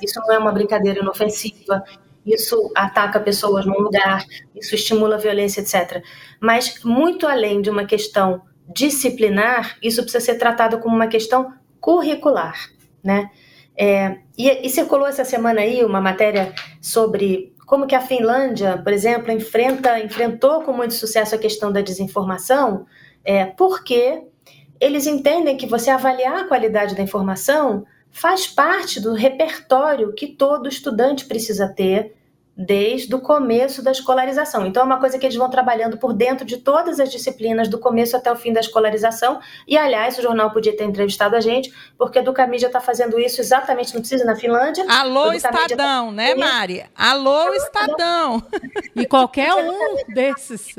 isso 0.03 0.21
não 0.21 0.35
é 0.35 0.39
uma 0.39 0.51
brincadeira 0.51 0.99
inofensiva, 1.01 1.85
isso 2.33 2.71
ataca 2.75 3.21
pessoas 3.21 3.65
num 3.67 3.79
lugar, 3.79 4.25
isso 4.55 4.75
estimula 4.75 5.17
a 5.17 5.19
violência, 5.19 5.61
etc. 5.61 6.03
Mas, 6.41 6.83
muito 6.85 7.27
além 7.27 7.61
de 7.61 7.71
uma 7.71 7.85
questão 7.85 8.43
disciplinar, 8.75 9.77
isso 9.83 10.03
precisa 10.03 10.25
ser 10.25 10.35
tratado 10.35 10.79
como 10.79 10.95
uma 10.95 11.07
questão 11.07 11.53
curricular, 11.81 12.71
né? 13.03 13.31
É, 13.77 14.19
e, 14.37 14.67
e 14.67 14.69
circulou 14.69 15.07
essa 15.07 15.25
semana 15.25 15.61
aí 15.61 15.85
uma 15.85 16.01
matéria 16.01 16.53
sobre 16.81 17.55
como 17.65 17.87
que 17.87 17.95
a 17.95 18.01
Finlândia, 18.01 18.79
por 18.83 18.93
exemplo, 18.93 19.31
enfrenta, 19.31 20.01
enfrentou 20.01 20.63
com 20.63 20.73
muito 20.73 20.95
sucesso 20.95 21.35
a 21.35 21.39
questão 21.39 21.71
da 21.71 21.81
desinformação, 21.81 22.87
é, 23.25 23.45
porque 23.45 24.23
eles 24.81 25.07
entendem 25.07 25.57
que 25.57 25.67
você 25.67 25.91
avaliar 25.91 26.41
a 26.41 26.49
qualidade 26.49 26.95
da 26.95 27.03
informação 27.03 27.85
faz 28.11 28.47
parte 28.47 29.01
do 29.01 29.13
repertório 29.13 30.15
que 30.15 30.27
todo 30.27 30.69
estudante 30.69 31.27
precisa 31.27 31.69
ter 31.69 32.17
desde 32.59 33.15
o 33.15 33.21
começo 33.21 33.85
da 33.85 33.93
escolarização. 33.93 34.67
Então, 34.67 34.83
é 34.83 34.87
uma 34.87 34.99
coisa 34.99 35.17
que 35.17 35.25
eles 35.25 35.37
vão 35.37 35.49
trabalhando 35.49 35.97
por 35.97 36.13
dentro 36.13 36.45
de 36.45 36.57
todas 36.57 36.99
as 36.99 37.09
disciplinas, 37.09 37.69
do 37.69 37.79
começo 37.79 38.17
até 38.17 38.33
o 38.33 38.35
fim 38.35 38.53
da 38.53 38.59
escolarização. 38.59 39.39
E, 39.67 39.79
aliás, 39.79 40.19
o 40.19 40.23
jornal 40.23 40.51
podia 40.51 40.77
ter 40.77 40.83
entrevistado 40.83 41.37
a 41.37 41.41
gente, 41.41 41.73
porque 41.97 42.19
a 42.19 42.23
Educamídia 42.23 42.67
está 42.67 42.81
fazendo 42.81 43.17
isso 43.21 43.41
exatamente, 43.41 43.95
não 43.95 44.01
precisa, 44.01 44.25
na 44.25 44.35
Finlândia. 44.35 44.85
Alô, 44.89 45.33
Estadão, 45.33 46.07
tá... 46.07 46.13
né, 46.13 46.35
Mari? 46.35 46.85
Alô, 46.97 47.31
Alô 47.31 47.55
Estadão! 47.55 48.43
e 48.97 49.07
qualquer 49.07 49.55
um 49.55 50.13
desses. 50.13 50.75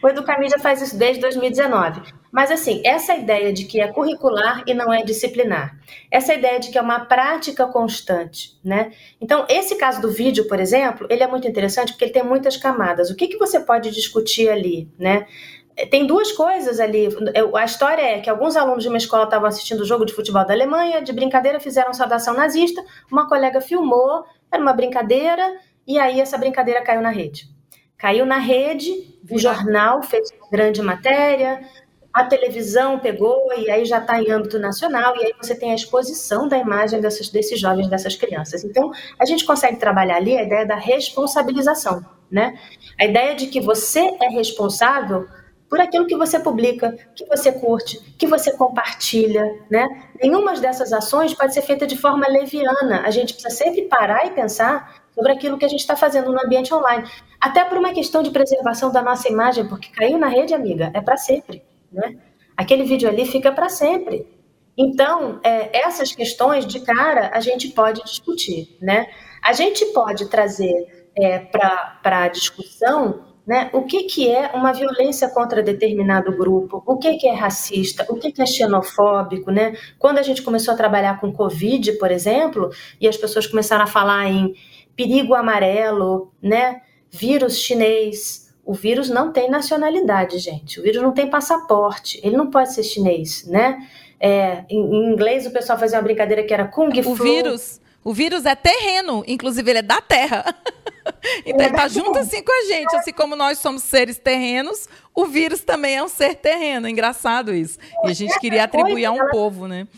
o 0.00 0.08
Educamídia 0.08 0.60
faz 0.60 0.80
isso 0.80 0.96
desde 0.96 1.20
2019. 1.22 2.19
Mas, 2.30 2.50
assim, 2.50 2.80
essa 2.84 3.14
ideia 3.14 3.52
de 3.52 3.64
que 3.64 3.80
é 3.80 3.88
curricular 3.88 4.62
e 4.66 4.72
não 4.72 4.92
é 4.92 5.02
disciplinar, 5.02 5.76
essa 6.10 6.32
ideia 6.32 6.60
de 6.60 6.70
que 6.70 6.78
é 6.78 6.80
uma 6.80 7.00
prática 7.00 7.66
constante, 7.66 8.58
né? 8.64 8.92
Então, 9.20 9.44
esse 9.48 9.74
caso 9.74 10.00
do 10.00 10.10
vídeo, 10.10 10.46
por 10.46 10.60
exemplo, 10.60 11.06
ele 11.10 11.22
é 11.22 11.26
muito 11.26 11.48
interessante 11.48 11.92
porque 11.92 12.04
ele 12.04 12.12
tem 12.12 12.22
muitas 12.22 12.56
camadas. 12.56 13.10
O 13.10 13.16
que, 13.16 13.26
que 13.26 13.38
você 13.38 13.58
pode 13.58 13.90
discutir 13.90 14.48
ali, 14.48 14.88
né? 14.98 15.26
Tem 15.90 16.06
duas 16.06 16.30
coisas 16.32 16.78
ali. 16.78 17.08
A 17.56 17.64
história 17.64 18.02
é 18.02 18.20
que 18.20 18.28
alguns 18.28 18.56
alunos 18.56 18.82
de 18.82 18.88
uma 18.88 18.98
escola 18.98 19.24
estavam 19.24 19.48
assistindo 19.48 19.80
o 19.80 19.86
jogo 19.86 20.04
de 20.04 20.12
futebol 20.12 20.44
da 20.44 20.52
Alemanha, 20.52 21.02
de 21.02 21.12
brincadeira 21.12 21.58
fizeram 21.58 21.92
saudação 21.92 22.34
nazista, 22.34 22.84
uma 23.10 23.28
colega 23.28 23.60
filmou, 23.60 24.24
era 24.52 24.62
uma 24.62 24.72
brincadeira, 24.72 25.58
e 25.86 25.98
aí 25.98 26.20
essa 26.20 26.36
brincadeira 26.36 26.82
caiu 26.82 27.00
na 27.00 27.10
rede. 27.10 27.48
Caiu 27.96 28.24
na 28.24 28.38
rede, 28.38 28.92
o 29.30 29.38
jornal 29.38 30.02
fez 30.02 30.30
uma 30.32 30.48
grande 30.50 30.80
matéria, 30.82 31.60
a 32.12 32.24
televisão 32.24 32.98
pegou 32.98 33.52
e 33.56 33.70
aí 33.70 33.84
já 33.84 33.98
está 33.98 34.20
em 34.20 34.30
âmbito 34.30 34.58
nacional, 34.58 35.16
e 35.16 35.26
aí 35.26 35.34
você 35.40 35.54
tem 35.54 35.72
a 35.72 35.74
exposição 35.74 36.48
da 36.48 36.58
imagem 36.58 37.00
dessas, 37.00 37.28
desses 37.28 37.58
jovens, 37.58 37.88
dessas 37.88 38.16
crianças. 38.16 38.64
Então, 38.64 38.90
a 39.18 39.24
gente 39.24 39.44
consegue 39.44 39.78
trabalhar 39.78 40.16
ali 40.16 40.36
a 40.36 40.42
ideia 40.42 40.66
da 40.66 40.74
responsabilização, 40.74 42.04
né? 42.30 42.58
A 42.98 43.04
ideia 43.04 43.34
de 43.34 43.46
que 43.46 43.60
você 43.60 44.00
é 44.20 44.28
responsável 44.28 45.26
por 45.68 45.80
aquilo 45.80 46.04
que 46.04 46.16
você 46.16 46.40
publica, 46.40 46.96
que 47.14 47.24
você 47.26 47.52
curte, 47.52 48.00
que 48.18 48.26
você 48.26 48.56
compartilha, 48.56 49.44
né? 49.70 49.86
Nenhuma 50.20 50.54
dessas 50.54 50.92
ações 50.92 51.32
pode 51.32 51.54
ser 51.54 51.62
feita 51.62 51.86
de 51.86 51.96
forma 51.96 52.26
leviana. 52.26 53.02
A 53.04 53.10
gente 53.12 53.34
precisa 53.34 53.54
sempre 53.54 53.82
parar 53.82 54.26
e 54.26 54.30
pensar 54.32 55.00
sobre 55.14 55.30
aquilo 55.30 55.56
que 55.56 55.64
a 55.64 55.68
gente 55.68 55.80
está 55.80 55.94
fazendo 55.94 56.32
no 56.32 56.44
ambiente 56.44 56.74
online. 56.74 57.08
Até 57.40 57.64
por 57.64 57.78
uma 57.78 57.92
questão 57.92 58.20
de 58.20 58.30
preservação 58.30 58.90
da 58.90 59.00
nossa 59.00 59.28
imagem, 59.28 59.66
porque 59.68 59.90
caiu 59.90 60.18
na 60.18 60.26
rede, 60.26 60.52
amiga, 60.52 60.90
é 60.92 61.00
para 61.00 61.16
sempre. 61.16 61.69
Né? 61.92 62.16
Aquele 62.56 62.84
vídeo 62.84 63.08
ali 63.08 63.26
fica 63.26 63.50
para 63.52 63.68
sempre. 63.68 64.26
Então, 64.76 65.40
é, 65.42 65.78
essas 65.78 66.12
questões 66.12 66.66
de 66.66 66.80
cara 66.80 67.30
a 67.34 67.40
gente 67.40 67.68
pode 67.68 68.02
discutir. 68.04 68.76
Né? 68.80 69.06
A 69.42 69.52
gente 69.52 69.84
pode 69.86 70.28
trazer 70.28 71.08
é, 71.16 71.38
para 71.38 72.24
a 72.24 72.28
discussão 72.28 73.30
né, 73.46 73.68
o 73.72 73.82
que, 73.82 74.04
que 74.04 74.30
é 74.30 74.52
uma 74.54 74.72
violência 74.72 75.28
contra 75.28 75.62
determinado 75.62 76.30
grupo, 76.36 76.82
o 76.86 76.96
que, 76.98 77.16
que 77.16 77.26
é 77.26 77.34
racista, 77.34 78.06
o 78.08 78.14
que, 78.14 78.30
que 78.30 78.40
é 78.40 78.46
xenofóbico. 78.46 79.50
Né? 79.50 79.76
Quando 79.98 80.18
a 80.18 80.22
gente 80.22 80.42
começou 80.42 80.74
a 80.74 80.76
trabalhar 80.76 81.20
com 81.20 81.32
Covid, 81.32 81.92
por 81.94 82.10
exemplo, 82.10 82.70
e 83.00 83.08
as 83.08 83.16
pessoas 83.16 83.46
começaram 83.46 83.84
a 83.84 83.88
falar 83.88 84.28
em 84.28 84.54
perigo 84.94 85.34
amarelo, 85.34 86.32
né, 86.42 86.82
vírus 87.10 87.58
chinês, 87.58 88.49
o 88.70 88.72
vírus 88.72 89.10
não 89.10 89.32
tem 89.32 89.50
nacionalidade, 89.50 90.38
gente. 90.38 90.78
O 90.78 90.82
vírus 90.84 91.02
não 91.02 91.10
tem 91.10 91.28
passaporte. 91.28 92.20
Ele 92.22 92.36
não 92.36 92.48
pode 92.48 92.72
ser 92.72 92.84
chinês, 92.84 93.44
né? 93.48 93.84
É, 94.20 94.62
em, 94.70 95.10
inglês 95.10 95.44
o 95.44 95.50
pessoal 95.50 95.76
fazia 95.76 95.98
uma 95.98 96.04
brincadeira 96.04 96.44
que 96.44 96.54
era 96.54 96.68
Kung 96.68 97.02
Fu. 97.02 97.10
O 97.10 97.14
vírus, 97.16 97.80
o 98.04 98.14
vírus 98.14 98.46
é 98.46 98.54
terreno, 98.54 99.24
inclusive 99.26 99.68
ele 99.68 99.80
é 99.80 99.82
da 99.82 100.00
Terra. 100.00 100.54
então 101.44 101.66
ele 101.66 101.74
está 101.74 101.88
junto 101.88 102.16
assim 102.16 102.44
com 102.44 102.52
a 102.52 102.66
gente, 102.72 102.94
assim 102.94 103.12
como 103.12 103.34
nós 103.34 103.58
somos 103.58 103.82
seres 103.82 104.18
terrenos, 104.18 104.88
o 105.12 105.26
vírus 105.26 105.62
também 105.62 105.96
é 105.96 106.04
um 106.04 106.08
ser 106.08 106.36
terreno. 106.36 106.88
Engraçado 106.88 107.52
isso. 107.52 107.76
E 108.04 108.10
a 108.10 108.14
gente 108.14 108.38
queria 108.38 108.62
atribuir 108.62 109.04
a 109.04 109.10
um 109.10 109.30
povo, 109.30 109.66
né? 109.66 109.88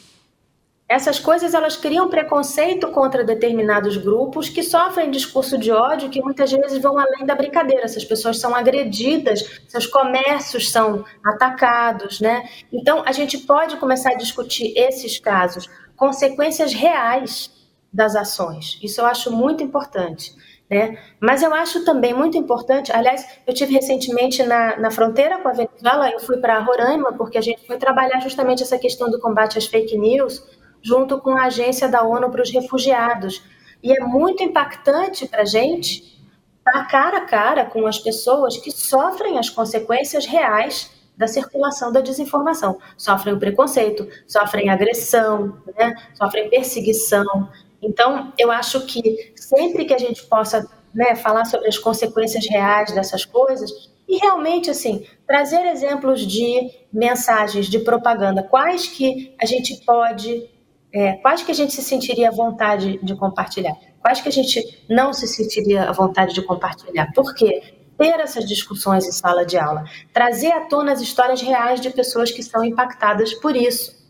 Essas 0.92 1.18
coisas 1.18 1.54
elas 1.54 1.74
criam 1.74 2.10
preconceito 2.10 2.86
contra 2.88 3.24
determinados 3.24 3.96
grupos 3.96 4.50
que 4.50 4.62
sofrem 4.62 5.10
discurso 5.10 5.56
de 5.56 5.72
ódio 5.72 6.10
que 6.10 6.20
muitas 6.20 6.52
vezes 6.52 6.82
vão 6.82 6.98
além 6.98 7.24
da 7.24 7.34
brincadeira. 7.34 7.84
Essas 7.84 8.04
pessoas 8.04 8.38
são 8.38 8.54
agredidas, 8.54 9.62
seus 9.66 9.86
comércios 9.86 10.70
são 10.70 11.02
atacados, 11.24 12.20
né? 12.20 12.46
Então 12.70 13.02
a 13.06 13.12
gente 13.12 13.38
pode 13.38 13.78
começar 13.78 14.10
a 14.10 14.16
discutir 14.16 14.74
esses 14.76 15.18
casos, 15.18 15.66
consequências 15.96 16.74
reais 16.74 17.50
das 17.90 18.14
ações. 18.14 18.78
Isso 18.82 19.00
eu 19.00 19.06
acho 19.06 19.32
muito 19.32 19.64
importante. 19.64 20.34
Né? 20.68 20.98
Mas 21.18 21.42
eu 21.42 21.54
acho 21.54 21.86
também 21.86 22.12
muito 22.12 22.36
importante, 22.36 22.92
aliás, 22.92 23.26
eu 23.46 23.54
tive 23.54 23.72
recentemente 23.72 24.42
na, 24.42 24.78
na 24.78 24.90
fronteira 24.90 25.38
com 25.38 25.48
a 25.48 25.52
Venezuela, 25.52 26.10
eu 26.10 26.20
fui 26.20 26.36
para 26.36 26.58
Roraima, 26.60 27.14
porque 27.14 27.38
a 27.38 27.42
gente 27.42 27.66
foi 27.66 27.78
trabalhar 27.78 28.20
justamente 28.20 28.62
essa 28.62 28.78
questão 28.78 29.10
do 29.10 29.18
combate 29.18 29.58
às 29.58 29.66
fake 29.66 29.98
news, 29.98 30.42
junto 30.82 31.18
com 31.18 31.36
a 31.36 31.44
Agência 31.44 31.88
da 31.88 32.02
ONU 32.02 32.30
para 32.30 32.42
os 32.42 32.50
Refugiados. 32.50 33.42
E 33.82 33.92
é 33.92 34.00
muito 34.00 34.42
impactante 34.42 35.26
para 35.26 35.42
a 35.42 35.46
gente 35.46 36.20
estar 36.58 36.86
cara 36.88 37.18
a 37.18 37.26
cara 37.26 37.64
com 37.64 37.86
as 37.86 37.98
pessoas 37.98 38.56
que 38.56 38.70
sofrem 38.70 39.38
as 39.38 39.50
consequências 39.50 40.26
reais 40.26 40.90
da 41.16 41.26
circulação 41.26 41.92
da 41.92 42.00
desinformação. 42.00 42.78
Sofrem 42.96 43.34
o 43.34 43.38
preconceito, 43.38 44.08
sofrem 44.26 44.70
agressão, 44.70 45.58
né? 45.76 45.94
sofrem 46.14 46.48
perseguição. 46.48 47.48
Então, 47.82 48.32
eu 48.38 48.50
acho 48.50 48.86
que 48.86 49.32
sempre 49.36 49.84
que 49.84 49.94
a 49.94 49.98
gente 49.98 50.24
possa 50.24 50.68
né, 50.94 51.14
falar 51.16 51.44
sobre 51.44 51.68
as 51.68 51.78
consequências 51.78 52.46
reais 52.48 52.92
dessas 52.92 53.24
coisas, 53.24 53.90
e 54.08 54.18
realmente, 54.18 54.70
assim, 54.70 55.06
trazer 55.26 55.64
exemplos 55.66 56.26
de 56.26 56.70
mensagens 56.92 57.66
de 57.66 57.78
propaganda, 57.78 58.42
quais 58.42 58.86
que 58.86 59.34
a 59.40 59.46
gente 59.46 59.82
pode 59.86 60.50
é, 60.92 61.14
quais 61.14 61.42
que 61.42 61.50
a 61.50 61.54
gente 61.54 61.72
se 61.72 61.82
sentiria 61.82 62.28
à 62.28 62.32
vontade 62.32 62.98
de 63.02 63.14
compartilhar? 63.16 63.74
Quais 64.00 64.20
que 64.20 64.28
a 64.28 64.32
gente 64.32 64.84
não 64.88 65.12
se 65.12 65.26
sentiria 65.26 65.88
à 65.88 65.92
vontade 65.92 66.34
de 66.34 66.42
compartilhar? 66.42 67.10
Por 67.14 67.34
quê? 67.34 67.74
Ter 67.96 68.20
essas 68.20 68.46
discussões 68.46 69.06
em 69.06 69.12
sala 69.12 69.46
de 69.46 69.56
aula, 69.56 69.84
trazer 70.12 70.50
à 70.52 70.60
tona 70.62 70.92
as 70.92 71.00
histórias 71.00 71.40
reais 71.40 71.80
de 71.80 71.90
pessoas 71.90 72.30
que 72.30 72.42
são 72.42 72.64
impactadas 72.64 73.32
por 73.34 73.56
isso. 73.56 74.02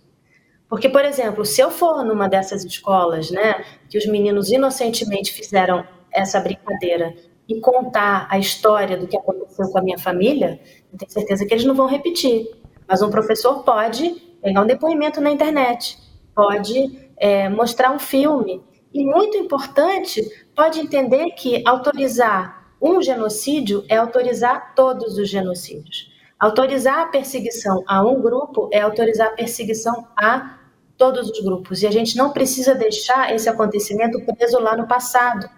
Porque, 0.68 0.88
por 0.88 1.04
exemplo, 1.04 1.44
se 1.44 1.60
eu 1.60 1.70
for 1.70 2.02
numa 2.02 2.28
dessas 2.28 2.64
escolas, 2.64 3.30
né, 3.30 3.62
que 3.90 3.98
os 3.98 4.06
meninos 4.06 4.50
inocentemente 4.50 5.30
fizeram 5.30 5.84
essa 6.10 6.40
brincadeira 6.40 7.14
e 7.46 7.60
contar 7.60 8.26
a 8.30 8.38
história 8.38 8.96
do 8.96 9.06
que 9.06 9.16
aconteceu 9.16 9.68
com 9.68 9.78
a 9.78 9.82
minha 9.82 9.98
família, 9.98 10.58
eu 10.90 10.98
tenho 10.98 11.10
certeza 11.10 11.44
que 11.44 11.52
eles 11.52 11.64
não 11.64 11.74
vão 11.74 11.86
repetir. 11.86 12.48
Mas 12.88 13.02
um 13.02 13.10
professor 13.10 13.62
pode 13.62 14.10
pegar 14.42 14.62
um 14.62 14.66
depoimento 14.66 15.20
na 15.20 15.30
internet, 15.30 15.98
pode 16.34 17.10
é, 17.16 17.48
mostrar 17.48 17.92
um 17.92 17.98
filme. 17.98 18.62
E 18.92 19.04
muito 19.04 19.36
importante, 19.36 20.22
pode 20.54 20.80
entender 20.80 21.30
que 21.30 21.62
autorizar 21.66 22.74
um 22.80 23.00
genocídio 23.00 23.84
é 23.88 23.96
autorizar 23.96 24.74
todos 24.74 25.16
os 25.16 25.28
genocídios. 25.28 26.10
Autorizar 26.38 26.98
a 26.98 27.06
perseguição 27.06 27.84
a 27.86 28.02
um 28.02 28.20
grupo 28.20 28.68
é 28.72 28.80
autorizar 28.80 29.28
a 29.28 29.36
perseguição 29.36 30.08
a 30.16 30.58
todos 30.96 31.30
os 31.30 31.40
grupos. 31.40 31.82
E 31.82 31.86
a 31.86 31.90
gente 31.90 32.16
não 32.16 32.32
precisa 32.32 32.74
deixar 32.74 33.32
esse 33.32 33.48
acontecimento 33.48 34.20
preso 34.24 34.58
lá 34.58 34.76
no 34.76 34.88
passado. 34.88 35.48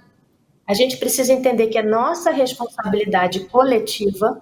A 0.66 0.74
gente 0.74 0.98
precisa 0.98 1.32
entender 1.32 1.68
que 1.68 1.78
é 1.78 1.82
nossa 1.82 2.30
responsabilidade 2.30 3.40
coletiva, 3.46 4.40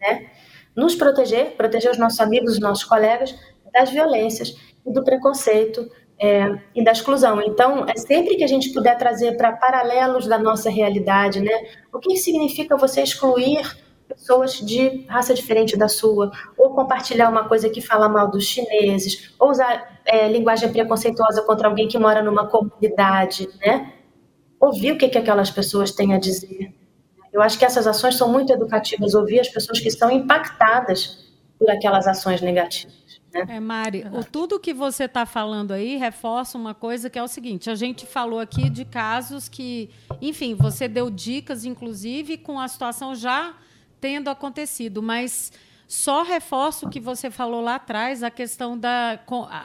né, 0.00 0.30
nos 0.74 0.94
proteger, 0.94 1.56
proteger 1.56 1.90
os 1.90 1.98
nossos 1.98 2.20
amigos, 2.20 2.54
os 2.54 2.60
nossos 2.60 2.84
colegas 2.84 3.34
das 3.72 3.90
violências 3.90 4.56
do 4.84 5.04
preconceito 5.04 5.90
é, 6.20 6.58
e 6.74 6.84
da 6.84 6.92
exclusão. 6.92 7.40
Então, 7.40 7.86
é 7.86 7.96
sempre 7.96 8.36
que 8.36 8.44
a 8.44 8.46
gente 8.46 8.72
puder 8.72 8.96
trazer 8.98 9.36
para 9.36 9.52
paralelos 9.52 10.26
da 10.26 10.38
nossa 10.38 10.68
realidade, 10.68 11.40
né? 11.40 11.52
O 11.92 11.98
que 11.98 12.16
significa 12.16 12.76
você 12.76 13.02
excluir 13.02 13.62
pessoas 14.06 14.54
de 14.54 15.06
raça 15.08 15.32
diferente 15.32 15.76
da 15.76 15.88
sua, 15.88 16.30
ou 16.58 16.74
compartilhar 16.74 17.30
uma 17.30 17.48
coisa 17.48 17.70
que 17.70 17.80
fala 17.80 18.08
mal 18.08 18.28
dos 18.30 18.44
chineses, 18.44 19.32
ou 19.38 19.50
usar 19.50 20.00
é, 20.04 20.28
linguagem 20.28 20.70
preconceituosa 20.70 21.42
contra 21.42 21.68
alguém 21.68 21.88
que 21.88 21.98
mora 21.98 22.22
numa 22.22 22.46
comunidade, 22.46 23.48
né? 23.60 23.94
Ouvir 24.58 24.92
o 24.92 24.98
que, 24.98 25.08
que 25.08 25.16
aquelas 25.16 25.50
pessoas 25.50 25.92
têm 25.92 26.12
a 26.12 26.18
dizer. 26.18 26.74
Eu 27.32 27.40
acho 27.40 27.58
que 27.58 27.64
essas 27.64 27.86
ações 27.86 28.16
são 28.16 28.30
muito 28.30 28.52
educativas, 28.52 29.14
ouvir 29.14 29.40
as 29.40 29.48
pessoas 29.48 29.80
que 29.80 29.88
estão 29.88 30.10
impactadas 30.10 31.30
por 31.58 31.70
aquelas 31.70 32.06
ações 32.06 32.40
negativas. 32.40 32.99
Né? 33.32 33.56
É, 33.56 33.60
Mari, 33.60 34.04
o, 34.12 34.24
tudo 34.24 34.58
que 34.58 34.74
você 34.74 35.04
está 35.04 35.24
falando 35.24 35.72
aí 35.72 35.96
reforça 35.96 36.58
uma 36.58 36.74
coisa 36.74 37.08
que 37.08 37.18
é 37.18 37.22
o 37.22 37.28
seguinte: 37.28 37.70
a 37.70 37.74
gente 37.74 38.06
falou 38.06 38.40
aqui 38.40 38.68
de 38.68 38.84
casos 38.84 39.48
que, 39.48 39.90
enfim, 40.20 40.54
você 40.54 40.88
deu 40.88 41.10
dicas, 41.10 41.64
inclusive, 41.64 42.36
com 42.36 42.58
a 42.58 42.66
situação 42.66 43.14
já 43.14 43.54
tendo 44.00 44.28
acontecido, 44.28 45.02
mas 45.02 45.52
só 45.86 46.22
reforça 46.22 46.86
o 46.86 46.90
que 46.90 47.00
você 47.00 47.30
falou 47.30 47.60
lá 47.60 47.74
atrás, 47.74 48.22
a 48.22 48.30
questão 48.30 48.78
da 48.78 49.20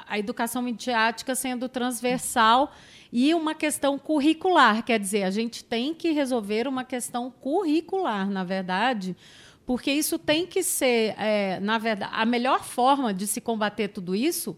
a 0.08 0.18
educação 0.20 0.62
midiática 0.62 1.36
sendo 1.36 1.70
transversal 1.70 2.72
e 3.14 3.34
uma 3.34 3.54
questão 3.54 3.98
curricular. 3.98 4.84
Quer 4.84 5.00
dizer, 5.00 5.24
a 5.24 5.30
gente 5.30 5.64
tem 5.64 5.94
que 5.94 6.12
resolver 6.12 6.68
uma 6.68 6.84
questão 6.84 7.32
curricular, 7.32 8.30
na 8.30 8.44
verdade 8.44 9.16
porque 9.66 9.92
isso 9.92 10.20
tem 10.20 10.46
que 10.46 10.62
ser, 10.62 11.16
é, 11.18 11.60
na 11.60 11.78
verdade, 11.78 12.12
a 12.14 12.26
melhor 12.26 12.64
forma 12.64 13.14
de 13.14 13.26
se 13.26 13.42
combater 13.42 13.88
tudo 13.88 14.16
isso 14.16 14.58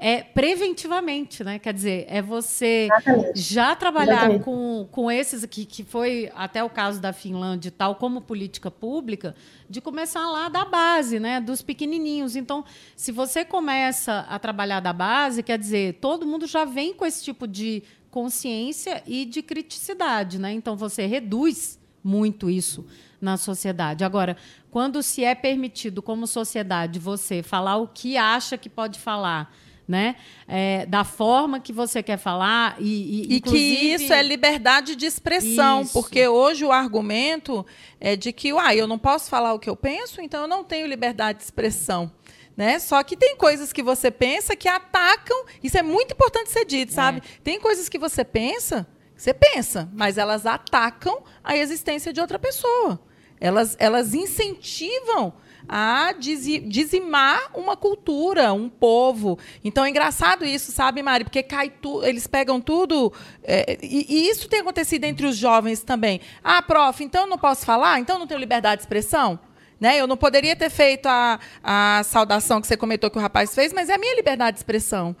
é 0.00 0.22
preventivamente, 0.22 1.42
né? 1.42 1.58
Quer 1.58 1.74
dizer, 1.74 2.06
é 2.08 2.22
você 2.22 2.88
Exatamente. 2.90 3.40
já 3.40 3.74
trabalhar 3.74 4.38
com, 4.40 4.88
com 4.92 5.10
esses 5.10 5.42
aqui, 5.42 5.64
que 5.64 5.82
foi 5.82 6.30
até 6.36 6.62
o 6.62 6.70
caso 6.70 7.00
da 7.00 7.12
Finlândia 7.12 7.68
e 7.68 7.72
tal, 7.72 7.96
como 7.96 8.20
política 8.20 8.70
pública, 8.70 9.34
de 9.68 9.80
começar 9.80 10.24
lá 10.28 10.48
da 10.48 10.64
base, 10.64 11.18
né? 11.18 11.40
Dos 11.40 11.62
pequenininhos. 11.62 12.36
Então, 12.36 12.64
se 12.94 13.10
você 13.10 13.44
começa 13.44 14.20
a 14.28 14.38
trabalhar 14.38 14.78
da 14.78 14.92
base, 14.92 15.42
quer 15.42 15.58
dizer, 15.58 15.94
todo 15.94 16.24
mundo 16.24 16.46
já 16.46 16.64
vem 16.64 16.94
com 16.94 17.04
esse 17.04 17.24
tipo 17.24 17.48
de 17.48 17.82
consciência 18.08 19.02
e 19.04 19.24
de 19.24 19.42
criticidade, 19.42 20.38
né? 20.38 20.52
Então, 20.52 20.76
você 20.76 21.06
reduz 21.06 21.77
muito 22.02 22.48
isso 22.48 22.86
na 23.20 23.36
sociedade. 23.36 24.04
Agora, 24.04 24.36
quando 24.70 25.02
se 25.02 25.24
é 25.24 25.34
permitido, 25.34 26.02
como 26.02 26.26
sociedade, 26.26 26.98
você 26.98 27.42
falar 27.42 27.76
o 27.76 27.88
que 27.88 28.16
acha 28.16 28.56
que 28.56 28.68
pode 28.68 28.98
falar, 28.98 29.52
né? 29.86 30.16
É, 30.46 30.84
da 30.84 31.02
forma 31.02 31.58
que 31.58 31.72
você 31.72 32.02
quer 32.02 32.18
falar 32.18 32.76
e, 32.78 33.26
e, 33.32 33.36
e 33.36 33.40
que 33.40 33.56
isso 33.56 34.12
é 34.12 34.22
liberdade 34.22 34.94
de 34.94 35.06
expressão, 35.06 35.82
isso. 35.82 35.94
porque 35.94 36.28
hoje 36.28 36.64
o 36.64 36.70
argumento 36.70 37.64
é 37.98 38.14
de 38.14 38.30
que, 38.30 38.52
uai, 38.52 38.78
eu 38.78 38.86
não 38.86 38.98
posso 38.98 39.30
falar 39.30 39.54
o 39.54 39.58
que 39.58 39.68
eu 39.68 39.76
penso, 39.76 40.20
então 40.20 40.42
eu 40.42 40.48
não 40.48 40.62
tenho 40.62 40.86
liberdade 40.86 41.38
de 41.38 41.44
expressão. 41.44 42.12
Né? 42.54 42.78
Só 42.80 43.02
que 43.04 43.16
tem 43.16 43.36
coisas 43.36 43.72
que 43.72 43.82
você 43.82 44.10
pensa 44.10 44.56
que 44.56 44.68
atacam, 44.68 45.44
isso 45.62 45.78
é 45.78 45.82
muito 45.82 46.12
importante 46.12 46.50
ser 46.50 46.64
dito, 46.64 46.92
sabe? 46.92 47.18
É. 47.18 47.22
Tem 47.42 47.60
coisas 47.60 47.88
que 47.88 47.98
você 47.98 48.24
pensa, 48.24 48.86
você 49.18 49.34
pensa, 49.34 49.88
mas 49.92 50.16
elas 50.16 50.46
atacam 50.46 51.24
a 51.42 51.56
existência 51.56 52.12
de 52.12 52.20
outra 52.20 52.38
pessoa. 52.38 53.00
Elas, 53.40 53.76
elas 53.80 54.14
incentivam 54.14 55.34
a 55.68 56.12
dizimar 56.12 57.50
uma 57.52 57.76
cultura, 57.76 58.52
um 58.52 58.68
povo. 58.68 59.36
Então 59.62 59.84
é 59.84 59.90
engraçado 59.90 60.44
isso, 60.44 60.70
sabe, 60.70 61.02
Mari? 61.02 61.24
Porque 61.24 61.42
cai 61.42 61.68
tu, 61.68 62.02
eles 62.04 62.28
pegam 62.28 62.60
tudo. 62.60 63.12
É, 63.42 63.76
e, 63.82 64.06
e, 64.08 64.30
isso 64.30 64.48
tem 64.48 64.60
acontecido 64.60 65.04
entre 65.04 65.26
os 65.26 65.36
jovens 65.36 65.82
também. 65.82 66.20
Ah, 66.42 66.62
prof, 66.62 67.02
então 67.02 67.26
não 67.26 67.36
posso 67.36 67.66
falar? 67.66 67.98
Então 67.98 68.20
não 68.20 68.26
tenho 68.26 68.38
liberdade 68.38 68.76
de 68.76 68.82
expressão? 68.84 69.38
Né? 69.80 70.00
Eu 70.00 70.06
não 70.06 70.16
poderia 70.16 70.56
ter 70.56 70.70
feito 70.70 71.06
a, 71.06 71.38
a 71.62 72.02
saudação 72.04 72.60
que 72.60 72.66
você 72.66 72.76
comentou 72.76 73.10
que 73.10 73.18
o 73.18 73.20
rapaz 73.20 73.54
fez, 73.54 73.72
mas 73.72 73.88
é 73.88 73.94
a 73.94 73.98
minha 73.98 74.14
liberdade 74.16 74.56
de 74.56 74.60
expressão. 74.60 75.14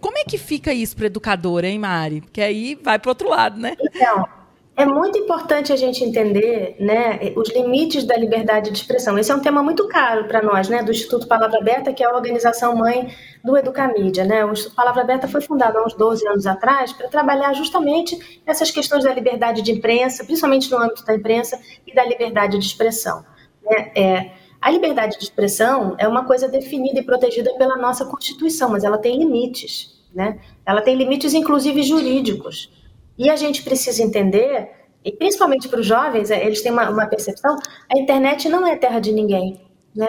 Como 0.00 0.18
é 0.18 0.24
que 0.24 0.36
fica 0.36 0.72
isso 0.72 0.94
para 0.94 1.04
o 1.04 1.06
educador, 1.06 1.64
hein, 1.64 1.78
Mari? 1.78 2.20
Porque 2.20 2.40
aí 2.42 2.74
vai 2.74 2.98
para 2.98 3.10
outro 3.10 3.28
lado, 3.28 3.58
né? 3.58 3.74
Então, 3.80 4.28
é 4.74 4.86
muito 4.86 5.18
importante 5.18 5.70
a 5.70 5.76
gente 5.76 6.02
entender 6.02 6.76
né, 6.80 7.20
os 7.36 7.50
limites 7.50 8.04
da 8.04 8.16
liberdade 8.16 8.70
de 8.70 8.78
expressão. 8.78 9.18
Esse 9.18 9.30
é 9.30 9.34
um 9.34 9.40
tema 9.40 9.62
muito 9.62 9.86
caro 9.86 10.24
para 10.24 10.42
nós, 10.42 10.68
né, 10.68 10.82
do 10.82 10.90
Instituto 10.90 11.26
Palavra 11.26 11.58
Aberta, 11.58 11.92
que 11.92 12.02
é 12.02 12.06
a 12.06 12.14
organização 12.14 12.74
mãe 12.74 13.14
do 13.44 13.56
Educamídia. 13.56 14.24
Né? 14.24 14.42
O 14.44 14.52
Instituto 14.52 14.74
Palavra 14.74 15.02
Aberta 15.02 15.28
foi 15.28 15.42
fundado 15.42 15.78
há 15.78 15.84
uns 15.84 15.94
12 15.94 16.26
anos 16.26 16.46
atrás 16.46 16.92
para 16.92 17.08
trabalhar 17.08 17.52
justamente 17.52 18.40
essas 18.46 18.70
questões 18.70 19.04
da 19.04 19.12
liberdade 19.12 19.60
de 19.60 19.72
imprensa, 19.72 20.24
principalmente 20.24 20.70
no 20.70 20.78
âmbito 20.78 21.04
da 21.04 21.14
imprensa, 21.14 21.60
e 21.86 21.94
da 21.94 22.04
liberdade 22.04 22.58
de 22.58 22.64
expressão. 22.64 23.22
Né? 23.64 23.92
É, 23.94 24.30
a 24.60 24.70
liberdade 24.70 25.18
de 25.18 25.24
expressão 25.24 25.96
é 25.98 26.06
uma 26.06 26.24
coisa 26.24 26.48
definida 26.48 27.00
e 27.00 27.04
protegida 27.04 27.52
pela 27.54 27.76
nossa 27.76 28.04
Constituição, 28.04 28.70
mas 28.70 28.84
ela 28.84 28.96
tem 28.96 29.18
limites. 29.18 30.00
Né? 30.14 30.38
Ela 30.64 30.80
tem 30.80 30.94
limites, 30.94 31.34
inclusive 31.34 31.82
jurídicos. 31.82 32.70
E 33.18 33.28
a 33.28 33.36
gente 33.36 33.62
precisa 33.62 34.02
entender, 34.02 34.70
e 35.04 35.12
principalmente 35.12 35.68
para 35.68 35.80
os 35.80 35.86
jovens, 35.86 36.30
é, 36.30 36.44
eles 36.44 36.62
têm 36.62 36.72
uma, 36.72 36.88
uma, 36.88 37.06
percepção: 37.06 37.56
a 37.92 37.98
internet 37.98 38.48
não 38.48 38.66
é 38.66 38.76
terra 38.76 39.00
de 39.00 39.12
ninguém, 39.12 39.60
né? 39.94 40.08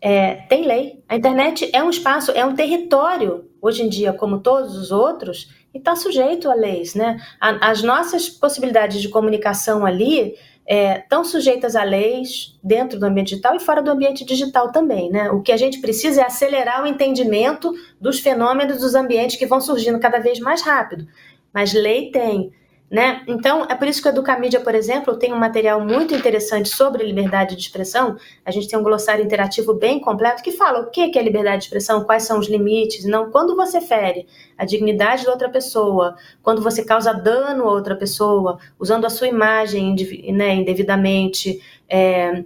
É, 0.00 0.34
tem 0.48 0.64
lei. 0.64 1.02
A 1.08 1.16
internet 1.16 1.68
é 1.72 1.82
um 1.82 1.90
espaço, 1.90 2.30
é 2.30 2.44
um 2.44 2.54
território, 2.54 3.50
hoje 3.60 3.82
em 3.82 3.88
dia, 3.88 4.12
como 4.12 4.38
todos 4.38 4.76
os 4.76 4.92
outros, 4.92 5.52
e 5.74 5.78
está 5.78 5.96
sujeito 5.96 6.50
a 6.50 6.54
leis, 6.54 6.94
né? 6.94 7.20
As 7.40 7.82
nossas 7.82 8.28
possibilidades 8.28 9.00
de 9.00 9.08
comunicação 9.08 9.84
ali 9.84 10.36
estão 10.68 11.22
é, 11.22 11.24
sujeitas 11.24 11.74
a 11.74 11.82
leis 11.82 12.58
dentro 12.62 13.00
do 13.00 13.06
ambiente 13.06 13.30
digital 13.30 13.56
e 13.56 13.60
fora 13.60 13.82
do 13.82 13.90
ambiente 13.90 14.24
digital 14.24 14.70
também, 14.70 15.10
né? 15.10 15.30
O 15.30 15.40
que 15.40 15.50
a 15.50 15.56
gente 15.56 15.80
precisa 15.80 16.20
é 16.20 16.24
acelerar 16.24 16.84
o 16.84 16.86
entendimento 16.86 17.72
dos 17.98 18.20
fenômenos 18.20 18.78
dos 18.78 18.94
ambientes 18.94 19.36
que 19.36 19.46
vão 19.46 19.60
surgindo 19.60 19.98
cada 19.98 20.18
vez 20.18 20.38
mais 20.40 20.60
rápido 20.62 21.06
mas 21.52 21.72
lei 21.72 22.10
tem. 22.10 22.52
Né? 22.90 23.22
Então, 23.26 23.66
é 23.68 23.74
por 23.74 23.86
isso 23.86 24.00
que 24.00 24.08
o 24.08 24.10
Educamídia, 24.10 24.60
por 24.60 24.74
exemplo, 24.74 25.18
tem 25.18 25.30
um 25.30 25.38
material 25.38 25.78
muito 25.78 26.14
interessante 26.14 26.70
sobre 26.70 27.04
liberdade 27.04 27.54
de 27.54 27.60
expressão. 27.60 28.16
A 28.42 28.50
gente 28.50 28.66
tem 28.66 28.78
um 28.78 28.82
glossário 28.82 29.22
interativo 29.22 29.74
bem 29.74 30.00
completo 30.00 30.42
que 30.42 30.52
fala 30.52 30.80
o 30.80 30.90
que 30.90 31.18
é 31.18 31.22
liberdade 31.22 31.58
de 31.58 31.64
expressão, 31.64 32.04
quais 32.04 32.22
são 32.22 32.38
os 32.38 32.48
limites. 32.48 33.04
Não, 33.04 33.30
quando 33.30 33.54
você 33.54 33.78
fere 33.82 34.26
a 34.56 34.64
dignidade 34.64 35.26
da 35.26 35.32
outra 35.32 35.50
pessoa, 35.50 36.16
quando 36.42 36.62
você 36.62 36.82
causa 36.82 37.12
dano 37.12 37.64
a 37.64 37.72
outra 37.72 37.94
pessoa, 37.94 38.58
usando 38.78 39.04
a 39.04 39.10
sua 39.10 39.28
imagem 39.28 39.94
né, 40.32 40.54
indevidamente, 40.54 41.60
é, 41.86 42.42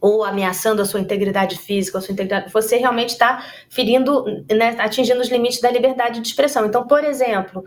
ou 0.00 0.24
ameaçando 0.24 0.82
a 0.82 0.84
sua 0.84 1.00
integridade 1.00 1.58
física, 1.58 1.98
a 1.98 2.00
sua 2.00 2.12
integridade, 2.12 2.52
você 2.52 2.76
realmente 2.76 3.10
está 3.10 3.44
ferindo, 3.68 4.24
né, 4.50 4.76
atingindo 4.78 5.20
os 5.20 5.28
limites 5.28 5.60
da 5.60 5.70
liberdade 5.70 6.20
de 6.20 6.28
expressão. 6.28 6.66
Então, 6.66 6.86
por 6.86 7.02
exemplo, 7.04 7.64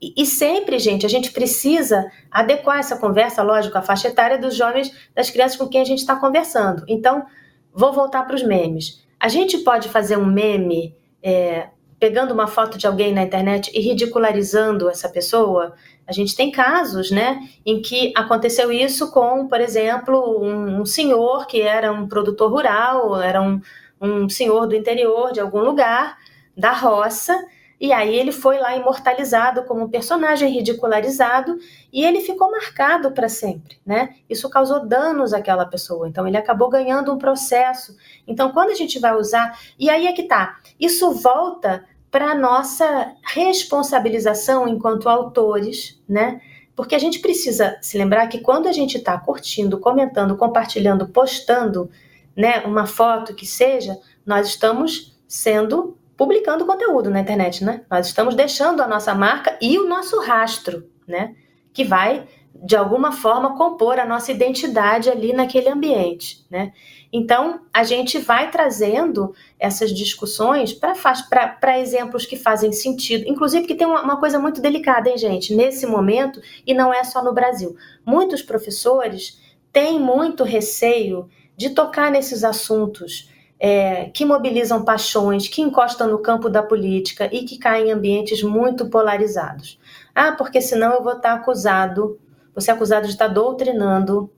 e 0.00 0.26
sempre, 0.26 0.78
gente, 0.78 1.06
a 1.06 1.08
gente 1.08 1.30
precisa 1.30 2.10
adequar 2.30 2.80
essa 2.80 2.96
conversa, 2.96 3.42
lógico, 3.42 3.78
à 3.78 3.82
faixa 3.82 4.08
etária 4.08 4.38
dos 4.38 4.56
jovens, 4.56 4.92
das 5.14 5.30
crianças 5.30 5.56
com 5.56 5.68
quem 5.68 5.80
a 5.80 5.84
gente 5.84 6.00
está 6.00 6.16
conversando. 6.16 6.84
Então, 6.88 7.24
vou 7.72 7.92
voltar 7.92 8.24
para 8.24 8.34
os 8.34 8.42
memes. 8.42 9.04
A 9.20 9.28
gente 9.28 9.58
pode 9.58 9.88
fazer 9.88 10.16
um 10.16 10.26
meme 10.26 10.96
é, 11.22 11.68
pegando 12.02 12.34
uma 12.34 12.48
foto 12.48 12.76
de 12.76 12.84
alguém 12.84 13.14
na 13.14 13.22
internet 13.22 13.70
e 13.72 13.80
ridicularizando 13.80 14.90
essa 14.90 15.08
pessoa? 15.08 15.72
A 16.12 16.14
gente 16.14 16.36
tem 16.36 16.50
casos, 16.50 17.10
né, 17.10 17.40
em 17.64 17.80
que 17.80 18.12
aconteceu 18.14 18.70
isso 18.70 19.10
com, 19.10 19.48
por 19.48 19.62
exemplo, 19.62 20.42
um, 20.42 20.82
um 20.82 20.84
senhor 20.84 21.46
que 21.46 21.62
era 21.62 21.90
um 21.90 22.06
produtor 22.06 22.50
rural, 22.50 23.18
era 23.18 23.40
um, 23.40 23.58
um 23.98 24.28
senhor 24.28 24.66
do 24.66 24.76
interior 24.76 25.32
de 25.32 25.40
algum 25.40 25.60
lugar, 25.60 26.18
da 26.54 26.70
roça, 26.70 27.34
e 27.80 27.94
aí 27.94 28.14
ele 28.14 28.30
foi 28.30 28.58
lá 28.58 28.76
imortalizado 28.76 29.64
como 29.64 29.84
um 29.84 29.88
personagem 29.88 30.52
ridicularizado 30.52 31.56
e 31.90 32.04
ele 32.04 32.20
ficou 32.20 32.50
marcado 32.50 33.10
para 33.10 33.28
sempre, 33.28 33.78
né? 33.86 34.14
Isso 34.28 34.50
causou 34.50 34.86
danos 34.86 35.32
àquela 35.32 35.64
pessoa. 35.64 36.06
Então 36.06 36.28
ele 36.28 36.36
acabou 36.36 36.68
ganhando 36.68 37.10
um 37.10 37.18
processo. 37.18 37.96
Então 38.28 38.52
quando 38.52 38.70
a 38.70 38.74
gente 38.74 39.00
vai 39.00 39.16
usar, 39.16 39.58
e 39.78 39.88
aí 39.88 40.06
é 40.06 40.12
que 40.12 40.24
tá. 40.24 40.60
Isso 40.78 41.10
volta 41.12 41.84
para 42.12 42.34
nossa 42.34 43.14
responsabilização 43.22 44.68
enquanto 44.68 45.08
autores, 45.08 45.98
né? 46.06 46.42
Porque 46.76 46.94
a 46.94 46.98
gente 46.98 47.20
precisa 47.20 47.78
se 47.80 47.96
lembrar 47.96 48.26
que 48.26 48.38
quando 48.38 48.68
a 48.68 48.72
gente 48.72 48.98
está 48.98 49.18
curtindo, 49.18 49.80
comentando, 49.80 50.36
compartilhando, 50.36 51.08
postando, 51.08 51.90
né, 52.36 52.60
uma 52.66 52.86
foto 52.86 53.34
que 53.34 53.46
seja, 53.46 53.98
nós 54.26 54.46
estamos 54.46 55.18
sendo 55.26 55.96
publicando 56.14 56.66
conteúdo 56.66 57.08
na 57.08 57.20
internet, 57.20 57.64
né? 57.64 57.82
Nós 57.90 58.06
estamos 58.08 58.34
deixando 58.34 58.82
a 58.82 58.86
nossa 58.86 59.14
marca 59.14 59.56
e 59.58 59.78
o 59.78 59.88
nosso 59.88 60.20
rastro, 60.20 60.86
né? 61.08 61.34
Que 61.72 61.82
vai 61.82 62.28
de 62.54 62.76
alguma 62.76 63.10
forma 63.12 63.56
compor 63.56 63.98
a 63.98 64.04
nossa 64.04 64.30
identidade 64.30 65.08
ali 65.08 65.32
naquele 65.32 65.70
ambiente, 65.70 66.44
né? 66.50 66.72
Então 67.12 67.60
a 67.72 67.84
gente 67.84 68.18
vai 68.18 68.50
trazendo 68.50 69.34
essas 69.58 69.92
discussões 69.92 70.72
para 70.72 71.78
exemplos 71.78 72.24
que 72.24 72.36
fazem 72.36 72.72
sentido, 72.72 73.28
inclusive 73.28 73.66
que 73.66 73.74
tem 73.74 73.86
uma, 73.86 74.02
uma 74.02 74.18
coisa 74.18 74.38
muito 74.38 74.62
delicada, 74.62 75.10
hein, 75.10 75.18
gente, 75.18 75.54
nesse 75.54 75.86
momento 75.86 76.40
e 76.66 76.72
não 76.72 76.92
é 76.92 77.04
só 77.04 77.22
no 77.22 77.34
Brasil. 77.34 77.76
Muitos 78.04 78.40
professores 78.40 79.38
têm 79.70 80.00
muito 80.00 80.42
receio 80.42 81.28
de 81.56 81.70
tocar 81.70 82.10
nesses 82.10 82.44
assuntos 82.44 83.30
é, 83.60 84.06
que 84.06 84.24
mobilizam 84.24 84.84
paixões, 84.84 85.46
que 85.46 85.62
encostam 85.62 86.08
no 86.08 86.18
campo 86.18 86.48
da 86.48 86.62
política 86.62 87.28
e 87.32 87.44
que 87.44 87.58
caem 87.58 87.88
em 87.88 87.92
ambientes 87.92 88.42
muito 88.42 88.88
polarizados. 88.88 89.78
Ah, 90.14 90.32
porque 90.32 90.60
senão 90.60 90.94
eu 90.94 91.02
vou 91.02 91.12
estar 91.12 91.34
acusado, 91.34 92.18
vou 92.54 92.60
ser 92.60 92.72
acusado 92.72 93.06
de 93.06 93.12
estar 93.12 93.28
doutrinando, 93.28 94.28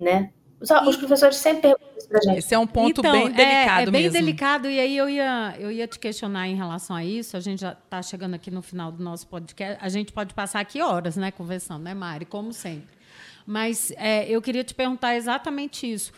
né? 0.00 0.30
Os, 0.62 0.96
professores 0.96 1.36
sempre 1.36 1.62
perguntam 1.62 1.98
isso 1.98 2.08
pra 2.08 2.20
gente. 2.20 2.38
Esse 2.38 2.54
é 2.54 2.58
um 2.58 2.66
ponto 2.66 3.00
Então, 3.00 3.12
bem 3.12 3.32
delicado 3.32 3.80
é, 3.80 3.82
é 3.82 3.90
bem 3.90 4.02
mesmo. 4.02 4.18
delicado, 4.18 4.70
e 4.70 4.78
aí 4.78 4.96
eu 4.96 5.08
ia, 5.08 5.56
eu 5.58 5.72
ia 5.72 5.88
te 5.88 5.98
questionar 5.98 6.48
em 6.48 6.54
relação 6.54 6.94
a 6.94 7.04
isso. 7.04 7.36
A 7.36 7.40
gente 7.40 7.60
já 7.60 7.72
está 7.72 8.00
chegando 8.00 8.34
aqui 8.34 8.50
no 8.50 8.62
final 8.62 8.92
do 8.92 9.02
nosso 9.02 9.26
podcast. 9.26 9.78
A 9.84 9.88
gente 9.88 10.12
pode 10.12 10.32
passar 10.34 10.60
aqui 10.60 10.80
horas, 10.80 11.16
né, 11.16 11.30
conversando, 11.30 11.82
né, 11.82 11.94
Mari? 11.94 12.24
Como 12.24 12.52
sempre. 12.52 12.96
Mas 13.44 13.92
é, 13.96 14.28
eu 14.28 14.40
queria 14.40 14.62
te 14.62 14.72
perguntar 14.72 15.16
exatamente 15.16 15.90
isso. 15.90 16.12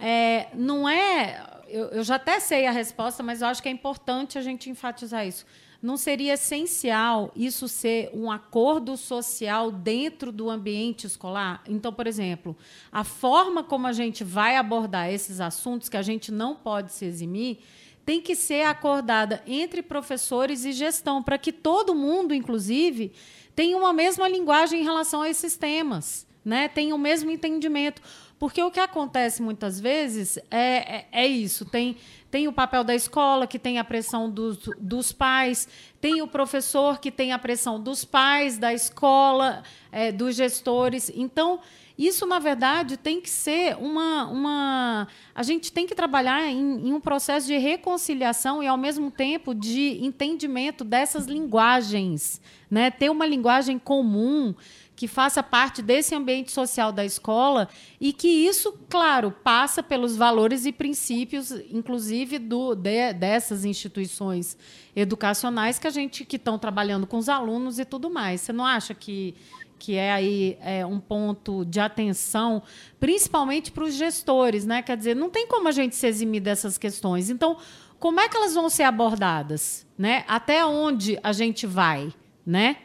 É, 0.00 0.46
não 0.54 0.88
é. 0.88 1.42
Eu, 1.68 1.86
eu 1.88 2.02
já 2.02 2.16
até 2.16 2.40
sei 2.40 2.66
a 2.66 2.70
resposta, 2.70 3.22
mas 3.22 3.42
eu 3.42 3.48
acho 3.48 3.62
que 3.62 3.68
é 3.68 3.72
importante 3.72 4.38
a 4.38 4.40
gente 4.40 4.70
enfatizar 4.70 5.26
isso. 5.26 5.44
Não 5.82 5.96
seria 5.96 6.34
essencial 6.34 7.32
isso 7.34 7.66
ser 7.66 8.10
um 8.12 8.30
acordo 8.30 8.98
social 8.98 9.72
dentro 9.72 10.30
do 10.30 10.50
ambiente 10.50 11.06
escolar? 11.06 11.62
Então, 11.66 11.90
por 11.90 12.06
exemplo, 12.06 12.54
a 12.92 13.02
forma 13.02 13.64
como 13.64 13.86
a 13.86 13.92
gente 13.92 14.22
vai 14.22 14.56
abordar 14.56 15.10
esses 15.10 15.40
assuntos, 15.40 15.88
que 15.88 15.96
a 15.96 16.02
gente 16.02 16.30
não 16.30 16.54
pode 16.54 16.92
se 16.92 17.06
eximir, 17.06 17.60
tem 18.04 18.20
que 18.20 18.36
ser 18.36 18.66
acordada 18.66 19.42
entre 19.46 19.82
professores 19.82 20.66
e 20.66 20.72
gestão, 20.72 21.22
para 21.22 21.38
que 21.38 21.52
todo 21.52 21.94
mundo, 21.94 22.34
inclusive, 22.34 23.12
tenha 23.56 23.76
uma 23.76 23.92
mesma 23.92 24.28
linguagem 24.28 24.80
em 24.80 24.84
relação 24.84 25.22
a 25.22 25.30
esses 25.30 25.56
temas, 25.56 26.26
né? 26.44 26.68
tenha 26.68 26.94
o 26.94 26.98
mesmo 26.98 27.30
entendimento. 27.30 28.02
Porque 28.40 28.62
o 28.62 28.70
que 28.70 28.80
acontece 28.80 29.42
muitas 29.42 29.78
vezes 29.78 30.38
é, 30.50 30.96
é, 30.96 31.08
é 31.12 31.26
isso: 31.26 31.66
tem, 31.66 31.98
tem 32.30 32.48
o 32.48 32.52
papel 32.54 32.82
da 32.82 32.94
escola, 32.94 33.46
que 33.46 33.58
tem 33.58 33.78
a 33.78 33.84
pressão 33.84 34.30
dos, 34.30 34.56
dos 34.78 35.12
pais, 35.12 35.68
tem 36.00 36.22
o 36.22 36.26
professor, 36.26 36.98
que 36.98 37.10
tem 37.10 37.32
a 37.32 37.38
pressão 37.38 37.78
dos 37.78 38.02
pais, 38.02 38.56
da 38.56 38.72
escola, 38.72 39.62
é, 39.92 40.10
dos 40.10 40.36
gestores. 40.36 41.12
Então, 41.14 41.60
isso, 41.98 42.24
na 42.24 42.38
verdade, 42.38 42.96
tem 42.96 43.20
que 43.20 43.28
ser 43.28 43.76
uma. 43.76 44.24
uma 44.28 45.08
a 45.34 45.42
gente 45.42 45.70
tem 45.70 45.86
que 45.86 45.94
trabalhar 45.94 46.46
em, 46.46 46.88
em 46.88 46.94
um 46.94 47.00
processo 47.00 47.46
de 47.46 47.58
reconciliação 47.58 48.62
e, 48.62 48.66
ao 48.66 48.78
mesmo 48.78 49.10
tempo, 49.10 49.54
de 49.54 50.02
entendimento 50.02 50.82
dessas 50.82 51.26
linguagens. 51.26 52.40
Né? 52.70 52.90
Ter 52.90 53.10
uma 53.10 53.26
linguagem 53.26 53.78
comum 53.78 54.54
que 55.00 55.08
faça 55.08 55.42
parte 55.42 55.80
desse 55.80 56.14
ambiente 56.14 56.52
social 56.52 56.92
da 56.92 57.02
escola 57.02 57.70
e 57.98 58.12
que 58.12 58.28
isso, 58.28 58.78
claro, 58.86 59.30
passa 59.30 59.82
pelos 59.82 60.14
valores 60.14 60.66
e 60.66 60.72
princípios, 60.72 61.50
inclusive 61.70 62.38
do, 62.38 62.74
de, 62.74 63.14
dessas 63.14 63.64
instituições 63.64 64.58
educacionais 64.94 65.78
que 65.78 65.86
a 65.86 65.90
gente 65.90 66.22
que 66.26 66.36
estão 66.36 66.58
trabalhando 66.58 67.06
com 67.06 67.16
os 67.16 67.30
alunos 67.30 67.78
e 67.78 67.84
tudo 67.86 68.10
mais. 68.10 68.42
Você 68.42 68.52
não 68.52 68.66
acha 68.66 68.92
que 68.92 69.34
que 69.78 69.96
é 69.96 70.12
aí 70.12 70.58
é, 70.60 70.84
um 70.84 71.00
ponto 71.00 71.64
de 71.64 71.80
atenção, 71.80 72.62
principalmente 72.98 73.72
para 73.72 73.84
os 73.84 73.94
gestores, 73.94 74.66
né? 74.66 74.82
Quer 74.82 74.98
dizer, 74.98 75.16
não 75.16 75.30
tem 75.30 75.46
como 75.46 75.66
a 75.66 75.72
gente 75.72 75.96
se 75.96 76.06
eximir 76.06 76.42
dessas 76.42 76.76
questões. 76.76 77.30
Então, 77.30 77.56
como 77.98 78.20
é 78.20 78.28
que 78.28 78.36
elas 78.36 78.52
vão 78.52 78.68
ser 78.68 78.82
abordadas, 78.82 79.86
né? 79.96 80.26
Até 80.28 80.62
onde 80.66 81.18
a 81.22 81.32
gente 81.32 81.66
vai, 81.66 82.12
né? 82.44 82.76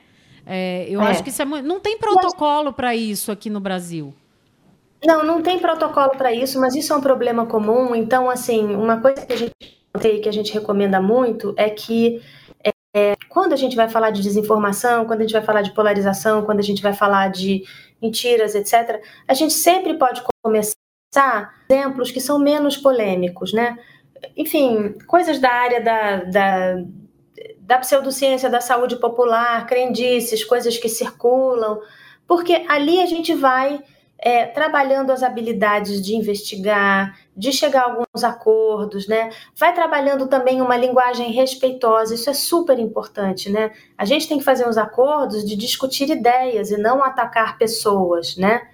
É, 0.45 0.85
eu 0.89 1.01
é. 1.01 1.07
acho 1.07 1.23
que 1.23 1.29
isso 1.29 1.41
é 1.41 1.45
muito... 1.45 1.65
não 1.65 1.79
tem 1.79 1.97
protocolo 1.97 2.71
para 2.71 2.95
isso 2.95 3.31
aqui 3.31 3.49
no 3.49 3.59
Brasil. 3.59 4.13
Não, 5.03 5.23
não 5.23 5.41
tem 5.41 5.59
protocolo 5.59 6.11
para 6.11 6.33
isso, 6.33 6.59
mas 6.59 6.75
isso 6.75 6.93
é 6.93 6.95
um 6.95 7.01
problema 7.01 7.45
comum. 7.45 7.95
Então, 7.95 8.29
assim, 8.29 8.75
uma 8.75 8.99
coisa 8.99 9.25
que 9.25 9.33
a 9.33 9.37
gente 9.37 9.53
que 10.21 10.27
a 10.27 10.33
gente 10.33 10.53
recomenda 10.53 11.01
muito 11.01 11.53
é 11.55 11.69
que 11.69 12.21
é, 12.95 13.13
quando 13.27 13.51
a 13.51 13.57
gente 13.57 13.75
vai 13.75 13.89
falar 13.89 14.09
de 14.09 14.21
desinformação, 14.21 15.05
quando 15.05 15.19
a 15.19 15.23
gente 15.23 15.33
vai 15.33 15.41
falar 15.41 15.61
de 15.61 15.73
polarização, 15.73 16.43
quando 16.43 16.59
a 16.59 16.63
gente 16.63 16.81
vai 16.81 16.93
falar 16.93 17.29
de 17.29 17.63
mentiras, 18.01 18.55
etc., 18.55 19.01
a 19.27 19.33
gente 19.33 19.53
sempre 19.53 19.95
pode 19.95 20.23
começar 20.41 20.75
exemplos 21.69 22.09
que 22.09 22.21
são 22.21 22.39
menos 22.39 22.77
polêmicos, 22.77 23.51
né? 23.51 23.77
Enfim, 24.37 24.93
coisas 25.07 25.39
da 25.39 25.51
área 25.51 25.81
da, 25.81 26.23
da 26.23 26.83
da 27.59 27.77
pseudociência 27.77 28.49
da 28.49 28.61
saúde 28.61 28.95
popular, 28.97 29.65
crendices, 29.65 30.43
coisas 30.43 30.77
que 30.77 30.89
circulam, 30.89 31.79
porque 32.27 32.65
ali 32.67 33.01
a 33.01 33.05
gente 33.05 33.33
vai 33.33 33.83
é, 34.17 34.45
trabalhando 34.45 35.11
as 35.11 35.21
habilidades 35.21 36.01
de 36.01 36.15
investigar, 36.15 37.19
de 37.35 37.51
chegar 37.51 37.81
a 37.81 37.85
alguns 37.85 38.23
acordos, 38.23 39.07
né? 39.07 39.29
Vai 39.55 39.73
trabalhando 39.73 40.27
também 40.27 40.61
uma 40.61 40.77
linguagem 40.77 41.31
respeitosa, 41.31 42.15
isso 42.15 42.29
é 42.29 42.33
super 42.33 42.79
importante, 42.79 43.49
né? 43.49 43.71
A 43.97 44.05
gente 44.05 44.27
tem 44.27 44.37
que 44.37 44.43
fazer 44.43 44.67
uns 44.67 44.77
acordos 44.77 45.43
de 45.45 45.55
discutir 45.55 46.09
ideias 46.09 46.71
e 46.71 46.77
não 46.77 47.03
atacar 47.03 47.57
pessoas, 47.57 48.37
né? 48.37 48.67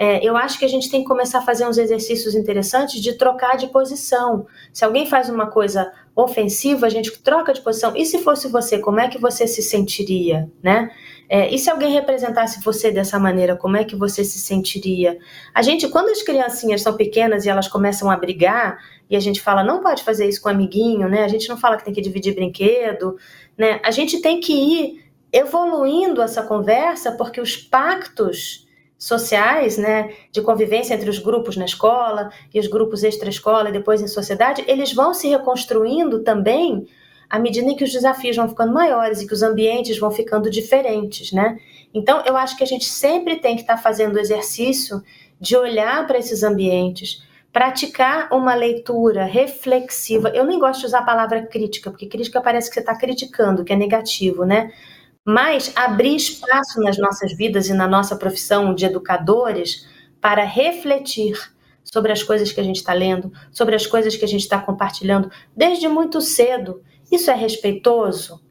É, 0.00 0.24
eu 0.24 0.36
acho 0.36 0.60
que 0.60 0.64
a 0.64 0.68
gente 0.68 0.88
tem 0.88 1.02
que 1.02 1.08
começar 1.08 1.40
a 1.40 1.42
fazer 1.42 1.66
uns 1.66 1.76
exercícios 1.76 2.36
interessantes 2.36 3.02
de 3.02 3.14
trocar 3.14 3.56
de 3.56 3.66
posição. 3.66 4.46
Se 4.72 4.84
alguém 4.84 5.06
faz 5.06 5.28
uma 5.28 5.48
coisa 5.48 5.92
ofensiva, 6.14 6.86
a 6.86 6.88
gente 6.88 7.20
troca 7.20 7.52
de 7.52 7.60
posição. 7.60 7.96
E 7.96 8.06
se 8.06 8.18
fosse 8.18 8.46
você, 8.46 8.78
como 8.78 9.00
é 9.00 9.08
que 9.08 9.18
você 9.18 9.48
se 9.48 9.60
sentiria, 9.60 10.48
né? 10.62 10.92
É, 11.28 11.52
e 11.52 11.58
se 11.58 11.68
alguém 11.68 11.92
representasse 11.92 12.62
você 12.62 12.92
dessa 12.92 13.18
maneira, 13.18 13.56
como 13.56 13.76
é 13.76 13.82
que 13.82 13.96
você 13.96 14.22
se 14.22 14.38
sentiria? 14.38 15.18
A 15.52 15.62
gente, 15.62 15.88
quando 15.88 16.10
as 16.10 16.22
criancinhas 16.22 16.80
são 16.80 16.96
pequenas 16.96 17.44
e 17.44 17.48
elas 17.48 17.66
começam 17.66 18.08
a 18.08 18.16
brigar, 18.16 18.78
e 19.10 19.16
a 19.16 19.20
gente 19.20 19.40
fala, 19.40 19.64
não 19.64 19.82
pode 19.82 20.04
fazer 20.04 20.28
isso 20.28 20.40
com 20.40 20.48
o 20.48 20.52
amiguinho, 20.52 21.08
né? 21.08 21.24
A 21.24 21.28
gente 21.28 21.48
não 21.48 21.56
fala 21.56 21.76
que 21.76 21.84
tem 21.84 21.92
que 21.92 22.00
dividir 22.00 22.36
brinquedo, 22.36 23.16
né? 23.56 23.80
A 23.82 23.90
gente 23.90 24.22
tem 24.22 24.38
que 24.38 24.52
ir 24.52 25.04
evoluindo 25.32 26.22
essa 26.22 26.42
conversa, 26.42 27.10
porque 27.10 27.40
os 27.40 27.56
pactos 27.56 28.67
sociais, 28.98 29.78
né, 29.78 30.12
de 30.32 30.42
convivência 30.42 30.92
entre 30.92 31.08
os 31.08 31.20
grupos 31.20 31.56
na 31.56 31.64
escola 31.64 32.30
e 32.52 32.58
os 32.58 32.66
grupos 32.66 33.04
extra-escola 33.04 33.68
e 33.68 33.72
depois 33.72 34.02
em 34.02 34.08
sociedade, 34.08 34.64
eles 34.66 34.92
vão 34.92 35.14
se 35.14 35.28
reconstruindo 35.28 36.24
também 36.24 36.86
à 37.30 37.38
medida 37.38 37.70
em 37.70 37.76
que 37.76 37.84
os 37.84 37.92
desafios 37.92 38.36
vão 38.36 38.48
ficando 38.48 38.72
maiores 38.72 39.20
e 39.20 39.26
que 39.26 39.32
os 39.32 39.42
ambientes 39.42 39.98
vão 39.98 40.10
ficando 40.10 40.50
diferentes, 40.50 41.30
né? 41.30 41.58
Então, 41.94 42.22
eu 42.26 42.36
acho 42.36 42.56
que 42.56 42.64
a 42.64 42.66
gente 42.66 42.86
sempre 42.86 43.36
tem 43.36 43.54
que 43.54 43.62
estar 43.62 43.76
fazendo 43.76 44.16
o 44.16 44.18
exercício 44.18 45.02
de 45.40 45.56
olhar 45.56 46.06
para 46.06 46.18
esses 46.18 46.42
ambientes, 46.42 47.22
praticar 47.52 48.28
uma 48.32 48.54
leitura 48.54 49.24
reflexiva. 49.24 50.30
Eu 50.30 50.44
nem 50.44 50.58
gosto 50.58 50.80
de 50.80 50.86
usar 50.86 51.00
a 51.00 51.04
palavra 51.04 51.46
crítica, 51.46 51.90
porque 51.90 52.06
crítica 52.06 52.40
parece 52.40 52.68
que 52.68 52.74
você 52.74 52.80
está 52.80 52.96
criticando, 52.96 53.64
que 53.64 53.72
é 53.72 53.76
negativo, 53.76 54.44
né? 54.44 54.72
Mas 55.24 55.72
abrir 55.76 56.16
espaço 56.16 56.80
nas 56.80 56.98
nossas 56.98 57.32
vidas 57.36 57.68
e 57.68 57.74
na 57.74 57.86
nossa 57.86 58.16
profissão 58.16 58.74
de 58.74 58.86
educadores 58.86 59.86
para 60.20 60.44
refletir 60.44 61.36
sobre 61.84 62.12
as 62.12 62.22
coisas 62.22 62.52
que 62.52 62.60
a 62.60 62.64
gente 62.64 62.76
está 62.76 62.92
lendo, 62.92 63.32
sobre 63.50 63.74
as 63.74 63.86
coisas 63.86 64.14
que 64.16 64.24
a 64.24 64.28
gente 64.28 64.42
está 64.42 64.60
compartilhando 64.60 65.30
desde 65.56 65.88
muito 65.88 66.20
cedo. 66.20 66.82
Isso 67.10 67.30
é 67.30 67.34
respeitoso? 67.34 68.42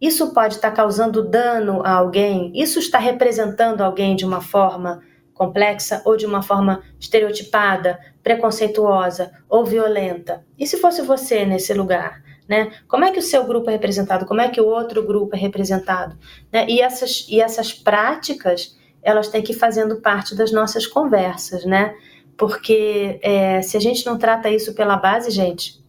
Isso 0.00 0.32
pode 0.32 0.56
estar 0.56 0.70
tá 0.70 0.76
causando 0.76 1.28
dano 1.28 1.82
a 1.84 1.92
alguém? 1.92 2.52
Isso 2.54 2.78
está 2.78 2.98
representando 2.98 3.80
alguém 3.80 4.14
de 4.14 4.24
uma 4.24 4.40
forma 4.40 5.00
complexa 5.32 6.02
ou 6.04 6.16
de 6.16 6.26
uma 6.26 6.42
forma 6.42 6.82
estereotipada, 7.00 7.98
preconceituosa 8.22 9.32
ou 9.48 9.64
violenta? 9.64 10.44
E 10.58 10.66
se 10.66 10.76
fosse 10.76 11.02
você 11.02 11.44
nesse 11.44 11.74
lugar? 11.74 12.22
Né? 12.48 12.72
Como 12.86 13.04
é 13.04 13.10
que 13.10 13.18
o 13.18 13.22
seu 13.22 13.44
grupo 13.44 13.70
é 13.70 13.72
representado? 13.72 14.26
Como 14.26 14.40
é 14.40 14.48
que 14.48 14.60
o 14.60 14.66
outro 14.66 15.02
grupo 15.02 15.34
é 15.34 15.38
representado? 15.38 16.16
Né? 16.52 16.66
E, 16.68 16.80
essas, 16.80 17.26
e 17.28 17.40
essas 17.40 17.72
práticas, 17.72 18.76
elas 19.02 19.28
têm 19.28 19.42
que 19.42 19.52
ir 19.52 19.56
fazendo 19.56 19.96
parte 19.96 20.34
das 20.34 20.52
nossas 20.52 20.86
conversas, 20.86 21.64
né? 21.64 21.94
Porque 22.36 23.18
é, 23.22 23.62
se 23.62 23.76
a 23.76 23.80
gente 23.80 24.04
não 24.04 24.18
trata 24.18 24.50
isso 24.50 24.74
pela 24.74 24.96
base, 24.96 25.30
gente, 25.30 25.82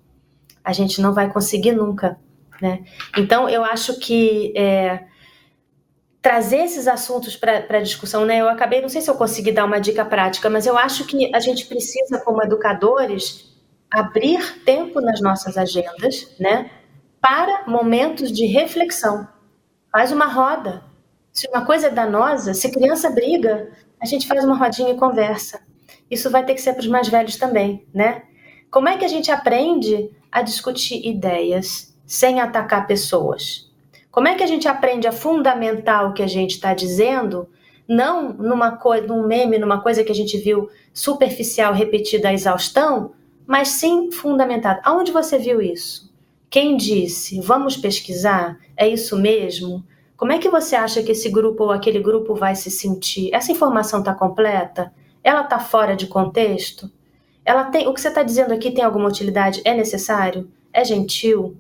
a 0.63 0.71
gente 0.73 1.01
não 1.01 1.13
vai 1.13 1.31
conseguir 1.31 1.71
nunca, 1.71 2.17
né? 2.61 2.83
Então, 3.17 3.49
eu 3.49 3.63
acho 3.63 3.99
que 3.99 4.53
é, 4.55 5.05
trazer 6.21 6.57
esses 6.57 6.87
assuntos 6.87 7.35
para 7.35 7.81
discussão, 7.81 8.25
né? 8.25 8.41
Eu 8.41 8.49
acabei, 8.49 8.81
não 8.81 8.89
sei 8.89 9.01
se 9.01 9.09
eu 9.09 9.15
consegui 9.15 9.51
dar 9.51 9.65
uma 9.65 9.79
dica 9.79 10.03
prática, 10.03 10.49
mas 10.49 10.65
eu 10.65 10.77
acho 10.77 11.05
que 11.05 11.33
a 11.33 11.39
gente 11.39 11.65
precisa, 11.67 12.19
como 12.19 12.43
educadores, 12.43 13.54
abrir 13.89 14.63
tempo 14.63 14.99
nas 15.01 15.21
nossas 15.21 15.57
agendas, 15.57 16.35
né, 16.39 16.69
para 17.21 17.65
momentos 17.67 18.31
de 18.31 18.45
reflexão. 18.45 19.27
Faz 19.91 20.11
uma 20.11 20.25
roda. 20.25 20.83
Se 21.31 21.47
uma 21.49 21.65
coisa 21.65 21.87
é 21.87 21.89
danosa, 21.89 22.53
se 22.53 22.71
criança 22.71 23.09
briga, 23.09 23.71
a 23.99 24.05
gente 24.05 24.27
faz 24.27 24.43
uma 24.43 24.57
rodinha 24.57 24.91
e 24.91 24.97
conversa. 24.97 25.61
Isso 26.09 26.29
vai 26.29 26.45
ter 26.45 26.53
que 26.53 26.61
ser 26.61 26.73
para 26.73 26.81
os 26.81 26.87
mais 26.87 27.07
velhos 27.07 27.37
também, 27.37 27.85
né? 27.93 28.23
Como 28.69 28.89
é 28.89 28.97
que 28.97 29.05
a 29.05 29.07
gente 29.07 29.31
aprende 29.31 30.11
a 30.31 30.41
discutir 30.41 31.05
ideias 31.07 31.95
sem 32.05 32.39
atacar 32.39 32.85
pessoas? 32.87 33.71
Como 34.11 34.27
é 34.27 34.35
que 34.35 34.43
a 34.43 34.47
gente 34.47 34.67
aprende 34.67 35.07
a 35.07 35.11
fundamentar 35.11 36.09
o 36.09 36.13
que 36.13 36.23
a 36.23 36.27
gente 36.27 36.51
está 36.51 36.73
dizendo, 36.73 37.49
não 37.87 38.33
numa 38.33 38.77
coisa, 38.77 39.07
num 39.07 39.25
meme, 39.25 39.57
numa 39.57 39.81
coisa 39.81 40.03
que 40.03 40.11
a 40.11 40.15
gente 40.15 40.37
viu 40.37 40.69
superficial, 40.93 41.73
repetida 41.73 42.29
à 42.29 42.33
exaustão, 42.33 43.13
mas 43.45 43.69
sim 43.69 44.11
fundamentado. 44.11 44.79
Aonde 44.83 45.11
você 45.11 45.37
viu 45.37 45.61
isso? 45.61 46.13
Quem 46.49 46.77
disse? 46.77 47.39
Vamos 47.41 47.75
pesquisar? 47.75 48.57
É 48.77 48.87
isso 48.87 49.17
mesmo? 49.17 49.85
Como 50.15 50.31
é 50.31 50.39
que 50.39 50.49
você 50.49 50.75
acha 50.75 51.03
que 51.03 51.11
esse 51.11 51.29
grupo 51.29 51.65
ou 51.65 51.71
aquele 51.71 51.99
grupo 51.99 52.35
vai 52.35 52.55
se 52.55 52.71
sentir? 52.71 53.33
Essa 53.33 53.51
informação 53.51 53.99
está 53.99 54.13
completa? 54.13 54.93
Ela 55.23 55.41
está 55.41 55.59
fora 55.59 55.95
de 55.95 56.07
contexto? 56.07 56.89
ela 57.45 57.65
tem, 57.65 57.87
o 57.87 57.93
que 57.93 58.01
você 58.01 58.07
está 58.07 58.23
dizendo 58.23 58.53
aqui 58.53 58.71
tem 58.71 58.83
alguma 58.83 59.07
utilidade? 59.07 59.61
É 59.63 59.73
necessário? 59.73 60.51
É 60.73 60.83
gentil? 60.83 61.55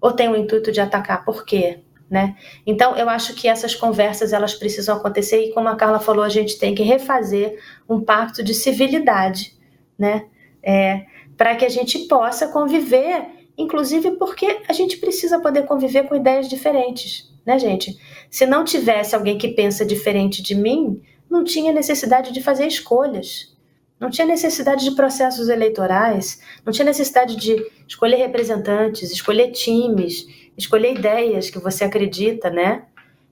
Ou 0.00 0.10
tem 0.10 0.28
o 0.28 0.36
intuito 0.36 0.72
de 0.72 0.80
atacar? 0.80 1.24
Por 1.24 1.46
quê? 1.46 1.78
Né? 2.10 2.36
Então, 2.66 2.94
eu 2.96 3.08
acho 3.08 3.34
que 3.34 3.48
essas 3.48 3.74
conversas 3.74 4.34
elas 4.34 4.52
precisam 4.52 4.96
acontecer 4.96 5.46
e, 5.46 5.52
como 5.52 5.68
a 5.68 5.76
Carla 5.76 5.98
falou, 5.98 6.22
a 6.22 6.28
gente 6.28 6.58
tem 6.58 6.74
que 6.74 6.82
refazer 6.82 7.58
um 7.88 8.02
pacto 8.02 8.42
de 8.42 8.52
civilidade, 8.52 9.54
né? 9.98 10.26
É, 10.62 11.06
para 11.42 11.56
que 11.56 11.64
a 11.64 11.68
gente 11.68 11.98
possa 12.06 12.46
conviver, 12.46 13.48
inclusive 13.58 14.12
porque 14.12 14.60
a 14.68 14.72
gente 14.72 14.98
precisa 14.98 15.40
poder 15.40 15.64
conviver 15.64 16.04
com 16.04 16.14
ideias 16.14 16.48
diferentes, 16.48 17.34
né, 17.44 17.58
gente? 17.58 17.98
Se 18.30 18.46
não 18.46 18.62
tivesse 18.64 19.16
alguém 19.16 19.36
que 19.36 19.48
pensa 19.48 19.84
diferente 19.84 20.40
de 20.40 20.54
mim, 20.54 21.02
não 21.28 21.42
tinha 21.42 21.72
necessidade 21.72 22.32
de 22.32 22.40
fazer 22.40 22.68
escolhas. 22.68 23.56
Não 23.98 24.08
tinha 24.08 24.24
necessidade 24.24 24.84
de 24.84 24.94
processos 24.94 25.48
eleitorais, 25.48 26.40
não 26.64 26.72
tinha 26.72 26.84
necessidade 26.84 27.34
de 27.34 27.56
escolher 27.88 28.18
representantes, 28.18 29.10
escolher 29.10 29.50
times, 29.50 30.28
escolher 30.56 30.96
ideias 30.96 31.50
que 31.50 31.58
você 31.58 31.82
acredita, 31.82 32.50
né? 32.50 32.84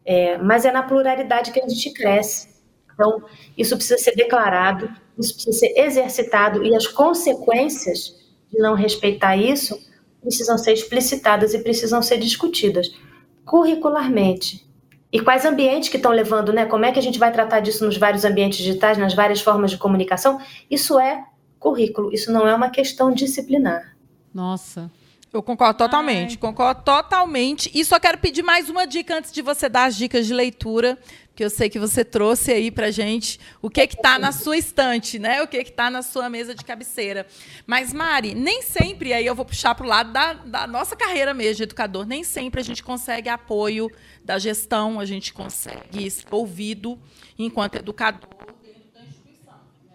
É, 0.05 0.37
mas 0.37 0.65
é 0.65 0.73
na 0.73 0.83
pluralidade 0.83 1.53
que 1.53 1.61
a 1.61 1.69
gente 1.69 1.93
cresce. 1.93 2.49
Então, 2.93 3.23
isso 3.57 3.77
precisa 3.77 3.99
ser 3.99 4.17
declarado, 4.17 4.91
isso 5.21 5.35
precisa 5.35 5.59
ser 5.59 5.79
exercitado 5.79 6.65
e 6.65 6.75
as 6.75 6.87
consequências 6.87 8.15
de 8.51 8.59
não 8.59 8.75
respeitar 8.75 9.37
isso 9.37 9.79
precisam 10.21 10.59
ser 10.59 10.73
explicitadas 10.73 11.55
e 11.55 11.59
precisam 11.61 12.03
ser 12.03 12.19
discutidas 12.19 12.91
curricularmente. 13.45 14.69
E 15.13 15.21
quais 15.21 15.45
ambientes 15.45 15.89
que 15.89 15.97
estão 15.97 16.13
levando, 16.13 16.53
né? 16.53 16.67
Como 16.67 16.85
é 16.85 16.93
que 16.93 16.99
a 16.99 17.03
gente 17.03 17.19
vai 17.19 17.33
tratar 17.33 17.61
disso 17.61 17.85
nos 17.85 17.97
vários 17.97 18.25
ambientes 18.25 18.59
digitais, 18.59 18.97
nas 18.97 19.15
várias 19.15 19.41
formas 19.41 19.71
de 19.71 19.79
comunicação? 19.79 20.41
Isso 20.71 21.01
é 21.01 21.25
currículo, 21.59 22.13
isso 22.13 22.33
não 22.33 22.47
é 22.47 22.55
uma 22.55 22.71
questão 22.71 23.13
disciplinar. 23.13 23.97
Nossa. 24.33 24.91
Eu 25.33 25.45
concordo 25.45 25.79
totalmente, 25.79 26.33
Ai. 26.33 26.37
concordo 26.39 26.83
totalmente. 26.83 27.71
E 27.73 27.85
só 27.85 28.01
quero 28.01 28.19
pedir 28.19 28.43
mais 28.43 28.69
uma 28.69 28.85
dica 28.85 29.17
antes 29.17 29.31
de 29.31 29.41
você 29.43 29.69
dar 29.69 29.85
as 29.85 29.97
dicas 29.97 30.27
de 30.27 30.35
leitura, 30.35 30.99
que 31.37 31.45
eu 31.45 31.49
sei 31.49 31.71
que 31.71 31.79
você 31.79 32.05
trouxe 32.05 32.51
aí 32.51 32.69
pra 32.69 32.91
gente 32.91 33.39
o 33.63 33.71
que 33.71 33.87
que 33.87 33.97
tá 33.97 34.19
na 34.19 34.33
sua 34.33 34.57
estante, 34.57 35.21
né? 35.21 35.41
O 35.41 35.47
que 35.47 35.63
que 35.63 35.71
tá 35.71 35.89
na 35.89 36.03
sua 36.03 36.29
mesa 36.29 36.53
de 36.53 36.65
cabeceira. 36.65 37.29
Mas 37.65 37.93
Mari, 37.93 38.35
nem 38.35 38.61
sempre 38.63 39.13
aí 39.13 39.25
eu 39.25 39.35
vou 39.37 39.45
puxar 39.45 39.73
pro 39.77 39.87
lado 39.87 40.13
da, 40.13 40.33
da 40.33 40.67
nossa 40.67 40.97
carreira 40.97 41.33
mesmo 41.33 41.59
de 41.59 41.63
educador, 41.63 42.05
nem 42.05 42.25
sempre 42.25 42.61
a 42.61 42.65
gente 42.65 42.83
consegue 42.83 43.29
apoio 43.29 43.89
da 44.25 44.37
gestão, 44.37 44.99
a 44.99 45.05
gente 45.05 45.33
consegue 45.33 46.11
ser 46.11 46.27
ouvido 46.29 46.99
enquanto 47.39 47.77
educador 47.77 48.29
dentro 48.65 48.91
da 48.93 49.01
instituição. 49.01 49.55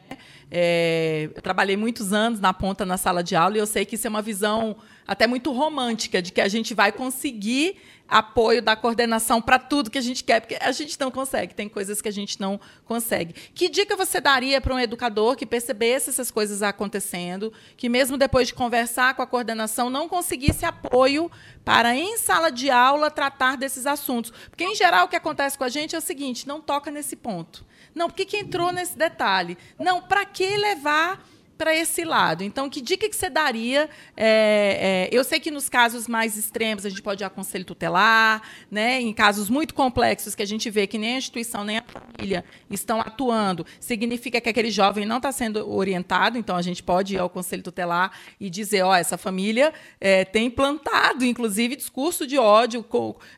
Né? 0.10 0.18
É, 0.50 1.30
eu 1.36 1.42
trabalhei 1.42 1.76
muitos 1.76 2.14
anos 2.14 2.40
na 2.40 2.54
ponta 2.54 2.86
na 2.86 2.96
sala 2.96 3.22
de 3.22 3.36
aula 3.36 3.58
e 3.58 3.60
eu 3.60 3.68
sei 3.68 3.84
que 3.84 3.96
isso 3.96 4.08
é 4.08 4.10
uma 4.10 4.22
visão 4.22 4.78
até 5.08 5.28
muito 5.28 5.51
romântica 5.51 6.22
de 6.22 6.32
que 6.32 6.41
a 6.41 6.47
gente 6.47 6.74
vai 6.74 6.91
conseguir 6.91 7.78
apoio 8.08 8.62
da 8.62 8.76
coordenação 8.76 9.41
para 9.41 9.58
tudo 9.58 9.89
que 9.89 9.97
a 9.97 10.01
gente 10.01 10.24
quer, 10.24 10.39
porque 10.39 10.58
a 10.62 10.72
gente 10.72 10.99
não 10.99 11.10
consegue, 11.10 11.56
tem 11.56 11.68
coisas 11.68 12.01
que 12.01 12.08
a 12.08 12.12
gente 12.12 12.39
não 12.39 12.60
consegue. 12.86 13.34
Que 13.53 13.68
dica 13.68 13.95
você 13.95 14.22
daria 14.22 14.62
para 14.62 14.74
um 14.74 14.80
educador 14.80 15.36
que 15.36 15.45
percebesse 15.45 16.10
essas 16.10 16.30
coisas 16.30 16.62
acontecendo, 16.62 17.51
que 17.76 17.89
mesmo 17.89 18.18
depois 18.18 18.47
de 18.47 18.53
conversar 18.53 19.16
com 19.16 19.22
a 19.22 19.28
coordenação 19.28 19.89
não 19.89 20.08
conseguisse 20.08 20.66
apoio 20.66 21.32
para 21.64 21.95
em 21.95 22.18
sala 22.18 22.51
de 22.51 22.70
aula 22.70 23.10
tratar 23.10 23.58
desses 23.58 23.86
assuntos? 23.86 24.32
Porque 24.49 24.64
em 24.64 24.76
geral 24.76 25.06
o 25.06 25.10
que 25.10 25.16
acontece 25.16 25.58
com 25.58 25.64
a 25.64 25.70
gente 25.70 25.95
é 25.95 25.97
o 25.97 26.01
seguinte, 26.01 26.47
não 26.47 26.62
toca 26.62 26.91
nesse 26.91 27.16
ponto. 27.16 27.66
Não, 27.93 28.10
por 28.10 28.16
que 28.16 28.38
entrou 28.38 28.72
nesse 28.72 28.97
detalhe? 28.97 29.58
Não, 29.80 30.01
para 30.01 30.26
que 30.26 30.58
levar 30.58 31.26
para 31.58 31.76
esse 31.76 32.03
lado. 32.03 32.43
Então, 32.43 32.70
que 32.70 32.82
dica 32.82 33.08
que 33.08 33.16
você 33.16 33.30
daria? 33.30 33.89
É, 34.16 35.10
é, 35.12 35.16
eu 35.16 35.24
sei 35.24 35.39
que 35.39 35.49
nos 35.49 35.70
casos 35.70 36.08
mais 36.08 36.38
extremos 36.38 36.86
a 36.86 36.89
gente 36.89 37.01
pode 37.01 37.24
ir 37.24 37.26
a 37.26 37.30
conselho 37.30 37.64
tutelar, 37.64 38.41
né? 38.70 39.01
Em 39.01 39.14
casos 39.14 39.49
muito 39.49 39.74
complexos 39.74 40.36
que 40.36 40.43
a 40.43 40.45
gente 40.45 40.70
vê 40.70 40.86
que 40.86 40.97
nem 40.97 41.16
a 41.16 41.18
instituição 41.18 41.64
nem 41.64 41.78
a 41.78 41.84
família 41.84 42.43
estão 42.70 42.99
atuando, 42.99 43.66
significa 43.80 44.41
que 44.41 44.49
aquele 44.49 44.70
jovem 44.70 45.06
não 45.06 45.18
está 45.18 45.32
sendo 45.32 45.70
orientado. 45.70 46.38
Então, 46.38 46.56
a 46.56 46.62
gente 46.62 46.84
pode 46.84 47.16
ir 47.16 47.20
ao 47.20 47.30
conselho 47.30 47.64
tutelar 47.64 48.12
e 48.39 48.49
dizer, 48.49 48.84
ó, 48.84 48.91
oh, 48.91 48.95
essa 48.95 49.18
família 49.18 49.74
é, 49.99 50.26
tem 50.26 50.47
implantado, 50.47 51.24
inclusive, 51.24 51.76
discurso 51.76 52.28
de 52.28 52.38
ódio. 52.38 52.86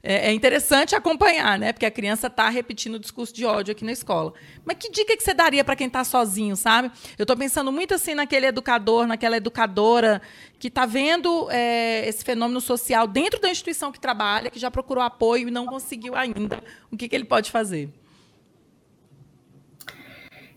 É, 0.01 0.29
é, 0.29 0.33
interessante 0.33 0.95
acompanhar, 0.95 1.59
né? 1.59 1.71
Porque 1.71 1.85
a 1.85 1.91
criança 1.91 2.27
está 2.27 2.49
repetindo 2.49 2.95
o 2.95 2.99
discurso 2.99 3.33
de 3.33 3.45
ódio 3.45 3.71
aqui 3.71 3.85
na 3.85 3.91
escola. 3.91 4.33
Mas 4.65 4.77
que 4.77 4.89
dica 4.89 5.15
que 5.15 5.23
você 5.23 5.33
daria 5.33 5.63
para 5.63 5.75
quem 5.75 5.87
está 5.87 6.03
sozinho, 6.03 6.55
sabe? 6.55 6.91
Eu 7.17 7.23
estou 7.23 7.37
pensando 7.37 7.71
muito 7.71 7.93
assim 7.93 8.06
naquele 8.15 8.47
educador, 8.47 9.07
naquela 9.07 9.37
educadora 9.37 10.21
que 10.59 10.67
está 10.67 10.85
vendo 10.85 11.49
é, 11.51 12.07
esse 12.07 12.23
fenômeno 12.23 12.61
social 12.61 13.07
dentro 13.07 13.39
da 13.39 13.49
instituição 13.49 13.91
que 13.91 13.99
trabalha, 13.99 14.49
que 14.49 14.59
já 14.59 14.71
procurou 14.71 15.03
apoio 15.03 15.47
e 15.47 15.51
não 15.51 15.65
conseguiu 15.65 16.15
ainda. 16.15 16.63
O 16.91 16.97
que, 16.97 17.07
que 17.07 17.15
ele 17.15 17.25
pode 17.25 17.51
fazer? 17.51 17.89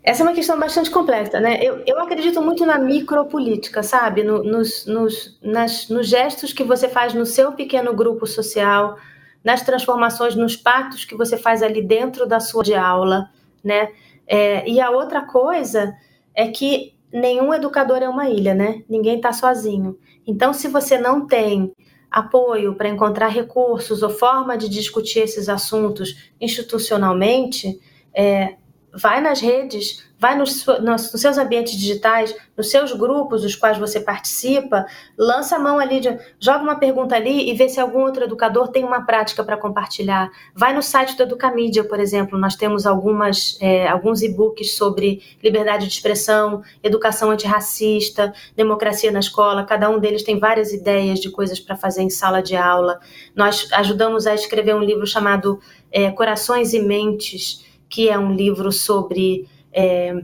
Essa 0.03 0.23
é 0.23 0.27
uma 0.27 0.35
questão 0.35 0.59
bastante 0.59 0.91
complexa, 0.91 1.39
né? 1.41 1.63
Eu, 1.63 1.83
eu 1.87 2.01
acredito 2.01 2.41
muito 2.41 2.65
na 2.65 2.79
micropolítica, 2.79 3.83
sabe? 3.83 4.25
No, 4.25 4.43
nos, 4.43 4.87
nos, 4.87 5.39
nas, 5.43 5.89
nos 5.91 6.09
gestos 6.09 6.55
que 6.55 6.65
você 6.65 6.89
faz 6.89 7.13
no 7.13 7.27
seu 7.27 7.53
pequeno 7.53 7.93
grupo 7.95 8.27
social, 8.27 8.97
nas 9.45 9.63
transformações, 9.63 10.35
nos 10.35 10.57
pactos 10.57 11.05
que 11.05 11.15
você 11.15 11.37
faz 11.37 11.63
ali 11.63 11.83
dentro 11.83 12.27
da 12.27 12.41
sua 12.41 12.63
de 12.63 12.75
aula, 12.75 13.31
né? 13.63 13.93
É, 14.27 14.67
e 14.67 14.81
a 14.81 14.91
outra 14.91 15.23
coisa 15.23 15.95
é 16.35 16.49
que 16.49 16.95
nenhum 17.13 17.53
educador 17.53 17.99
é 17.99 18.09
uma 18.09 18.29
ilha, 18.29 18.55
né? 18.55 18.83
Ninguém 18.89 19.17
está 19.17 19.33
sozinho. 19.33 19.99
Então, 20.27 20.53
se 20.53 20.69
você 20.69 20.99
não 20.99 21.27
tem 21.27 21.73
apoio 22.11 22.75
para 22.75 22.89
encontrar 22.89 23.29
recursos 23.29 24.03
ou 24.03 24.11
forma 24.11 24.57
de 24.57 24.69
discutir 24.69 25.21
esses 25.21 25.49
assuntos 25.49 26.33
institucionalmente, 26.41 27.79
é, 28.13 28.57
vai 28.93 29.21
nas 29.21 29.41
redes, 29.41 30.05
vai 30.19 30.37
nos, 30.37 30.67
nos, 30.83 31.03
seus 31.13 31.39
ambientes 31.39 31.73
digitais, 31.79 32.35
nos 32.55 32.71
seus 32.71 32.93
grupos 32.93 33.41
dos 33.41 33.57
quais 33.57 33.79
você 33.79 33.99
participa, 33.99 34.85
lança 35.17 35.57
a 35.57 35.59
mão 35.59 35.79
ali, 35.79 35.99
de, 35.99 36.19
joga 36.39 36.63
uma 36.63 36.79
pergunta 36.79 37.15
ali 37.17 37.51
e 37.51 37.55
vê 37.55 37.69
se 37.71 37.81
algum 37.81 38.01
outro 38.01 38.25
educador 38.25 38.69
tem 38.69 38.85
uma 38.85 39.07
prática 39.07 39.43
para 39.43 39.57
compartilhar. 39.57 40.31
Vai 40.55 40.75
no 40.75 40.83
site 40.83 41.17
do 41.17 41.23
Educamídia, 41.23 41.85
por 41.85 41.99
exemplo, 41.99 42.39
nós 42.39 42.55
temos 42.55 42.87
algumas, 42.87 43.57
é, 43.63 43.89
alguns 43.89 44.21
e-books 44.21 44.77
sobre 44.77 45.23
liberdade 45.43 45.87
de 45.87 45.93
expressão, 45.93 46.63
educação 46.83 47.31
antirracista, 47.31 48.35
democracia 48.55 49.11
na 49.11 49.21
escola, 49.21 49.65
cada 49.65 49.89
um 49.89 49.99
deles 49.99 50.23
tem 50.23 50.39
várias 50.39 50.71
ideias 50.73 51.19
de 51.19 51.31
coisas 51.31 51.59
para 51.59 51.77
fazer 51.77 52.03
em 52.03 52.11
sala 52.11 52.43
de 52.43 52.57
aula. 52.57 53.01
Nós 53.35 53.69
ajudamos 53.73 54.27
a 54.27 54.35
escrever 54.35 54.75
um 54.75 54.83
livro 54.83 55.07
chamado 55.07 55.59
é, 55.91 56.11
Corações 56.11 56.75
e 56.75 56.81
Mentes, 56.81 57.70
que 57.91 58.09
é 58.09 58.19
um 58.19 58.33
livro 58.33 58.71
sobre 58.71 59.47
é, 59.73 60.23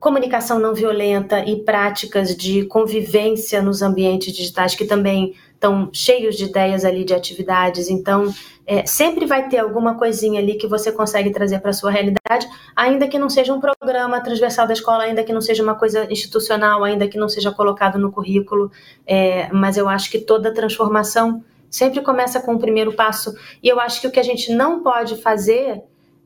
comunicação 0.00 0.58
não 0.58 0.74
violenta 0.74 1.44
e 1.44 1.62
práticas 1.62 2.34
de 2.34 2.64
convivência 2.64 3.62
nos 3.62 3.82
ambientes 3.82 4.34
digitais, 4.34 4.74
que 4.74 4.84
também 4.84 5.34
estão 5.54 5.88
cheios 5.92 6.36
de 6.36 6.46
ideias 6.46 6.84
ali 6.84 7.04
de 7.04 7.14
atividades. 7.14 7.88
Então, 7.88 8.34
é, 8.66 8.84
sempre 8.84 9.26
vai 9.26 9.48
ter 9.48 9.58
alguma 9.58 9.96
coisinha 9.96 10.40
ali 10.40 10.54
que 10.54 10.66
você 10.66 10.90
consegue 10.90 11.30
trazer 11.30 11.60
para 11.60 11.70
a 11.70 11.72
sua 11.72 11.90
realidade, 11.92 12.48
ainda 12.74 13.06
que 13.06 13.16
não 13.16 13.28
seja 13.28 13.54
um 13.54 13.60
programa 13.60 14.20
transversal 14.20 14.66
da 14.66 14.72
escola, 14.72 15.04
ainda 15.04 15.22
que 15.22 15.32
não 15.32 15.40
seja 15.40 15.62
uma 15.62 15.76
coisa 15.76 16.10
institucional, 16.10 16.82
ainda 16.82 17.06
que 17.06 17.16
não 17.16 17.28
seja 17.28 17.52
colocado 17.52 17.96
no 17.96 18.10
currículo. 18.10 18.72
É, 19.06 19.52
mas 19.52 19.76
eu 19.76 19.88
acho 19.88 20.10
que 20.10 20.18
toda 20.18 20.52
transformação 20.52 21.44
sempre 21.70 22.00
começa 22.02 22.40
com 22.40 22.54
o 22.54 22.58
primeiro 22.58 22.92
passo. 22.92 23.32
E 23.62 23.68
eu 23.68 23.78
acho 23.78 24.00
que 24.00 24.08
o 24.08 24.10
que 24.10 24.18
a 24.18 24.24
gente 24.24 24.52
não 24.52 24.82
pode 24.82 25.16
fazer 25.22 25.80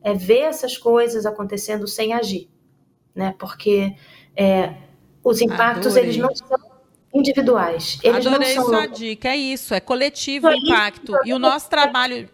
é 0.07 0.13
ver 0.13 0.43
essas 0.43 0.77
coisas 0.77 1.25
acontecendo 1.25 1.85
sem 1.85 2.13
agir, 2.13 2.49
né? 3.13 3.35
Porque 3.37 3.93
é, 4.37 4.73
os 5.21 5.41
impactos 5.41 5.87
Adorei. 5.87 6.03
eles 6.03 6.17
não 6.17 6.33
são 6.33 6.57
individuais. 7.13 7.99
Eles 8.01 8.25
Adorei 8.25 8.55
não 8.55 8.63
são... 8.63 8.73
sua 8.73 8.85
dica, 8.87 9.27
é 9.27 9.35
isso, 9.35 9.73
é 9.73 9.81
coletivo 9.81 10.47
o 10.47 10.53
impacto. 10.53 11.13
e 11.25 11.33
o 11.33 11.39
nosso 11.39 11.69
trabalho. 11.69 12.29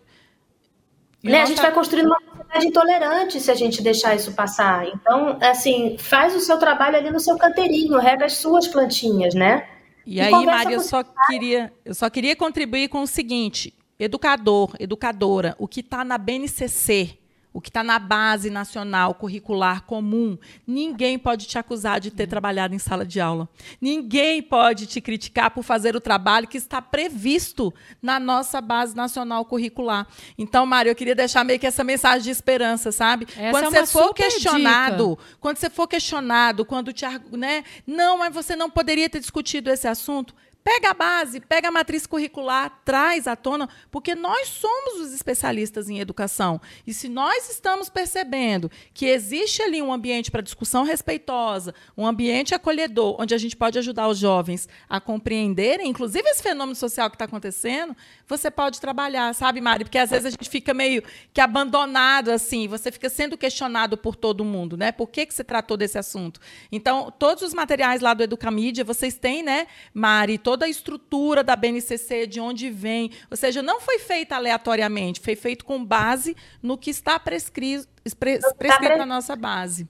Né, 1.23 1.41
a 1.41 1.45
gente 1.45 1.61
vai 1.61 1.71
construindo 1.71 2.07
uma 2.07 2.19
sociedade 2.19 2.67
intolerante 2.67 3.39
se 3.39 3.49
a 3.49 3.55
gente 3.55 3.81
deixar 3.81 4.13
isso 4.13 4.33
passar. 4.33 4.85
Então, 4.89 5.39
assim, 5.41 5.97
faz 5.97 6.35
o 6.35 6.39
seu 6.39 6.59
trabalho 6.59 6.97
ali 6.97 7.09
no 7.09 7.19
seu 7.19 7.37
canteirinho, 7.37 7.97
rega 7.97 8.25
as 8.25 8.33
suas 8.33 8.67
plantinhas, 8.67 9.33
né? 9.33 9.67
E, 10.05 10.17
e 10.17 10.21
aí, 10.21 10.45
Mari, 10.45 10.73
eu 10.73 10.81
só 10.81 11.01
queria, 11.27 11.73
eu 11.83 11.95
só 11.95 12.07
queria 12.09 12.35
contribuir 12.35 12.89
com 12.89 13.01
o 13.01 13.07
seguinte: 13.07 13.73
educador, 13.97 14.75
educadora, 14.79 15.55
o 15.57 15.67
que 15.67 15.79
está 15.79 16.03
na 16.03 16.17
BNCC, 16.19 17.22
o 17.53 17.61
que 17.61 17.69
está 17.69 17.83
na 17.83 17.99
base 17.99 18.49
nacional 18.49 19.13
curricular 19.13 19.83
comum, 19.83 20.37
ninguém 20.65 21.19
pode 21.19 21.45
te 21.45 21.57
acusar 21.57 21.99
de 21.99 22.09
ter 22.09 22.25
trabalhado 22.25 22.73
em 22.73 22.79
sala 22.79 23.05
de 23.05 23.21
aula. 23.21 23.47
Ninguém 23.79 24.41
pode 24.41 24.87
te 24.87 24.99
criticar 24.99 25.51
por 25.51 25.63
fazer 25.63 25.95
o 25.95 26.01
trabalho 26.01 26.47
que 26.47 26.57
está 26.57 26.81
previsto 26.81 27.71
na 28.01 28.19
nossa 28.19 28.59
base 28.59 28.95
nacional 28.95 29.45
curricular. 29.45 30.07
Então, 30.37 30.65
Mário, 30.65 30.89
eu 30.89 30.95
queria 30.95 31.15
deixar 31.15 31.43
meio 31.43 31.59
que 31.59 31.67
essa 31.67 31.83
mensagem 31.83 32.23
de 32.23 32.31
esperança, 32.31 32.91
sabe? 32.91 33.27
Essa 33.37 33.51
quando 33.51 33.75
é 33.75 33.85
você 33.85 33.85
for 33.85 34.13
questionado, 34.13 35.09
dica. 35.09 35.37
quando 35.39 35.57
você 35.57 35.69
for 35.69 35.87
questionado, 35.87 36.65
quando 36.65 36.91
te, 36.91 37.05
né? 37.31 37.63
Não, 37.85 38.17
mas 38.17 38.33
você 38.33 38.55
não 38.55 38.69
poderia 38.69 39.09
ter 39.09 39.19
discutido 39.19 39.69
esse 39.69 39.87
assunto. 39.87 40.33
Pega 40.63 40.91
a 40.91 40.93
base, 40.93 41.41
pega 41.41 41.67
a 41.67 41.71
matriz 41.71 42.07
curricular, 42.07 42.81
traz 42.85 43.27
à 43.27 43.35
tona, 43.35 43.67
porque 43.91 44.15
nós 44.15 44.47
somos 44.47 45.01
os 45.01 45.13
especialistas 45.13 45.89
em 45.89 45.99
educação. 45.99 46.61
E 46.87 46.93
se 46.93 47.09
nós 47.09 47.49
estamos 47.49 47.89
percebendo 47.89 48.71
que 48.93 49.05
existe 49.05 49.61
ali 49.61 49.81
um 49.81 49.91
ambiente 49.91 50.31
para 50.31 50.41
discussão 50.41 50.83
respeitosa, 50.83 51.75
um 51.97 52.07
ambiente 52.07 52.55
acolhedor, 52.55 53.17
onde 53.19 53.35
a 53.35 53.37
gente 53.37 53.57
pode 53.57 53.77
ajudar 53.77 54.07
os 54.07 54.17
jovens 54.17 54.69
a 54.87 55.01
compreenderem, 55.01 55.89
inclusive 55.89 56.27
esse 56.29 56.41
fenômeno 56.41 56.75
social 56.75 57.09
que 57.09 57.15
está 57.15 57.25
acontecendo, 57.25 57.95
você 58.25 58.49
pode 58.49 58.79
trabalhar, 58.79 59.35
sabe, 59.35 59.59
Mari? 59.59 59.83
Porque 59.83 59.97
às 59.97 60.11
vezes 60.11 60.27
a 60.27 60.29
gente 60.29 60.49
fica 60.49 60.73
meio 60.73 61.03
que 61.33 61.41
abandonado, 61.41 62.29
assim, 62.29 62.69
você 62.69 62.89
fica 62.89 63.09
sendo 63.09 63.37
questionado 63.37 63.97
por 63.97 64.15
todo 64.15 64.45
mundo, 64.45 64.77
né? 64.77 64.93
Por 64.93 65.09
que, 65.09 65.25
que 65.25 65.33
você 65.33 65.43
tratou 65.43 65.75
desse 65.75 65.97
assunto? 65.97 66.39
Então, 66.71 67.11
todos 67.11 67.43
os 67.43 67.53
materiais 67.53 68.01
lá 68.01 68.13
do 68.13 68.23
Educamídia, 68.23 68.85
vocês 68.85 69.15
têm, 69.15 69.43
né, 69.43 69.67
Mari, 69.93 70.37
toda 70.53 70.65
a 70.67 70.69
estrutura 70.69 71.43
da 71.43 71.55
BNCC, 71.55 72.27
de 72.27 72.39
onde 72.39 72.69
vem. 72.69 73.09
Ou 73.31 73.35
seja, 73.35 73.63
não 73.63 73.81
foi 73.81 73.97
feita 73.97 74.35
aleatoriamente, 74.35 75.19
foi 75.19 75.35
feito 75.35 75.65
com 75.65 75.83
base 75.83 76.37
no 76.61 76.77
que 76.77 76.91
está 76.91 77.19
prescrito, 77.19 77.87
pre- 78.19 78.39
prescrito 78.55 78.97
na 78.97 79.05
nossa 79.05 79.35
base. 79.35 79.87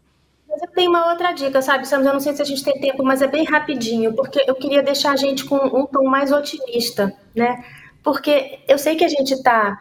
Mas 0.47 0.61
eu 0.61 0.69
tenho 0.69 0.89
uma 0.89 1.11
outra 1.11 1.33
dica, 1.33 1.61
sabe, 1.61 1.85
Sandra? 1.85 2.09
Eu 2.11 2.13
não 2.13 2.21
sei 2.21 2.33
se 2.33 2.41
a 2.41 2.45
gente 2.45 2.63
tem 2.63 2.79
tempo, 2.79 3.03
mas 3.03 3.21
é 3.21 3.27
bem 3.27 3.43
rapidinho, 3.43 4.13
porque 4.13 4.41
eu 4.47 4.55
queria 4.55 4.81
deixar 4.81 5.11
a 5.11 5.15
gente 5.17 5.43
com 5.43 5.57
um 5.57 5.85
tom 5.85 6.05
mais 6.05 6.31
otimista, 6.31 7.13
né? 7.35 7.61
Porque 8.01 8.59
eu 8.65 8.77
sei 8.77 8.95
que 8.95 9.03
a 9.03 9.09
gente 9.09 9.33
está 9.33 9.77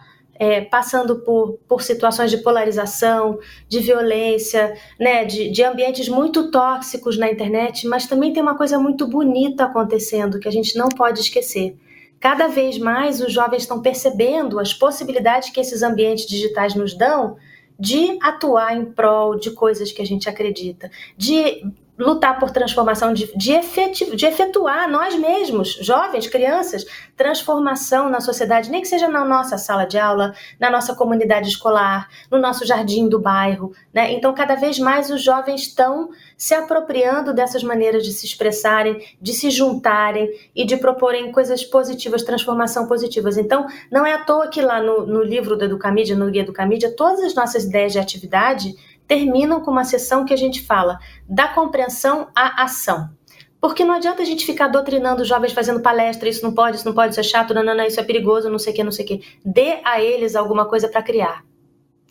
passando 0.63 1.21
por, 1.21 1.59
por 1.69 1.83
situações 1.83 2.31
de 2.31 2.39
polarização, 2.39 3.39
de 3.69 3.79
violência, 3.79 4.77
né? 4.99 5.25
De, 5.25 5.51
de 5.51 5.63
ambientes 5.63 6.09
muito 6.09 6.51
tóxicos 6.51 7.17
na 7.17 7.31
internet, 7.31 7.87
mas 7.87 8.07
também 8.07 8.33
tem 8.33 8.43
uma 8.43 8.57
coisa 8.57 8.79
muito 8.79 9.07
bonita 9.07 9.65
acontecendo 9.65 10.41
que 10.41 10.49
a 10.49 10.53
gente 10.53 10.77
não 10.77 10.89
pode 10.89 11.21
esquecer. 11.21 11.77
Cada 12.19 12.47
vez 12.47 12.79
mais 12.79 13.21
os 13.21 13.33
jovens 13.33 13.63
estão 13.63 13.83
percebendo 13.83 14.61
as 14.61 14.73
possibilidades 14.73 15.51
que 15.51 15.61
esses 15.61 15.83
ambientes 15.83 16.27
digitais 16.27 16.75
nos 16.75 16.97
dão 16.97 17.37
de 17.79 18.17
atuar 18.23 18.77
em 18.77 18.85
prol 18.85 19.37
de 19.37 19.51
coisas 19.51 19.91
que 19.91 20.01
a 20.01 20.07
gente 20.07 20.29
acredita, 20.29 20.89
de 21.17 21.65
lutar 22.03 22.39
por 22.39 22.51
transformação, 22.51 23.15
de, 23.15 23.31
de, 23.37 23.53
efetiv, 23.53 24.15
de 24.15 24.27
efetuar 24.27 24.91
nós 24.91 25.15
mesmos, 25.15 25.75
jovens, 25.81 26.27
crianças, 26.27 26.85
transformação 27.17 28.11
na 28.11 28.21
sociedade, 28.21 28.71
nem 28.71 28.83
que 28.83 28.89
seja 28.89 29.09
na 29.09 29.25
nossa 29.25 29.57
sala 29.57 29.85
de 29.85 29.99
aula, 29.99 30.35
na 30.59 30.71
nossa 30.71 30.95
comunidade 30.95 31.49
escolar, 31.49 32.09
no 32.31 32.39
nosso 32.39 32.67
jardim 32.67 33.09
do 33.09 33.21
bairro. 33.21 33.73
Né? 33.95 34.13
Então, 34.13 34.35
cada 34.35 34.57
vez 34.57 34.79
mais 34.79 35.11
os 35.11 35.23
jovens 35.23 35.63
estão 35.63 36.11
se 36.37 36.55
apropriando 36.55 37.33
dessas 37.33 37.63
maneiras 37.63 38.03
de 38.05 38.13
se 38.13 38.27
expressarem, 38.27 39.01
de 39.21 39.33
se 39.33 39.51
juntarem 39.51 40.29
e 40.55 40.65
de 40.65 40.77
proporem 40.77 41.31
coisas 41.31 41.63
positivas, 41.63 42.23
transformação 42.25 42.89
positivas. 42.89 43.37
Então, 43.37 43.67
não 43.91 44.05
é 44.05 44.15
à 44.15 44.25
toa 44.25 44.49
que 44.49 44.61
lá 44.61 44.83
no, 44.83 45.07
no 45.07 45.23
livro 45.23 45.57
do 45.57 45.65
Educamídia, 45.65 46.17
no 46.17 46.31
Guia 46.31 46.43
Educamídia, 46.43 46.93
todas 46.97 47.21
as 47.21 47.35
nossas 47.35 47.65
ideias 47.65 47.93
de 47.93 48.01
atividade 48.01 48.75
terminam 49.13 49.61
com 49.61 49.71
uma 49.71 49.85
sessão 49.85 50.25
que 50.25 50.33
a 50.33 50.37
gente 50.39 50.63
fala 50.63 50.99
da 51.29 51.47
compreensão 51.47 52.29
à 52.35 52.63
ação. 52.65 53.11
Porque 53.61 53.85
não 53.85 53.97
adianta 53.97 54.23
a 54.23 54.25
gente 54.25 54.47
ficar 54.47 54.69
doutrinando 54.69 55.21
os 55.21 55.29
jovens 55.29 55.53
fazendo 55.53 55.81
palestra, 55.81 56.31
isso 56.31 56.43
não 56.43 56.55
pode, 56.55 56.79
isso 56.79 56.87
não 56.87 56.95
pode, 56.95 57.11
isso 57.11 57.21
é 57.21 57.23
chato, 57.23 57.53
não, 57.53 57.63
não, 57.63 57.75
não, 57.75 57.85
isso 57.85 58.01
é 58.01 58.03
perigoso, 58.03 58.49
não 58.49 58.59
sei 58.59 58.73
o 58.73 58.77
que, 58.77 58.83
não 58.83 58.91
sei 58.91 59.05
o 59.05 59.09
que. 59.09 59.39
Dê 59.45 59.81
a 59.85 60.01
eles 60.01 60.35
alguma 60.35 60.65
coisa 60.65 60.89
para 60.89 61.03
criar. 61.03 61.45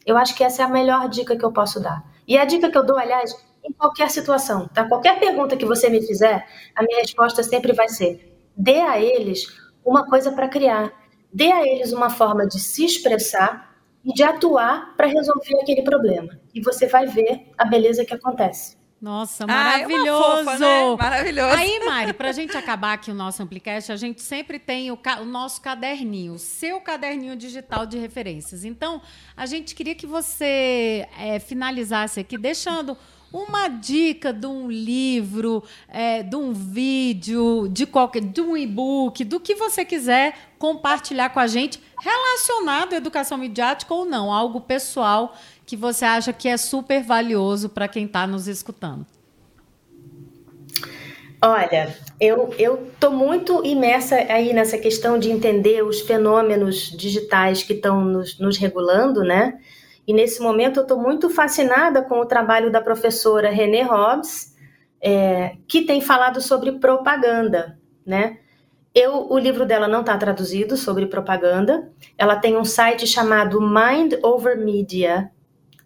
Eu 0.05 0.15
acho 0.15 0.35
que 0.35 0.43
essa 0.43 0.61
é 0.61 0.65
a 0.65 0.69
melhor 0.69 1.09
dica 1.09 1.35
que 1.35 1.43
eu 1.43 1.51
posso 1.51 1.79
dar. 1.79 2.03
E 2.27 2.37
a 2.37 2.45
dica 2.45 2.69
que 2.69 2.77
eu 2.77 2.85
dou, 2.85 2.99
aliás, 2.99 3.35
em 3.65 3.73
qualquer 3.73 4.11
situação, 4.11 4.67
tá? 4.67 4.87
Qualquer 4.87 5.19
pergunta 5.19 5.57
que 5.57 5.65
você 5.65 5.89
me 5.89 6.05
fizer, 6.05 6.47
a 6.75 6.83
minha 6.83 6.99
resposta 6.99 7.41
sempre 7.41 7.73
vai 7.73 7.89
ser: 7.89 8.31
dê 8.55 8.79
a 8.79 9.01
eles 9.01 9.47
uma 9.83 10.05
coisa 10.05 10.31
para 10.31 10.47
criar. 10.47 10.93
Dê 11.33 11.51
a 11.51 11.65
eles 11.65 11.93
uma 11.93 12.11
forma 12.11 12.45
de 12.45 12.59
se 12.59 12.85
expressar 12.85 13.70
e 14.03 14.13
de 14.13 14.23
atuar 14.23 14.95
para 14.95 15.07
resolver 15.07 15.55
aquele 15.61 15.81
problema. 15.83 16.39
E 16.53 16.61
você 16.61 16.87
vai 16.87 17.05
ver 17.07 17.47
a 17.57 17.65
beleza 17.65 18.03
que 18.05 18.13
acontece. 18.13 18.79
Nossa, 19.01 19.45
Ah, 19.47 19.79
é 19.79 19.87
uma 19.87 19.97
maravilhoso! 19.97 20.23
fofa, 20.45 20.57
né? 20.59 20.95
Maravilhoso. 20.95 21.55
Aí, 21.55 21.79
Mari, 21.85 22.13
para 22.13 22.29
a 22.29 22.31
gente 22.31 22.55
acabar 22.55 22.93
aqui 22.93 23.09
o 23.09 23.15
nosso 23.15 23.41
Amplicast, 23.41 23.91
a 23.91 23.95
gente 23.95 24.21
sempre 24.21 24.59
tem 24.59 24.91
o, 24.91 24.97
ca- 24.97 25.21
o 25.21 25.25
nosso 25.25 25.59
caderninho, 25.59 26.33
o 26.33 26.37
seu 26.39 26.79
caderninho 26.79 27.35
digital 27.35 27.87
de 27.87 27.97
referências. 27.97 28.63
Então, 28.63 29.01
a 29.35 29.47
gente 29.47 29.73
queria 29.73 29.95
que 29.95 30.05
você 30.05 31.07
eh, 31.19 31.39
finalizasse 31.39 32.19
aqui 32.19 32.37
deixando 32.37 32.95
uma 33.33 33.69
dica 33.69 34.31
de 34.31 34.45
um 34.45 34.69
livro, 34.69 35.63
eh, 35.87 36.21
de 36.21 36.35
um 36.35 36.53
vídeo, 36.53 37.67
de 37.69 37.87
qualquer, 37.87 38.21
de 38.21 38.41
um 38.41 38.55
e-book, 38.55 39.23
do 39.23 39.39
que 39.39 39.55
você 39.55 39.83
quiser 39.83 40.35
compartilhar 40.61 41.29
com 41.29 41.39
a 41.39 41.47
gente, 41.47 41.81
relacionado 41.99 42.93
à 42.93 42.95
educação 42.95 43.35
midiática 43.35 43.91
ou 43.91 44.05
não, 44.05 44.31
algo 44.31 44.61
pessoal 44.61 45.35
que 45.65 45.75
você 45.75 46.05
acha 46.05 46.31
que 46.31 46.47
é 46.47 46.55
super 46.55 47.01
valioso 47.01 47.67
para 47.67 47.87
quem 47.87 48.05
está 48.05 48.27
nos 48.27 48.47
escutando. 48.47 49.07
Olha, 51.43 51.97
eu 52.19 52.91
tô 52.99 53.09
muito 53.09 53.65
imersa 53.65 54.15
aí 54.15 54.53
nessa 54.53 54.77
questão 54.77 55.17
de 55.17 55.31
entender 55.31 55.83
os 55.83 56.01
fenômenos 56.01 56.95
digitais 56.95 57.63
que 57.63 57.73
estão 57.73 58.05
nos, 58.05 58.37
nos 58.37 58.55
regulando, 58.57 59.23
né? 59.23 59.57
E 60.07 60.13
nesse 60.13 60.43
momento 60.43 60.77
eu 60.77 60.83
estou 60.83 60.99
muito 60.99 61.27
fascinada 61.31 62.03
com 62.03 62.19
o 62.19 62.25
trabalho 62.27 62.71
da 62.71 62.79
professora 62.79 63.49
René 63.49 63.81
Hobbs, 63.81 64.55
é, 65.01 65.55
que 65.67 65.81
tem 65.81 66.01
falado 66.01 66.39
sobre 66.39 66.73
propaganda, 66.73 67.79
né? 68.05 68.37
Eu, 68.93 69.31
o 69.31 69.37
livro 69.37 69.65
dela 69.65 69.87
não 69.87 70.01
está 70.01 70.17
traduzido 70.17 70.75
sobre 70.75 71.05
propaganda. 71.05 71.89
Ela 72.17 72.35
tem 72.35 72.57
um 72.57 72.65
site 72.65 73.07
chamado 73.07 73.61
Mind 73.61 74.15
Over 74.21 74.57
Media. 74.57 75.31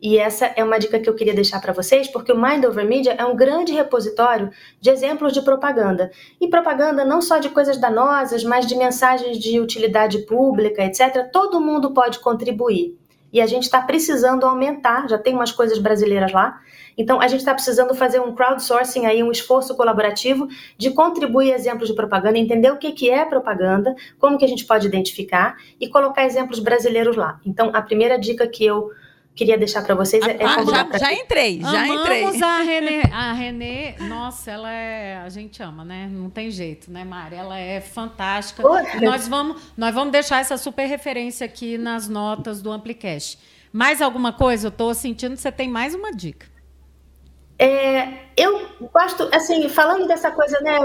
E 0.02 0.18
essa 0.18 0.48
é 0.56 0.64
uma 0.64 0.80
dica 0.80 1.00
que 1.00 1.08
eu 1.08 1.16
queria 1.16 1.34
deixar 1.34 1.62
para 1.62 1.72
vocês, 1.72 2.08
porque 2.08 2.32
o 2.32 2.40
Mind 2.40 2.66
Over 2.66 2.86
Media 2.86 3.14
é 3.14 3.24
um 3.24 3.36
grande 3.36 3.74
repositório 3.74 4.50
de 4.82 4.90
exemplos 4.90 5.34
de 5.34 5.42
propaganda. 5.42 6.12
E 6.42 6.48
propaganda 6.48 7.06
não 7.06 7.22
só 7.22 7.38
de 7.38 7.50
coisas 7.50 7.78
danosas, 7.78 8.44
mas 8.44 8.66
de 8.66 8.76
mensagens 8.76 9.38
de 9.38 9.60
utilidade 9.60 10.26
pública, 10.26 10.84
etc. 10.84 11.30
Todo 11.32 11.62
mundo 11.62 11.92
pode 11.92 12.20
contribuir. 12.20 12.98
E 13.36 13.42
a 13.42 13.46
gente 13.46 13.64
está 13.64 13.82
precisando 13.82 14.46
aumentar, 14.46 15.10
já 15.10 15.18
tem 15.18 15.34
umas 15.34 15.52
coisas 15.52 15.78
brasileiras 15.78 16.32
lá, 16.32 16.58
então, 16.98 17.20
a 17.20 17.28
gente 17.28 17.42
está 17.42 17.54
precisando 17.54 17.94
fazer 17.94 18.20
um 18.22 18.34
crowdsourcing 18.34 19.06
aí, 19.06 19.22
um 19.22 19.32
esforço 19.32 19.76
colaborativo 19.76 20.48
de 20.78 20.92
contribuir 20.92 21.52
exemplos 21.52 21.90
de 21.90 21.96
propaganda, 21.96 22.40
entender 22.40 22.72
o 22.72 22.78
que, 22.78 22.92
que 22.94 23.10
é 23.10 23.26
propaganda, 23.26 23.94
como 24.18 24.38
que 24.38 24.46
a 24.46 24.48
gente 24.48 24.66
pode 24.66 24.88
identificar 24.88 25.58
e 25.80 25.90
colocar 25.90 26.26
exemplos 26.26 26.60
brasileiros 26.60 27.18
lá. 27.18 27.40
Então, 27.46 27.70
a 27.74 27.82
primeira 27.82 28.18
dica 28.18 28.48
que 28.48 28.66
eu 28.66 28.92
queria 29.36 29.58
deixar 29.58 29.82
para 29.84 29.94
vocês 29.96 30.26
é, 30.26 30.32
é 30.42 30.46
Ah, 30.46 30.64
já, 30.64 30.86
pra- 30.86 30.98
já 30.98 31.14
entrei, 31.14 31.60
já 31.62 31.84
Amamos 31.84 32.02
entrei. 32.02 32.42
a 32.44 32.58
Renê. 32.62 33.02
A 33.12 33.34
Renê, 33.34 33.96
nossa, 34.08 34.50
ela 34.52 34.72
é. 34.72 35.18
A 35.18 35.30
gente 35.30 35.62
ama, 35.62 35.84
né? 35.84 36.10
Não 36.12 36.30
tem 36.30 36.50
jeito, 36.50 36.90
né, 36.92 37.04
Mari? 37.04 37.36
Ela 37.36 37.60
é 37.60 37.82
fantástica. 37.82 38.64
Nós 39.02 39.28
vamos, 39.28 39.62
nós 39.78 39.94
vamos 39.94 40.12
deixar 40.12 40.40
essa 40.40 40.58
super 40.58 40.86
referência 40.88 41.46
aqui 41.46 41.78
nas 41.78 42.08
notas 42.08 42.62
do 42.62 42.72
Amplicast. 42.72 43.38
Mais 43.74 44.02
alguma 44.02 44.32
coisa? 44.32 44.68
Eu 44.68 44.70
estou 44.70 44.94
sentindo 44.94 45.36
que 45.36 45.42
você 45.42 45.52
tem 45.52 45.68
mais 45.70 45.94
uma 45.94 46.12
dica. 46.14 46.48
É, 47.58 48.26
eu 48.36 48.68
gosto, 48.94 49.30
assim, 49.34 49.70
falando 49.70 50.06
dessa 50.08 50.30
coisa, 50.30 50.60
né, 50.60 50.78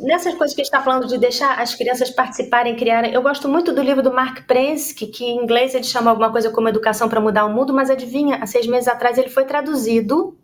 nessas 0.00 0.34
coisas 0.34 0.54
que 0.54 0.60
a 0.60 0.64
gente 0.64 0.72
está 0.72 0.82
falando 0.82 1.06
de 1.06 1.18
deixar 1.18 1.60
as 1.60 1.74
crianças 1.74 2.10
participarem, 2.10 2.74
criarem, 2.74 3.12
eu 3.12 3.22
gosto 3.22 3.48
muito 3.48 3.72
do 3.72 3.80
livro 3.80 4.02
do 4.02 4.12
Mark 4.12 4.44
Prensky, 4.44 5.06
que 5.06 5.24
em 5.24 5.38
inglês 5.42 5.74
ele 5.74 5.84
chama 5.84 6.10
alguma 6.10 6.30
coisa 6.32 6.50
como 6.50 6.68
Educação 6.68 7.08
para 7.08 7.20
Mudar 7.20 7.44
o 7.44 7.52
Mundo, 7.52 7.72
mas 7.72 7.90
adivinha, 7.90 8.36
há 8.36 8.46
seis 8.46 8.66
meses 8.66 8.88
atrás 8.88 9.16
ele 9.18 9.28
foi 9.28 9.44
traduzido. 9.44 10.36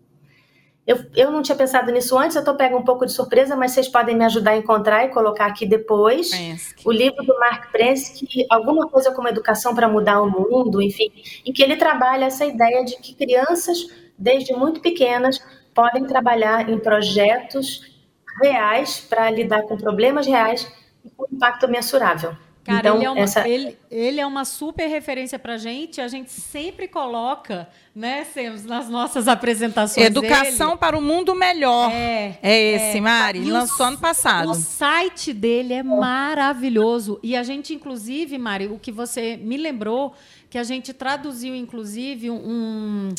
Eu, 0.86 0.98
eu 1.14 1.30
não 1.30 1.42
tinha 1.42 1.56
pensado 1.56 1.90
nisso 1.92 2.16
antes, 2.16 2.36
eu 2.36 2.40
estou 2.40 2.56
pego 2.56 2.76
um 2.76 2.84
pouco 2.84 3.06
de 3.06 3.12
surpresa, 3.12 3.56
mas 3.56 3.72
vocês 3.72 3.88
podem 3.88 4.16
me 4.16 4.24
ajudar 4.24 4.52
a 4.52 4.56
encontrar 4.56 5.04
e 5.04 5.08
colocar 5.08 5.46
aqui 5.46 5.66
depois. 5.66 6.30
Prensky. 6.30 6.88
O 6.88 6.92
livro 6.92 7.24
do 7.24 7.38
Mark 7.38 7.72
Prensky, 7.72 8.46
alguma 8.48 8.88
coisa 8.88 9.12
como 9.12 9.28
Educação 9.28 9.74
para 9.74 9.88
Mudar 9.88 10.20
o 10.20 10.30
Mundo, 10.30 10.80
enfim, 10.80 11.10
em 11.44 11.52
que 11.52 11.62
ele 11.62 11.76
trabalha 11.76 12.26
essa 12.26 12.44
ideia 12.44 12.84
de 12.84 12.96
que 12.96 13.14
crianças, 13.14 13.78
desde 14.18 14.52
muito 14.54 14.80
pequenas, 14.80 15.40
podem 15.74 16.04
trabalhar 16.04 16.68
em 16.68 16.78
projetos 16.78 17.92
reais 18.42 19.00
para 19.00 19.30
lidar 19.30 19.62
com 19.62 19.76
problemas 19.76 20.26
reais 20.26 20.70
e 21.04 21.10
com 21.10 21.26
impacto 21.30 21.68
mensurável. 21.68 22.36
Cara, 22.64 22.78
então, 22.78 22.96
ele, 22.96 23.04
é 23.04 23.10
uma, 23.10 23.20
essa... 23.20 23.48
ele, 23.48 23.78
ele, 23.90 24.20
é 24.20 24.26
uma 24.26 24.44
super 24.44 24.86
referência 24.86 25.36
para 25.36 25.56
gente. 25.56 26.00
A 26.00 26.06
gente 26.06 26.30
sempre 26.30 26.86
coloca, 26.86 27.68
né, 27.92 28.24
nas 28.64 28.88
nossas 28.88 29.26
apresentações. 29.26 30.06
Educação 30.06 30.68
dele. 30.68 30.78
para 30.78 30.96
o 30.96 31.02
mundo 31.02 31.34
melhor. 31.34 31.90
É, 31.92 32.38
é 32.40 32.60
esse, 32.74 32.98
é. 32.98 33.00
Mari. 33.00 33.50
lançou 33.50 33.86
o, 33.86 33.88
ano 33.88 33.98
passado. 33.98 34.48
O 34.48 34.54
site 34.54 35.32
dele 35.32 35.74
é 35.74 35.82
maravilhoso. 35.82 37.18
E 37.20 37.34
a 37.34 37.42
gente, 37.42 37.74
inclusive, 37.74 38.38
Mari, 38.38 38.68
o 38.68 38.78
que 38.78 38.92
você 38.92 39.36
me 39.36 39.56
lembrou, 39.56 40.14
que 40.48 40.56
a 40.56 40.62
gente 40.62 40.92
traduziu, 40.92 41.56
inclusive, 41.56 42.30
um 42.30 43.12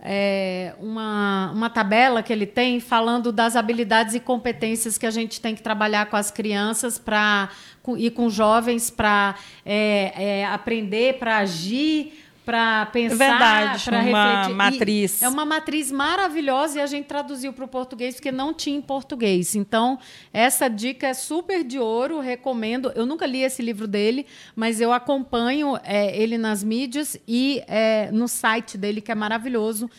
é, 0.00 0.74
uma, 0.78 1.50
uma 1.52 1.68
tabela 1.68 2.22
que 2.22 2.32
ele 2.32 2.46
tem 2.46 2.78
falando 2.78 3.32
das 3.32 3.56
habilidades 3.56 4.14
e 4.14 4.20
competências 4.20 4.96
que 4.96 5.06
a 5.06 5.10
gente 5.10 5.40
tem 5.40 5.54
que 5.54 5.62
trabalhar 5.62 6.06
com 6.06 6.16
as 6.16 6.30
crianças 6.30 6.98
para 6.98 7.48
e 7.96 8.10
com 8.10 8.28
jovens 8.28 8.90
para 8.90 9.34
é, 9.64 10.12
é, 10.40 10.46
aprender, 10.46 11.18
para 11.18 11.38
agir 11.38 12.27
para 12.48 12.86
pensar, 12.86 13.78
para 13.84 14.00
refletir. 14.00 14.54
matriz. 14.54 15.20
E 15.20 15.24
é 15.26 15.28
uma 15.28 15.44
matriz 15.44 15.92
maravilhosa 15.92 16.78
e 16.78 16.80
a 16.80 16.86
gente 16.86 17.04
traduziu 17.04 17.52
para 17.52 17.66
o 17.66 17.68
português 17.68 18.14
porque 18.14 18.32
não 18.32 18.54
tinha 18.54 18.78
em 18.78 18.80
português. 18.80 19.54
Então, 19.54 19.98
essa 20.32 20.66
dica 20.66 21.08
é 21.08 21.12
super 21.12 21.62
de 21.62 21.78
ouro, 21.78 22.20
recomendo. 22.20 22.90
Eu 22.94 23.04
nunca 23.04 23.26
li 23.26 23.42
esse 23.42 23.60
livro 23.60 23.86
dele, 23.86 24.24
mas 24.56 24.80
eu 24.80 24.94
acompanho 24.94 25.78
é, 25.84 26.16
ele 26.18 26.38
nas 26.38 26.64
mídias 26.64 27.18
e 27.28 27.62
é, 27.68 28.10
no 28.12 28.26
site 28.26 28.78
dele, 28.78 29.02
que 29.02 29.12
é 29.12 29.14
maravilhoso. 29.14 29.90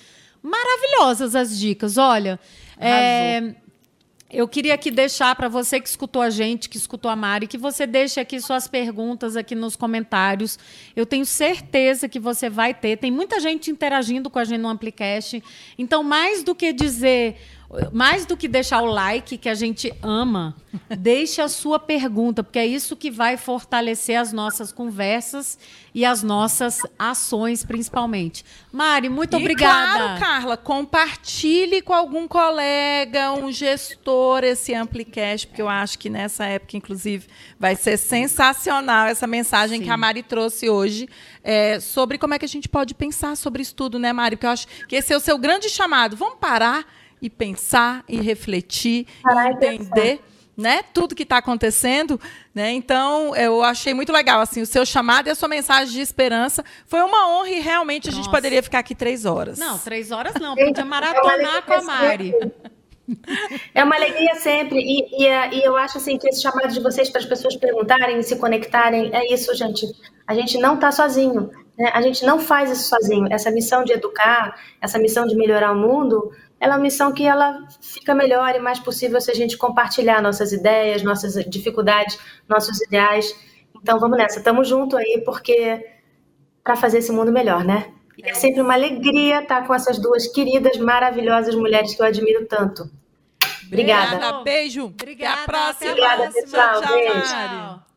Maravilhosas 0.42 1.36
as 1.36 1.56
dicas, 1.56 2.00
olha. 2.00 2.40
É, 2.80 3.54
eu 4.32 4.48
queria 4.48 4.76
aqui 4.76 4.92
deixar 4.92 5.36
para 5.36 5.48
você 5.48 5.80
que 5.82 5.90
escutou 5.90 6.22
a 6.22 6.30
gente, 6.30 6.70
que 6.70 6.78
escutou 6.78 7.10
a 7.10 7.16
Mari, 7.16 7.48
que 7.48 7.58
você 7.58 7.88
deixe 7.88 8.20
aqui 8.20 8.40
suas 8.40 8.68
perguntas 8.68 9.36
aqui 9.36 9.56
nos 9.56 9.76
comentários. 9.76 10.60
Eu 10.96 11.06
tenho 11.06 11.26
certeza 11.26 12.08
que 12.08 12.20
você 12.20 12.48
vai 12.48 12.74
ter. 12.74 12.98
Tem 12.98 13.10
muita 13.10 13.40
gente 13.40 13.72
interagindo 13.72 14.30
com 14.30 14.38
a 14.38 14.44
gente 14.44 14.62
no 14.62 14.70
Amplicast. 14.70 15.44
Então, 15.78 16.04
mais 16.04 16.44
do 16.44 16.54
que 16.54 16.72
dizer 16.72 17.38
mais 17.92 18.26
do 18.26 18.36
que 18.36 18.48
deixar 18.48 18.82
o 18.82 18.86
like, 18.86 19.38
que 19.38 19.48
a 19.48 19.54
gente 19.54 19.94
ama, 20.02 20.56
deixe 20.98 21.40
a 21.40 21.48
sua 21.48 21.78
pergunta, 21.78 22.44
porque 22.44 22.58
é 22.58 22.66
isso 22.66 22.96
que 22.96 23.12
vai 23.12 23.38
fortalecer 23.38 24.20
as 24.20 24.34
nossas 24.34 24.72
conversas 24.72 25.58
e 25.94 26.04
as 26.04 26.24
nossas 26.24 26.82
ações, 26.98 27.64
principalmente. 27.64 28.44
Mari, 28.72 29.08
muito 29.08 29.36
e 29.36 29.40
obrigada. 29.40 29.98
Claro, 29.98 30.20
Carla, 30.20 30.58
compartilhe 30.58 31.82
com 31.82 31.94
algum 31.94 32.28
colega, 32.28 33.34
um 33.34 33.52
gestor 33.52 34.44
esse 34.44 34.74
Amplicast, 34.74 35.48
porque 35.48 35.62
eu 35.62 35.70
acho 35.70 36.00
que 36.00 36.10
nessa 36.10 36.46
época, 36.46 36.76
inclusive, 36.76 37.28
vai 37.60 37.76
ser 37.76 37.98
sensacional 37.98 39.08
essa 39.08 39.28
mensagem 39.28 39.80
Sim. 39.80 39.86
que 39.86 39.92
a 39.92 39.98
Mari 39.98 40.24
trouxe 40.24 40.70
hoje 40.70 41.08
é, 41.44 41.80
sobre 41.80 42.18
como 42.18 42.34
é 42.34 42.40
que 42.40 42.46
a 42.46 42.50
gente 42.50 42.68
pode 42.68 42.96
pensar 42.96 43.36
sobre 43.38 43.62
isso 43.62 43.76
tudo, 43.76 44.00
né, 44.00 44.12
Mari? 44.12 44.36
Porque 44.36 44.48
eu 44.48 44.52
acho 44.52 44.68
que 44.88 44.96
esse 44.96 45.14
é 45.14 45.18
o 45.18 45.20
seu 45.20 45.38
grande 45.38 45.70
chamado. 45.70 46.16
Vamos 46.16 46.40
parar 46.40 46.99
e 47.22 47.30
pensar 47.30 48.04
e 48.08 48.20
refletir 48.20 49.08
Parar 49.24 49.52
e 49.52 49.54
entender. 49.54 50.22
Né, 50.58 50.82
tudo 50.94 51.16
que 51.16 51.24
está 51.24 51.38
acontecendo, 51.38 52.20
né? 52.54 52.74
Então 52.74 53.34
eu 53.34 53.64
achei 53.64 53.94
muito 53.94 54.12
legal 54.12 54.42
assim 54.42 54.62
o 54.62 54.66
seu 54.66 54.86
chamado 54.86 55.28
e 55.28 55.30
a 55.30 55.36
sua 55.36 55.48
mensagem 55.48 55.94
de 55.94 56.02
esperança 56.02 56.66
foi 56.86 57.00
uma 57.00 57.30
honra 57.30 57.50
e 57.50 57.60
realmente 57.62 58.08
Nossa. 58.08 58.20
a 58.20 58.22
gente 58.22 58.30
poderia 58.30 58.62
ficar 58.62 58.80
aqui 58.80 58.94
três 58.94 59.24
horas. 59.24 59.58
Não, 59.58 59.80
três 59.80 60.12
horas 60.12 60.34
não, 60.34 60.58
podia 60.58 60.84
maratonar 60.84 61.66
com 61.66 61.72
a 61.76 61.82
Mari. 61.82 62.34
É 63.74 63.84
uma 63.84 63.96
alegria 63.96 64.36
sempre 64.36 64.80
e, 64.80 65.24
e, 65.24 65.28
e, 65.28 65.64
eu 65.64 65.76
acho 65.76 65.98
assim 65.98 66.18
que 66.18 66.28
esse 66.28 66.42
chamado 66.42 66.72
de 66.72 66.80
vocês 66.80 67.10
para 67.10 67.20
as 67.22 67.26
pessoas 67.26 67.56
perguntarem, 67.56 68.22
se 68.22 68.36
conectarem, 68.36 69.10
é 69.14 69.34
isso, 69.34 69.54
gente. 69.56 69.86
A 70.28 70.34
gente 70.34 70.58
não 70.58 70.76
está 70.76 70.92
sozinho, 70.92 71.50
né? 71.78 71.90
A 71.94 72.02
gente 72.02 72.26
não 72.26 72.40
faz 72.40 72.70
isso 72.70 72.90
sozinho. 72.90 73.28
Essa 73.32 73.50
missão 73.50 73.84
de 73.84 73.94
educar, 73.94 74.56
essa 74.82 75.00
missão 75.00 75.26
de 75.26 75.36
melhorar 75.36 75.72
o 75.72 75.76
mundo 75.76 76.32
ela 76.60 76.74
é 76.74 76.78
uma 76.78 76.84
missão 76.84 77.14
que 77.14 77.26
ela 77.26 77.68
fica 77.82 78.14
melhor 78.14 78.54
e 78.54 78.60
mais 78.60 78.80
possível 78.80 79.20
se 79.22 79.32
a 79.32 79.36
gente 79.36 79.58
compartilhar 79.58 80.22
nossas 80.22 80.52
ideias, 80.52 81.02
nossas 81.04 81.34
dificuldades, 81.50 82.18
nossos 82.48 82.82
ideais. 82.82 83.34
Então 83.82 84.00
vamos 84.00 84.18
nessa, 84.18 84.40
estamos 84.40 84.68
junto 84.68 84.98
aí 84.98 85.22
porque 85.26 85.86
para 86.64 86.76
fazer 86.76 87.00
esse 87.00 87.12
mundo 87.12 87.32
melhor, 87.32 87.64
né? 87.64 87.92
E 88.18 88.30
é 88.30 88.34
sempre 88.34 88.62
uma 88.62 88.74
alegria 88.74 89.42
estar 89.42 89.66
com 89.66 89.74
essas 89.74 89.98
duas 89.98 90.28
queridas, 90.28 90.78
maravilhosas 90.78 91.56
mulheres 91.56 91.96
que 91.96 92.02
eu 92.02 92.06
admiro 92.06 92.46
tanto. 92.46 92.90
Obrigada. 93.66 94.16
Obrigada 94.16 94.44
beijo. 94.44 94.86
Obrigada. 94.86 95.34
Até 95.34 95.42
a 95.42 95.46
próxima. 95.46 95.92
Obrigada, 95.92 96.32
pessoal. 96.32 96.82
Tchau, 96.82 96.94
beijo. 96.94 97.22
Tchau. 97.22 97.89